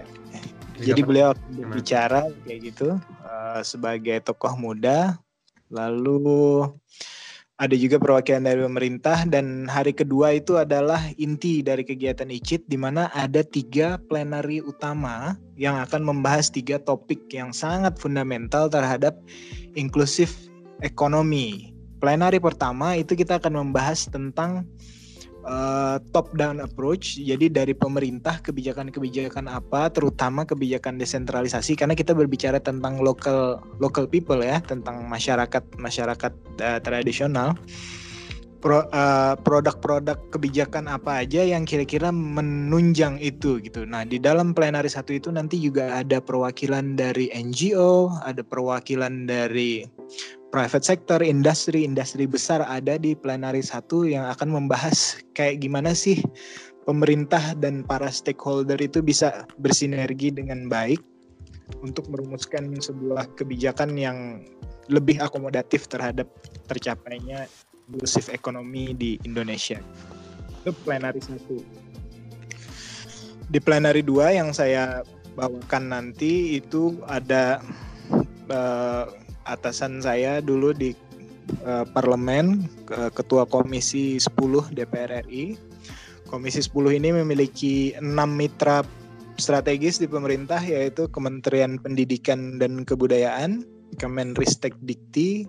jadi 0.81 1.01
beliau 1.05 1.31
berbicara 1.53 2.31
kayak 2.43 2.59
gitu 2.73 2.97
uh, 3.23 3.61
sebagai 3.61 4.19
tokoh 4.25 4.57
muda 4.57 5.19
lalu 5.71 6.67
ada 7.61 7.77
juga 7.77 8.01
perwakilan 8.01 8.41
dari 8.41 8.59
pemerintah 8.65 9.21
dan 9.29 9.69
hari 9.69 9.93
kedua 9.93 10.33
itu 10.33 10.57
adalah 10.57 10.97
inti 11.21 11.61
dari 11.61 11.85
kegiatan 11.85 12.25
ICIT 12.33 12.65
di 12.65 12.73
mana 12.73 13.13
ada 13.13 13.45
tiga 13.45 14.01
plenary 14.09 14.65
utama 14.65 15.37
yang 15.61 15.77
akan 15.77 16.01
membahas 16.01 16.49
tiga 16.49 16.81
topik 16.81 17.21
yang 17.29 17.53
sangat 17.53 18.01
fundamental 18.01 18.65
terhadap 18.65 19.21
inklusif 19.77 20.50
ekonomi. 20.81 21.73
Plenary 22.01 22.41
pertama 22.41 22.97
itu 22.97 23.13
kita 23.13 23.37
akan 23.37 23.61
membahas 23.61 24.09
tentang 24.09 24.65
uh, 25.45 25.97
top 26.13 26.33
down 26.37 26.61
approach. 26.61 27.17
Jadi 27.17 27.49
dari 27.49 27.73
pemerintah 27.73 28.41
kebijakan-kebijakan 28.41 29.49
apa, 29.49 29.89
terutama 29.93 30.45
kebijakan 30.45 30.97
desentralisasi 30.97 31.77
karena 31.77 31.93
kita 31.97 32.13
berbicara 32.13 32.61
tentang 32.61 33.01
local 33.01 33.61
local 33.81 34.05
people 34.05 34.41
ya, 34.41 34.61
tentang 34.61 35.05
masyarakat 35.09 35.63
masyarakat 35.77 36.33
uh, 36.61 36.79
tradisional. 36.81 37.57
Pro, 38.61 38.85
uh, 38.93 39.33
produk-produk 39.41 40.21
kebijakan 40.29 40.85
apa 40.85 41.25
aja 41.25 41.41
yang 41.41 41.65
kira-kira 41.65 42.13
menunjang 42.13 43.17
itu 43.17 43.57
gitu. 43.57 43.89
Nah 43.89 44.05
di 44.05 44.21
dalam 44.21 44.53
plenary 44.53 44.85
satu 44.85 45.17
itu 45.17 45.33
nanti 45.33 45.57
juga 45.57 45.97
ada 45.97 46.21
perwakilan 46.21 46.93
dari 46.93 47.33
NGO, 47.33 48.13
ada 48.21 48.45
perwakilan 48.45 49.25
dari 49.25 49.81
private 50.51 50.83
sector, 50.83 51.23
industri, 51.23 51.87
industri 51.87 52.27
besar 52.27 52.61
ada 52.67 52.99
di 52.99 53.15
plenary 53.15 53.63
satu 53.63 54.03
yang 54.03 54.27
akan 54.27 54.51
membahas 54.51 55.23
kayak 55.31 55.63
gimana 55.63 55.95
sih 55.95 56.19
pemerintah 56.83 57.55
dan 57.57 57.87
para 57.87 58.11
stakeholder 58.11 58.77
itu 58.83 58.99
bisa 58.99 59.47
bersinergi 59.63 60.35
dengan 60.35 60.67
baik 60.67 60.99
untuk 61.79 62.11
merumuskan 62.11 62.75
sebuah 62.75 63.31
kebijakan 63.39 63.95
yang 63.95 64.43
lebih 64.91 65.23
akomodatif 65.23 65.87
terhadap 65.87 66.27
tercapainya 66.67 67.47
inklusif 67.87 68.27
ekonomi 68.27 68.91
di 68.91 69.15
Indonesia. 69.23 69.79
Itu 70.61 70.75
plenary 70.83 71.23
satu. 71.23 71.63
Di 73.47 73.59
plenary 73.63 74.03
dua 74.03 74.35
yang 74.35 74.51
saya 74.51 75.03
bawakan 75.39 75.95
nanti 75.95 76.59
itu 76.59 76.99
ada 77.07 77.63
uh, 78.51 79.07
atasan 79.45 80.01
saya 80.01 80.39
dulu 80.43 80.73
di 80.75 80.93
uh, 81.65 81.85
parlemen 81.91 82.69
ketua 83.15 83.47
komisi 83.47 84.17
10 84.19 84.75
DPR 84.75 85.25
RI. 85.27 85.57
Komisi 86.27 86.63
10 86.63 86.99
ini 87.03 87.09
memiliki 87.11 87.91
enam 87.99 88.39
mitra 88.39 88.87
strategis 89.35 89.99
di 89.99 90.07
pemerintah 90.07 90.63
yaitu 90.63 91.09
Kementerian 91.11 91.75
Pendidikan 91.81 92.61
dan 92.61 92.87
Kebudayaan, 92.87 93.67
Kemenristek 93.99 94.77
Dikti, 94.85 95.43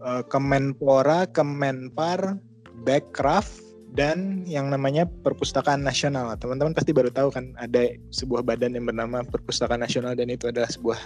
uh, 0.00 0.24
Kemenpora, 0.24 1.28
Kemenpar, 1.28 2.40
Bekraf, 2.84 3.64
dan 3.94 4.42
yang 4.44 4.68
namanya 4.74 5.06
Perpustakaan 5.22 5.86
Nasional. 5.86 6.34
Teman-teman 6.34 6.74
pasti 6.74 6.90
baru 6.90 7.14
tahu 7.14 7.30
kan 7.30 7.54
ada 7.62 7.94
sebuah 8.10 8.42
badan 8.42 8.74
yang 8.74 8.90
bernama 8.90 9.22
Perpustakaan 9.22 9.80
Nasional 9.80 10.18
dan 10.18 10.34
itu 10.34 10.50
adalah 10.50 10.66
sebuah 10.66 10.98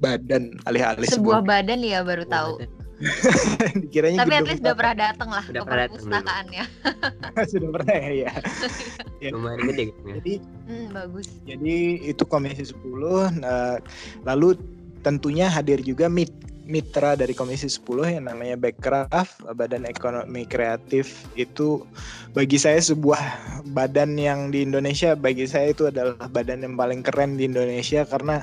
badan 0.00 0.56
alih-alih 0.68 1.08
sebuah, 1.08 1.40
sebuah 1.40 1.42
badan 1.44 1.80
ya 1.82 2.00
baru 2.02 2.24
tahu. 2.28 2.52
Dikiranya 3.84 4.24
Tapi 4.24 4.34
at 4.40 4.46
least 4.48 4.64
udah 4.64 4.76
pernah 4.76 4.96
datang 4.96 5.28
lah 5.28 5.44
udah 5.44 5.62
ke 5.62 5.68
perpustakaannya. 5.68 6.64
Sudah 7.52 7.68
pernah 7.76 7.96
ya. 8.08 8.32
ya. 9.24 9.30
Lumayan 9.36 9.68
gede 9.68 9.82
gitu 9.92 10.00
ya. 10.00 10.14
Jadi 10.20 10.34
hmm, 10.40 10.86
bagus. 10.96 11.26
Jadi 11.44 11.76
itu 12.08 12.22
Komisi 12.24 12.64
10 12.72 13.44
nah, 13.44 13.76
lalu 14.24 14.56
tentunya 15.04 15.46
hadir 15.52 15.84
juga 15.84 16.08
MIT 16.08 16.46
mitra 16.66 17.14
dari 17.14 17.30
Komisi 17.30 17.70
10 17.70 18.18
yang 18.18 18.26
namanya 18.26 18.58
Backcraft, 18.58 19.46
Badan 19.54 19.86
Ekonomi 19.86 20.42
Kreatif 20.50 21.30
itu 21.38 21.86
bagi 22.34 22.58
saya 22.58 22.82
sebuah 22.82 23.22
badan 23.70 24.18
yang 24.18 24.50
di 24.50 24.66
Indonesia 24.66 25.14
bagi 25.14 25.46
saya 25.46 25.70
itu 25.70 25.86
adalah 25.86 26.26
badan 26.26 26.66
yang 26.66 26.74
paling 26.74 27.06
keren 27.06 27.38
di 27.38 27.46
Indonesia 27.46 28.02
karena 28.02 28.42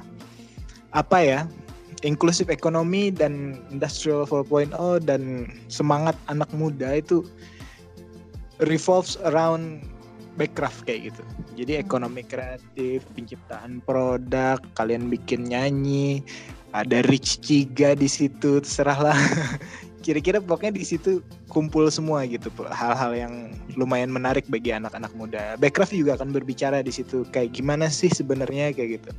apa 0.93 1.19
ya? 1.19 1.41
inklusif 2.03 2.51
ekonomi 2.51 3.09
dan 3.09 3.63
industrial 3.71 4.27
4.0 4.27 4.75
dan 5.07 5.47
semangat 5.71 6.19
anak 6.27 6.51
muda 6.51 6.99
itu 6.99 7.23
revolves 8.59 9.15
around 9.23 9.87
backcraft 10.35 10.83
kayak 10.83 11.13
gitu. 11.13 11.23
Jadi 11.63 11.79
ekonomi 11.79 12.25
kreatif, 12.25 13.07
penciptaan 13.15 13.79
produk, 13.87 14.59
kalian 14.75 15.07
bikin 15.07 15.47
nyanyi, 15.47 16.25
ada 16.73 17.05
Rich 17.05 17.45
Ciga 17.45 17.93
di 17.93 18.09
situ 18.09 18.59
terserahlah 18.59 19.15
kira-kira 20.03 20.43
pokoknya 20.43 20.75
di 20.75 20.83
situ 20.83 21.23
kumpul 21.47 21.87
semua 21.87 22.27
gitu 22.27 22.51
hal-hal 22.67 23.15
yang 23.15 23.33
lumayan 23.79 24.11
menarik 24.11 24.43
bagi 24.51 24.75
anak-anak 24.75 25.15
muda. 25.15 25.55
Backcraft 25.55 25.95
juga 25.95 26.19
akan 26.19 26.35
berbicara 26.35 26.83
di 26.83 26.91
situ 26.91 27.23
kayak 27.31 27.55
gimana 27.55 27.87
sih 27.87 28.11
sebenarnya 28.11 28.75
kayak 28.75 28.99
gitu. 28.99 29.09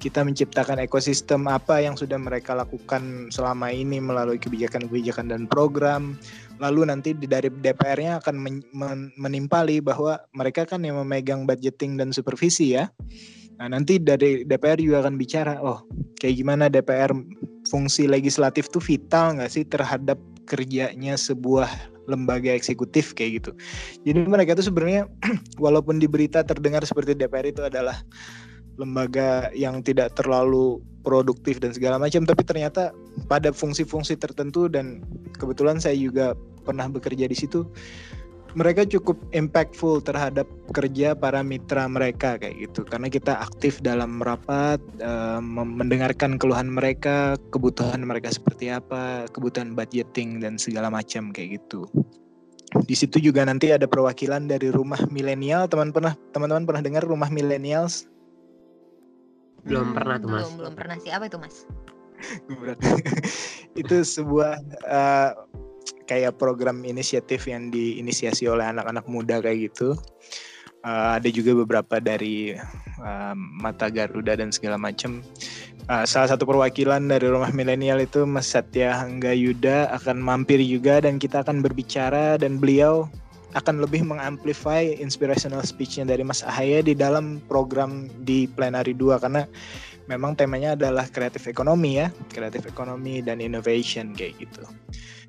Kita 0.00 0.20
menciptakan 0.24 0.80
ekosistem 0.84 1.48
apa 1.48 1.80
yang 1.80 1.96
sudah 1.96 2.20
mereka 2.20 2.52
lakukan 2.52 3.32
selama 3.32 3.72
ini 3.72 4.00
melalui 4.00 4.36
kebijakan-kebijakan 4.36 5.32
dan 5.32 5.48
program. 5.48 6.20
Lalu 6.60 6.92
nanti 6.92 7.16
dari 7.16 7.48
DPR-nya 7.48 8.20
akan 8.20 8.36
men 8.36 9.12
menimpali 9.16 9.80
bahwa 9.80 10.20
mereka 10.36 10.68
kan 10.68 10.84
yang 10.84 11.00
memegang 11.00 11.48
budgeting 11.48 11.96
dan 11.96 12.12
supervisi 12.12 12.76
ya. 12.76 12.92
Nah, 13.60 13.76
nanti 13.76 14.00
dari 14.00 14.48
DPR 14.48 14.80
juga 14.80 15.04
akan 15.04 15.20
bicara, 15.20 15.60
oh, 15.60 15.84
kayak 16.16 16.40
gimana 16.40 16.72
DPR 16.72 17.12
fungsi 17.70 18.10
legislatif 18.10 18.66
tuh 18.68 18.82
vital 18.82 19.38
nggak 19.38 19.50
sih 19.50 19.62
terhadap 19.62 20.18
kerjanya 20.50 21.14
sebuah 21.14 21.70
lembaga 22.10 22.50
eksekutif 22.50 23.14
kayak 23.14 23.40
gitu. 23.40 23.50
Jadi 24.02 24.26
mereka 24.26 24.58
tuh 24.58 24.66
sebenarnya 24.66 25.06
walaupun 25.64 26.02
di 26.02 26.10
berita 26.10 26.42
terdengar 26.42 26.82
seperti 26.82 27.14
DPR 27.14 27.54
itu 27.54 27.62
adalah 27.62 28.02
lembaga 28.74 29.52
yang 29.54 29.84
tidak 29.86 30.18
terlalu 30.18 30.82
produktif 31.06 31.62
dan 31.62 31.70
segala 31.70 31.96
macam, 32.00 32.26
tapi 32.26 32.42
ternyata 32.42 32.90
pada 33.30 33.54
fungsi-fungsi 33.54 34.18
tertentu 34.18 34.66
dan 34.66 35.04
kebetulan 35.38 35.78
saya 35.78 35.94
juga 35.96 36.34
pernah 36.64 36.90
bekerja 36.90 37.24
di 37.24 37.36
situ 37.36 37.64
mereka 38.58 38.82
cukup 38.86 39.16
impactful 39.30 40.02
terhadap 40.02 40.46
kerja 40.74 41.14
para 41.14 41.42
mitra 41.42 41.86
mereka 41.86 42.38
kayak 42.38 42.70
gitu. 42.70 42.82
Karena 42.86 43.06
kita 43.06 43.38
aktif 43.42 43.78
dalam 43.82 44.18
merapat 44.18 44.78
uh, 45.02 45.38
mendengarkan 45.42 46.38
keluhan 46.40 46.70
mereka 46.70 47.38
kebutuhan 47.54 48.02
mereka 48.02 48.32
seperti 48.34 48.70
apa 48.72 49.26
kebutuhan 49.30 49.74
budgeting 49.74 50.42
dan 50.42 50.58
segala 50.58 50.90
macam 50.90 51.30
kayak 51.30 51.62
gitu. 51.62 51.86
Di 52.86 52.94
situ 52.94 53.18
juga 53.18 53.42
nanti 53.42 53.74
ada 53.74 53.86
perwakilan 53.90 54.46
dari 54.46 54.70
rumah 54.70 55.02
milenial. 55.10 55.66
Teman 55.66 55.90
pernah 55.90 56.14
teman-teman 56.30 56.66
pernah 56.66 56.82
dengar 56.82 57.02
rumah 57.02 57.30
milenials 57.30 58.10
belum 59.64 59.92
hmm, 59.92 59.96
pernah 59.96 60.16
tuh 60.16 60.28
mas. 60.28 60.40
belum 60.40 60.52
belum 60.56 60.74
pernah 60.76 60.96
sih. 61.00 61.10
Apa 61.12 61.24
itu 61.28 61.38
mas? 61.38 61.56
Itu 63.80 63.96
sebuah 64.04 64.54
uh, 64.88 65.30
kayak 66.10 66.42
program 66.42 66.82
inisiatif 66.82 67.46
yang 67.46 67.70
diinisiasi 67.70 68.50
oleh 68.50 68.66
anak-anak 68.66 69.06
muda 69.06 69.38
kayak 69.38 69.70
gitu. 69.70 69.94
Uh, 70.80 71.20
ada 71.20 71.28
juga 71.28 71.52
beberapa 71.54 72.00
dari 72.00 72.56
uh, 73.04 73.34
Mata 73.36 73.92
Garuda 73.92 74.34
dan 74.34 74.50
segala 74.50 74.80
macam. 74.80 75.22
Uh, 75.86 76.08
salah 76.08 76.32
satu 76.32 76.48
perwakilan 76.48 77.04
dari 77.04 77.30
rumah 77.30 77.52
milenial 77.54 78.00
itu 78.00 78.24
Mas 78.24 78.50
Satya 78.50 78.96
Hangga 78.96 79.30
Yuda 79.30 79.92
akan 80.00 80.18
mampir 80.18 80.58
juga 80.64 81.04
dan 81.04 81.20
kita 81.20 81.44
akan 81.46 81.60
berbicara 81.60 82.40
dan 82.40 82.58
beliau 82.58 83.06
akan 83.52 83.82
lebih 83.82 84.06
mengamplify 84.06 84.82
inspirational 84.98 85.60
speech-nya 85.66 86.06
dari 86.06 86.22
Mas 86.22 86.46
Ahaye 86.46 86.86
di 86.86 86.94
dalam 86.94 87.42
program 87.50 88.06
di 88.22 88.46
plenary 88.46 88.94
2 88.94 89.18
karena 89.20 89.42
memang 90.06 90.38
temanya 90.38 90.78
adalah 90.78 91.10
kreatif 91.10 91.50
ekonomi 91.50 91.98
ya, 91.98 92.14
kreatif 92.30 92.70
ekonomi 92.70 93.20
dan 93.20 93.42
innovation 93.42 94.14
kayak 94.14 94.38
gitu 94.38 94.62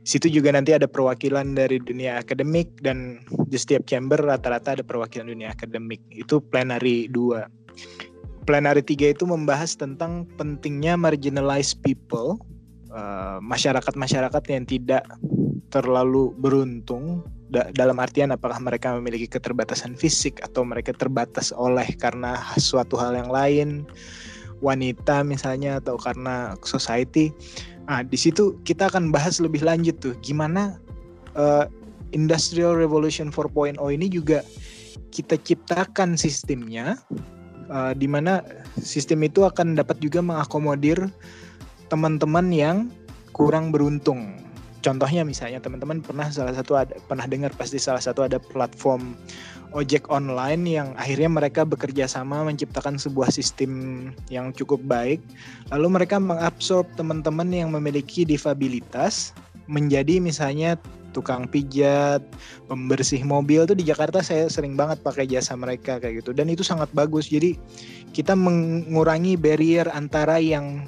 situ 0.02 0.28
juga 0.34 0.50
nanti 0.54 0.74
ada 0.74 0.90
perwakilan 0.90 1.54
dari 1.54 1.78
dunia 1.78 2.18
akademik 2.18 2.70
dan 2.82 3.22
di 3.50 3.58
setiap 3.58 3.86
chamber 3.86 4.18
rata-rata 4.18 4.80
ada 4.80 4.84
perwakilan 4.86 5.30
dunia 5.30 5.54
akademik. 5.54 6.02
Itu 6.10 6.42
plenary 6.42 7.06
2. 7.14 8.50
Plenary 8.50 8.82
3 8.82 9.14
itu 9.14 9.24
membahas 9.30 9.78
tentang 9.78 10.26
pentingnya 10.36 10.98
marginalized 10.98 11.78
people, 11.86 12.42
uh, 12.90 13.38
masyarakat-masyarakat 13.46 14.44
yang 14.50 14.66
tidak 14.66 15.06
terlalu 15.72 16.36
beruntung 16.36 17.24
da 17.52 17.68
dalam 17.76 18.00
artian 18.00 18.32
apakah 18.32 18.60
mereka 18.60 18.96
memiliki 18.96 19.28
keterbatasan 19.28 19.96
fisik 19.96 20.40
atau 20.44 20.64
mereka 20.64 20.92
terbatas 20.96 21.52
oleh 21.56 21.88
karena 22.00 22.40
suatu 22.60 22.96
hal 23.00 23.16
yang 23.16 23.32
lain 23.32 23.88
wanita 24.64 25.26
misalnya 25.26 25.82
atau 25.82 25.98
karena 25.98 26.56
society 26.64 27.34
Nah, 27.90 28.02
di 28.06 28.18
situ 28.18 28.60
kita 28.64 28.88
akan 28.92 29.10
bahas 29.10 29.42
lebih 29.42 29.66
lanjut 29.66 29.98
tuh 30.02 30.16
gimana 30.22 30.78
uh, 31.36 31.66
Industrial 32.12 32.76
Revolution 32.76 33.32
4.0 33.32 33.80
ini 33.80 34.08
juga 34.12 34.44
kita 35.12 35.40
ciptakan 35.40 36.16
sistemnya 36.16 37.00
uh, 37.72 37.96
di 37.96 38.08
mana 38.08 38.44
sistem 38.80 39.24
itu 39.28 39.44
akan 39.48 39.76
dapat 39.76 40.00
juga 40.00 40.20
mengakomodir 40.24 41.08
teman-teman 41.92 42.48
yang 42.52 42.78
kurang 43.32 43.72
beruntung. 43.72 44.41
Contohnya 44.82 45.22
misalnya 45.22 45.62
teman-teman 45.62 46.02
pernah 46.02 46.28
salah 46.34 46.58
satu 46.58 46.74
ada 46.74 46.98
pernah 47.06 47.30
dengar 47.30 47.54
pasti 47.54 47.78
salah 47.78 48.02
satu 48.02 48.26
ada 48.26 48.42
platform 48.42 49.14
ojek 49.72 50.10
online 50.12 50.68
yang 50.68 50.92
akhirnya 51.00 51.32
mereka 51.32 51.64
bekerja 51.64 52.10
sama 52.10 52.44
menciptakan 52.44 53.00
sebuah 53.00 53.32
sistem 53.32 54.12
yang 54.28 54.52
cukup 54.52 54.84
baik. 54.84 55.22
Lalu 55.72 56.02
mereka 56.02 56.20
mengabsorb 56.20 56.90
teman-teman 57.00 57.48
yang 57.54 57.70
memiliki 57.72 58.28
difabilitas 58.28 59.32
menjadi 59.72 60.20
misalnya 60.20 60.76
tukang 61.12 61.48
pijat, 61.48 62.24
pembersih 62.72 63.22
mobil 63.28 63.68
tuh 63.68 63.76
di 63.76 63.84
Jakarta 63.84 64.24
saya 64.24 64.48
sering 64.48 64.80
banget 64.80 65.04
pakai 65.04 65.28
jasa 65.28 65.56
mereka 65.60 66.00
kayak 66.00 66.24
gitu 66.24 66.32
dan 66.32 66.48
itu 66.50 66.64
sangat 66.64 66.88
bagus. 66.96 67.30
Jadi 67.30 67.56
kita 68.16 68.36
mengurangi 68.36 69.36
barrier 69.38 69.88
antara 69.92 70.40
yang 70.40 70.88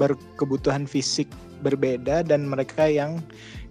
berkebutuhan 0.00 0.88
fisik 0.88 1.28
berbeda 1.62 2.26
dan 2.26 2.44
mereka 2.50 2.84
yang 2.90 3.22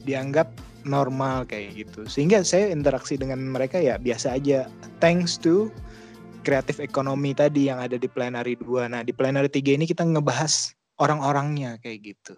dianggap 0.07 0.49
normal 0.87 1.45
kayak 1.45 1.77
gitu. 1.77 2.07
Sehingga 2.09 2.41
saya 2.41 2.73
interaksi 2.73 3.19
dengan 3.19 3.41
mereka 3.45 3.77
ya 3.77 4.01
biasa 4.01 4.39
aja. 4.39 4.65
Thanks 4.97 5.37
to 5.37 5.69
kreatif 6.41 6.81
ekonomi 6.81 7.37
tadi 7.37 7.69
yang 7.69 7.77
ada 7.77 8.01
di 8.01 8.09
plenary 8.09 8.57
2 8.57 8.89
nah 8.89 9.05
di 9.05 9.13
plenary 9.13 9.45
3 9.45 9.77
ini 9.77 9.85
kita 9.85 10.01
ngebahas 10.01 10.73
orang-orangnya 10.97 11.77
kayak 11.85 12.13
gitu. 12.13 12.33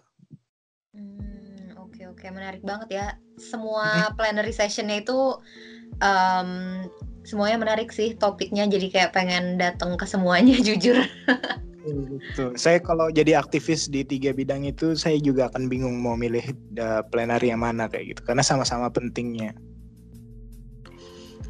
Hmm, 0.92 1.72
oke 1.80 1.96
okay, 1.96 2.04
oke. 2.08 2.20
Okay. 2.20 2.28
menarik 2.28 2.60
banget 2.60 2.88
ya. 2.92 3.06
Semua 3.40 4.12
plenary 4.14 4.52
sessionnya 4.52 5.00
itu 5.00 5.40
um, 6.04 6.50
semuanya 7.24 7.56
menarik 7.56 7.88
sih 7.90 8.12
topiknya. 8.16 8.68
Jadi 8.68 8.92
kayak 8.92 9.16
pengen 9.16 9.56
datang 9.56 9.96
ke 9.96 10.04
semuanya 10.04 10.60
jujur 10.66 11.00
Gitu. 11.84 12.56
Saya 12.56 12.80
kalau 12.80 13.12
jadi 13.12 13.36
aktivis 13.36 13.92
di 13.92 14.00
tiga 14.08 14.32
bidang 14.32 14.64
itu 14.64 14.96
saya 14.96 15.20
juga 15.20 15.52
akan 15.52 15.68
bingung 15.68 16.00
mau 16.00 16.16
milih 16.16 16.44
uh, 16.80 17.04
plenary 17.12 17.52
yang 17.52 17.60
mana 17.60 17.86
kayak 17.92 18.16
gitu 18.16 18.20
karena 18.24 18.40
sama-sama 18.40 18.88
pentingnya. 18.88 19.52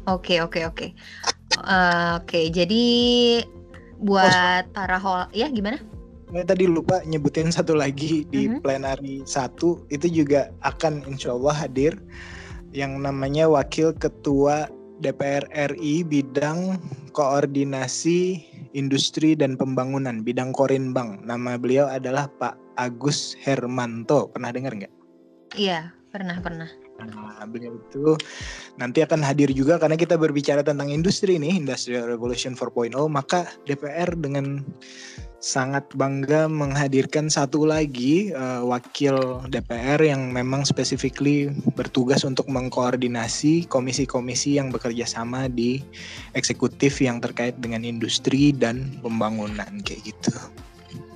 Oke 0.05 0.43
oke 0.43 0.67
oke. 0.67 0.91
Uh, 1.63 2.19
oke 2.19 2.39
jadi 2.51 2.85
buat 4.03 4.67
oh, 4.67 4.71
para 4.75 4.99
hol 4.99 5.31
ya 5.31 5.47
gimana? 5.47 5.79
Saya 6.35 6.43
tadi 6.43 6.67
lupa 6.67 6.99
nyebutin 7.07 7.47
satu 7.47 7.77
lagi 7.77 8.27
di 8.27 8.51
uh-huh. 8.51 8.59
plenary 8.59 9.23
satu 9.23 9.87
itu 9.87 10.11
juga 10.11 10.51
akan 10.67 11.07
insya 11.07 11.31
Allah 11.31 11.55
hadir 11.55 11.95
yang 12.75 12.99
namanya 12.99 13.47
wakil 13.47 13.95
ketua 13.95 14.67
DPR 15.03 15.43
RI 15.75 16.05
bidang 16.07 16.79
koordinasi 17.11 18.43
Industri 18.75 19.39
dan 19.39 19.55
Pembangunan 19.55 20.23
bidang 20.23 20.51
Korinbang. 20.51 21.23
Nama 21.23 21.55
beliau 21.55 21.87
adalah 21.87 22.27
Pak 22.39 22.55
Agus 22.75 23.35
Hermanto. 23.39 24.27
Pernah 24.31 24.51
dengar 24.51 24.75
nggak? 24.75 24.93
Iya, 25.55 25.95
pernah 26.11 26.39
pernah. 26.43 26.67
Nah, 26.95 27.43
beliau 27.43 27.75
itu 27.75 28.15
nanti 28.79 29.03
akan 29.03 29.19
hadir 29.19 29.51
juga 29.51 29.75
karena 29.75 29.99
kita 29.99 30.15
berbicara 30.15 30.63
tentang 30.63 30.87
industri 30.87 31.35
nih, 31.35 31.59
Industrial 31.59 32.07
Revolution 32.07 32.55
4.0, 32.55 32.95
maka 33.11 33.51
DPR 33.67 34.15
dengan 34.15 34.63
sangat 35.45 35.85
bangga 35.93 36.49
menghadirkan 36.49 37.29
satu 37.29 37.69
lagi 37.69 38.33
uh, 38.33 38.65
wakil 38.65 39.45
DPR 39.45 40.01
yang 40.01 40.33
memang 40.33 40.65
specifically 40.65 41.53
bertugas 41.77 42.25
untuk 42.25 42.49
mengkoordinasi 42.49 43.69
komisi-komisi 43.69 44.57
yang 44.57 44.73
bekerja 44.73 45.05
sama 45.05 45.45
di 45.45 45.85
eksekutif 46.33 46.97
yang 46.97 47.21
terkait 47.21 47.53
dengan 47.61 47.85
industri 47.85 48.57
dan 48.57 48.89
pembangunan 49.05 49.69
kayak 49.85 50.09
gitu. 50.09 50.33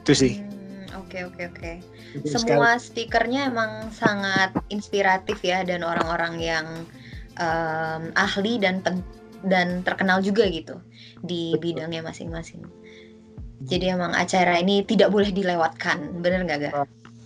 Itu 0.05 0.13
sih. 0.13 0.37
Hmm, 0.37 1.01
oke 1.01 1.33
oke 1.33 1.43
oke. 1.49 1.71
Semua 2.29 2.77
speakernya 2.77 3.49
emang 3.49 3.89
sangat 3.89 4.53
inspiratif 4.69 5.41
ya 5.41 5.65
dan 5.65 5.81
orang-orang 5.81 6.37
yang 6.37 6.67
um, 7.41 8.13
ahli 8.13 8.61
dan 8.61 8.85
pen 8.85 9.01
dan 9.41 9.81
terkenal 9.81 10.21
juga 10.21 10.45
gitu 10.45 10.77
di 11.25 11.57
bidangnya 11.57 12.05
masing-masing. 12.05 12.61
Jadi 13.67 13.91
emang 13.91 14.15
acara 14.15 14.55
ini 14.59 14.87
tidak 14.87 15.11
boleh 15.11 15.31
dilewatkan, 15.35 16.23
bener 16.23 16.47
nggak 16.47 16.59
gak? 16.69 16.73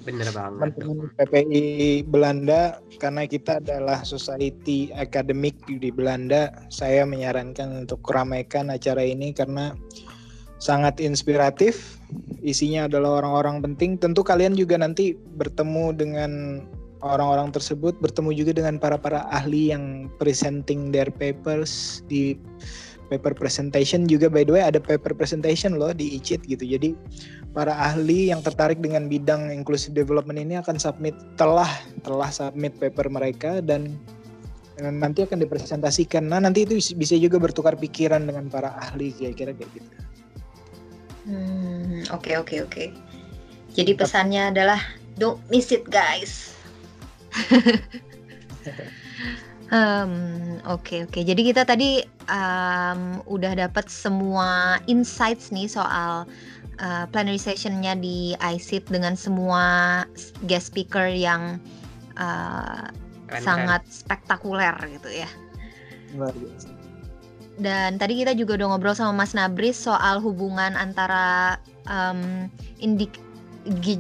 Bener 0.04 0.28
banget. 0.36 0.76
Teman-teman 0.76 1.08
PPI 1.16 1.66
Belanda 2.10 2.82
karena 3.00 3.24
kita 3.24 3.64
adalah 3.64 4.04
society 4.04 4.92
akademik 4.92 5.56
di 5.70 5.94
Belanda, 5.94 6.52
saya 6.68 7.08
menyarankan 7.08 7.88
untuk 7.88 8.04
meramaikan 8.10 8.68
acara 8.74 9.00
ini 9.00 9.32
karena 9.32 9.72
sangat 10.60 11.00
inspiratif. 11.00 12.00
Isinya 12.44 12.92
adalah 12.92 13.24
orang-orang 13.24 13.64
penting. 13.64 13.96
Tentu 13.96 14.24
kalian 14.28 14.60
juga 14.60 14.76
nanti 14.76 15.16
bertemu 15.40 15.86
dengan 15.96 16.32
orang-orang 17.04 17.52
tersebut, 17.52 17.96
bertemu 18.00 18.32
juga 18.32 18.52
dengan 18.56 18.80
para 18.80 18.96
para 18.96 19.28
ahli 19.32 19.72
yang 19.76 20.08
presenting 20.20 20.92
their 20.92 21.12
papers 21.12 22.04
di 22.08 22.40
paper 23.12 23.36
presentation 23.36 24.08
juga 24.08 24.32
by 24.32 24.48
the 24.48 24.54
way 24.56 24.64
ada 24.64 24.80
paper 24.80 25.16
presentation 25.16 25.76
loh 25.76 25.92
di 25.92 26.16
ICIT 26.20 26.48
gitu. 26.48 26.64
Jadi 26.64 26.96
para 27.52 27.76
ahli 27.76 28.32
yang 28.34 28.42
tertarik 28.42 28.80
dengan 28.80 29.08
bidang 29.12 29.54
inclusive 29.54 29.94
development 29.94 30.40
ini 30.40 30.58
akan 30.60 30.80
submit 30.80 31.14
telah 31.36 31.70
telah 32.02 32.30
submit 32.32 32.76
paper 32.80 33.08
mereka 33.12 33.60
dan 33.62 34.00
nanti 34.82 35.22
akan 35.22 35.38
dipresentasikan. 35.38 36.26
Nah, 36.26 36.42
nanti 36.42 36.66
itu 36.66 36.82
bisa 36.98 37.14
juga 37.14 37.38
bertukar 37.38 37.78
pikiran 37.78 38.26
dengan 38.26 38.50
para 38.50 38.74
ahli 38.82 39.14
kira-kira 39.14 39.54
kayak 39.54 39.70
gitu. 39.78 39.92
Hmm, 41.24 42.04
oke 42.10 42.32
oke 42.42 42.56
oke. 42.66 42.86
Jadi 43.74 43.92
pesannya 43.94 44.50
adalah 44.54 44.82
don't 45.18 45.40
miss 45.54 45.70
it 45.70 45.86
guys. 45.88 46.58
Um, 49.72 50.60
Oke 50.64 51.00
okay, 51.00 51.00
oke. 51.04 51.12
Okay. 51.12 51.24
Jadi 51.28 51.42
kita 51.44 51.64
tadi 51.68 52.04
um, 52.32 53.20
udah 53.28 53.56
dapat 53.68 53.92
semua 53.92 54.80
insights 54.88 55.52
nih 55.52 55.68
soal 55.68 56.24
uh, 56.80 57.06
plenary 57.12 57.40
sessionnya 57.40 57.96
di 58.00 58.32
ICIT 58.40 58.92
dengan 58.92 59.16
semua 59.20 59.64
guest 60.48 60.72
speaker 60.72 61.08
yang 61.08 61.60
uh, 62.16 62.88
sangat 63.42 63.84
spektakuler 63.90 64.76
gitu 64.88 65.10
ya. 65.12 65.30
Dan 67.58 68.02
tadi 68.02 68.18
kita 68.18 68.34
juga 68.34 68.58
udah 68.58 68.68
ngobrol 68.74 68.98
sama 68.98 69.26
Mas 69.26 69.38
Nabris 69.38 69.78
soal 69.78 70.18
hubungan 70.22 70.74
antara 70.74 71.58
um, 71.86 72.50
indik 72.82 73.18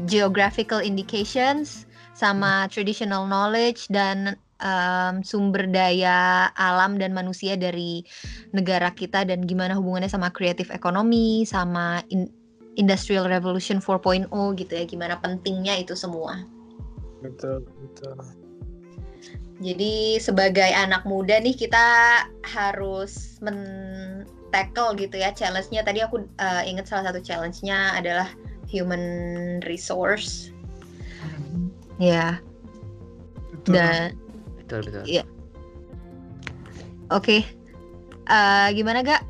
geographical 0.09 0.81
indications 0.81 1.85
sama 2.13 2.69
traditional 2.69 3.25
knowledge 3.25 3.89
dan 3.89 4.37
um, 4.63 5.21
sumber 5.21 5.67
daya 5.67 6.49
alam 6.55 6.95
dan 6.95 7.11
manusia 7.11 7.59
dari 7.59 8.01
negara 8.55 8.89
kita 8.95 9.27
dan 9.27 9.43
gimana 9.43 9.75
hubungannya 9.75 10.09
sama 10.09 10.31
kreatif 10.31 10.71
ekonomi, 10.71 11.43
sama 11.43 12.01
in, 12.09 12.31
industrial 12.79 13.27
revolution 13.29 13.77
4.0 13.77 14.31
gitu 14.57 14.73
ya, 14.73 14.85
gimana 14.87 15.19
pentingnya 15.19 15.77
itu 15.77 15.93
semua. 15.93 16.47
Betul, 17.21 17.67
betul. 17.83 18.17
Jadi 19.61 20.17
sebagai 20.19 20.71
anak 20.73 21.05
muda 21.05 21.37
nih 21.39 21.55
kita 21.55 21.85
harus 22.43 23.37
men 23.39 24.25
tackle 24.51 24.97
gitu 24.97 25.21
ya 25.21 25.31
challenge-nya. 25.31 25.85
Tadi 25.85 26.03
aku 26.03 26.25
uh, 26.41 26.63
ingat 26.65 26.89
salah 26.89 27.13
satu 27.13 27.21
challenge-nya 27.21 27.95
adalah 27.95 28.27
human 28.67 29.05
resource. 29.69 30.51
Hmm. 31.21 31.71
Ya. 32.01 32.41
Dan 33.63 34.19
betul 34.65 34.79
betul. 34.87 35.03
Iya. 35.05 35.23
Oke. 37.11 37.19
Okay. 37.19 37.41
uh, 38.31 38.71
eh, 38.71 38.79
gimana 38.79 39.03
gak 39.03 39.21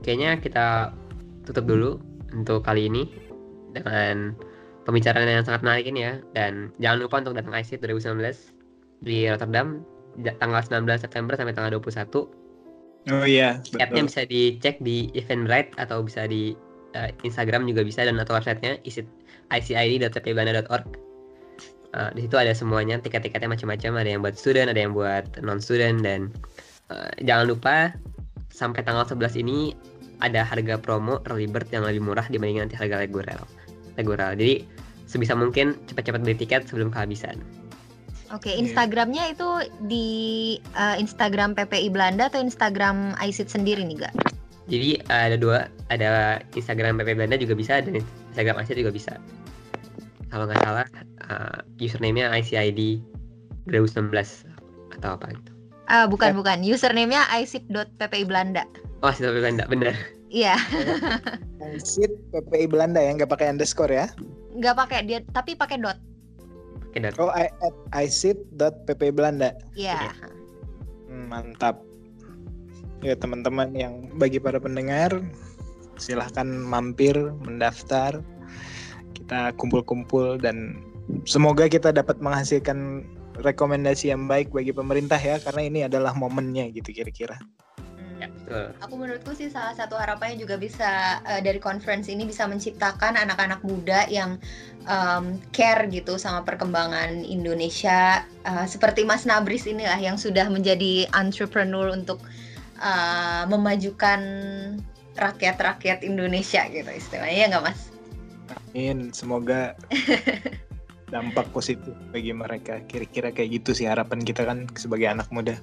kayaknya 0.00 0.40
kita 0.40 0.96
tutup 1.44 1.68
dulu 1.68 2.00
untuk 2.32 2.64
kali 2.64 2.88
ini 2.88 3.04
dengan 3.76 4.32
pembicaraan 4.88 5.28
yang 5.28 5.44
sangat 5.44 5.62
menarik 5.62 5.86
ini 5.86 6.00
ya. 6.06 6.14
Dan 6.32 6.72
jangan 6.80 6.98
lupa 7.06 7.20
untuk 7.20 7.36
datang 7.36 7.54
IC 7.54 7.84
2019 7.84 9.04
di 9.04 9.28
Rotterdam 9.28 9.84
tanggal 10.42 10.60
19 10.60 10.84
September 11.00 11.38
sampai 11.38 11.54
tanggal 11.54 11.78
21 11.78 12.40
Oh 13.08 13.24
iya, 13.24 13.64
Tiketnya 13.64 14.04
bisa 14.04 14.28
dicek 14.28 14.76
di 14.84 15.08
Eventbrite 15.16 15.72
atau 15.80 16.04
bisa 16.04 16.28
di 16.28 16.52
uh, 16.92 17.08
Instagram 17.24 17.64
juga 17.64 17.80
bisa 17.80 18.04
dan 18.04 18.20
atau 18.20 18.36
websitenya 18.36 18.76
icid.ppbelanda.org 18.84 20.84
uh, 21.94 22.10
di 22.14 22.26
situ 22.26 22.36
ada 22.38 22.52
semuanya 22.54 22.98
tiket-tiketnya 23.00 23.50
macam-macam. 23.50 24.00
Ada 24.00 24.08
yang 24.16 24.20
buat 24.22 24.36
student 24.38 24.68
ada 24.70 24.80
yang 24.80 24.92
buat 24.92 25.24
non 25.42 25.58
student 25.58 26.02
dan 26.02 26.30
uh, 26.92 27.10
jangan 27.22 27.50
lupa 27.50 27.94
sampai 28.50 28.82
tanggal 28.84 29.06
11 29.06 29.40
ini 29.40 29.72
ada 30.20 30.44
harga 30.44 30.76
promo 30.76 31.22
early 31.32 31.48
bird 31.48 31.66
yang 31.72 31.86
lebih 31.86 32.04
murah 32.04 32.28
dibanding 32.28 32.60
nanti 32.60 32.76
harga 32.76 33.00
reguler 33.00 33.40
reguler 33.96 34.36
jadi 34.36 34.60
sebisa 35.10 35.34
mungkin 35.34 35.74
cepat-cepat 35.90 36.22
beli 36.22 36.38
tiket 36.38 36.70
sebelum 36.70 36.94
kehabisan. 36.94 37.42
Oke, 38.30 38.46
okay. 38.46 38.62
Instagramnya 38.62 39.34
itu 39.34 39.48
di 39.90 40.08
uh, 40.78 40.94
Instagram 40.94 41.58
PPI 41.58 41.90
Belanda 41.90 42.30
atau 42.30 42.38
Instagram 42.38 43.18
ICIT 43.18 43.50
sendiri 43.50 43.82
nih, 43.82 44.06
Gak? 44.06 44.14
Jadi 44.70 45.02
uh, 45.10 45.22
ada 45.26 45.34
dua, 45.34 45.58
ada 45.90 46.38
Instagram 46.54 47.02
PPI 47.02 47.18
Belanda 47.18 47.34
juga 47.42 47.58
bisa 47.58 47.82
dan 47.82 47.98
Instagram 48.30 48.62
ICIT 48.62 48.86
juga 48.86 48.94
bisa 48.94 49.12
kalau 50.30 50.46
nggak 50.46 50.62
salah 50.62 50.86
uh, 51.26 51.58
username-nya 51.82 52.30
ICID 52.30 53.02
2019 53.68 54.14
atau 54.98 55.18
apa 55.18 55.26
itu. 55.34 55.50
Ah, 55.90 56.06
bukan, 56.06 56.38
bukan. 56.38 56.62
Username-nya 56.62 57.26
isip.ppi 57.34 58.22
Belanda. 58.22 58.62
Oh, 59.02 59.10
isip 59.10 59.34
Belanda, 59.34 59.66
benar. 59.66 59.98
Iya. 60.30 60.54
isip 61.74 62.10
PPI 62.30 62.70
Belanda 62.70 63.02
ya, 63.02 63.10
nggak 63.18 63.30
pakai 63.34 63.50
underscore 63.50 63.90
ya? 63.90 64.06
Nggak 64.54 64.74
pakai, 64.78 64.98
dia 65.02 65.18
tapi 65.34 65.58
pakai 65.58 65.82
dot. 65.82 65.98
Pakai 66.90 67.10
dot. 67.10 67.14
Oh, 67.18 67.34
isip.ppi 67.98 69.10
Belanda. 69.10 69.58
Iya. 69.74 69.98
Yeah. 69.98 70.14
Hmm, 71.10 71.26
mantap. 71.26 71.82
Ya, 73.02 73.18
teman-teman 73.18 73.74
yang 73.74 74.06
bagi 74.14 74.38
para 74.38 74.62
pendengar, 74.62 75.10
silahkan 75.98 76.46
mampir 76.46 77.18
mendaftar 77.42 78.22
kita 79.20 79.54
kumpul-kumpul 79.60 80.40
dan 80.40 80.80
semoga 81.28 81.68
kita 81.68 81.92
dapat 81.92 82.18
menghasilkan 82.18 83.04
rekomendasi 83.40 84.12
yang 84.12 84.28
baik 84.28 84.52
bagi 84.52 84.70
pemerintah 84.74 85.16
ya 85.16 85.40
karena 85.40 85.62
ini 85.64 85.80
adalah 85.86 86.12
momennya 86.12 86.68
gitu 86.74 86.92
kira-kira. 86.92 87.38
Ya, 88.20 88.28
Aku 88.84 89.00
menurutku 89.00 89.32
sih 89.32 89.48
salah 89.48 89.72
satu 89.72 89.96
harapannya 89.96 90.44
juga 90.44 90.60
bisa 90.60 91.22
uh, 91.24 91.40
dari 91.40 91.56
conference 91.56 92.04
ini 92.12 92.28
bisa 92.28 92.44
menciptakan 92.44 93.16
anak-anak 93.16 93.64
muda 93.64 94.04
yang 94.12 94.36
um, 94.84 95.40
care 95.56 95.88
gitu 95.88 96.20
sama 96.20 96.44
perkembangan 96.44 97.24
Indonesia 97.24 98.20
uh, 98.44 98.68
seperti 98.68 99.08
Mas 99.08 99.24
Nabris 99.24 99.64
inilah 99.64 99.96
yang 99.96 100.20
sudah 100.20 100.52
menjadi 100.52 101.08
entrepreneur 101.16 101.96
untuk 101.96 102.20
uh, 102.76 103.48
memajukan 103.48 104.20
rakyat-rakyat 105.16 106.04
Indonesia 106.04 106.60
gitu 106.68 106.92
istilahnya 106.92 107.38
ya 107.40 107.46
nggak 107.56 107.72
Mas? 107.72 107.89
Amin. 108.74 109.10
Semoga 109.10 109.74
dampak 111.14 111.50
positif 111.50 111.92
bagi 112.14 112.30
mereka. 112.30 112.78
Kira-kira 112.86 113.34
kayak 113.34 113.62
gitu 113.62 113.74
sih 113.74 113.90
harapan 113.90 114.22
kita 114.22 114.46
kan 114.46 114.70
sebagai 114.78 115.10
anak 115.10 115.26
muda. 115.34 115.58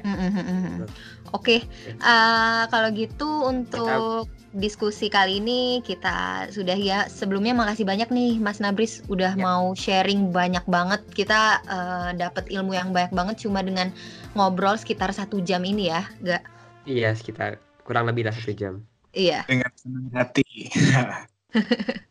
Oke, 0.00 0.88
okay. 1.30 1.60
uh, 2.00 2.64
kalau 2.72 2.88
gitu 2.96 3.28
untuk 3.44 4.32
diskusi 4.56 5.12
kali 5.12 5.38
ini 5.38 5.84
kita 5.84 6.48
sudah 6.48 6.72
ya. 6.72 7.04
Sebelumnya 7.06 7.52
makasih 7.52 7.84
banyak 7.84 8.08
nih 8.08 8.40
Mas 8.40 8.64
Nabris 8.64 9.04
udah 9.12 9.36
ya. 9.36 9.40
mau 9.40 9.76
sharing 9.76 10.32
banyak 10.32 10.64
banget. 10.64 11.04
Kita 11.12 11.60
uh, 11.68 12.10
dapat 12.16 12.48
ilmu 12.48 12.72
yang 12.72 12.96
banyak 12.96 13.12
banget 13.12 13.44
cuma 13.44 13.60
dengan 13.60 13.92
ngobrol 14.32 14.80
sekitar 14.80 15.12
satu 15.12 15.44
jam 15.44 15.62
ini 15.68 15.92
ya, 15.92 16.02
gak? 16.24 16.42
Iya 16.88 17.12
sekitar 17.12 17.60
kurang 17.84 18.08
lebih 18.08 18.24
lah 18.24 18.34
satu 18.34 18.56
jam. 18.56 18.80
Iya. 19.12 19.44
Dengan 19.46 19.70
senang 19.76 20.08
hati. 20.16 20.48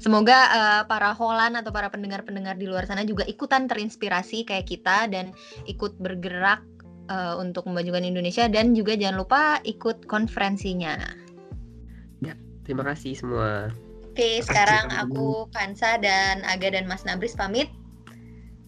Semoga 0.00 0.38
uh, 0.48 0.82
para 0.88 1.12
Holan 1.12 1.60
atau 1.60 1.68
para 1.68 1.92
pendengar-pendengar 1.92 2.56
di 2.56 2.64
luar 2.64 2.88
sana 2.88 3.04
juga 3.04 3.28
ikutan 3.28 3.68
terinspirasi 3.68 4.48
kayak 4.48 4.64
kita 4.64 5.04
dan 5.12 5.36
ikut 5.68 6.00
bergerak 6.00 6.64
uh, 7.12 7.36
untuk 7.36 7.68
memajukan 7.68 8.00
Indonesia 8.00 8.48
dan 8.48 8.72
juga 8.72 8.96
jangan 8.96 9.20
lupa 9.20 9.60
ikut 9.68 10.08
konferensinya. 10.08 10.96
Ya, 12.24 12.32
terima 12.64 12.88
kasih 12.88 13.12
semua. 13.12 13.68
Oke, 14.10 14.40
sekarang 14.40 14.88
aku 14.88 15.52
Kansa 15.52 16.00
dan 16.00 16.42
Aga 16.48 16.72
dan 16.72 16.88
Mas 16.88 17.04
Nabris 17.04 17.36
pamit. 17.36 17.68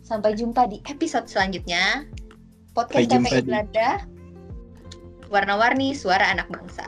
Sampai 0.04 0.36
jumpa 0.36 0.68
di 0.68 0.84
episode 0.84 1.32
selanjutnya. 1.32 2.04
Podcast 2.76 3.08
KPI 3.08 3.48
Belanda. 3.48 4.04
Warna-warni 5.32 5.96
suara 5.96 6.28
anak 6.28 6.52
bangsa. 6.52 6.84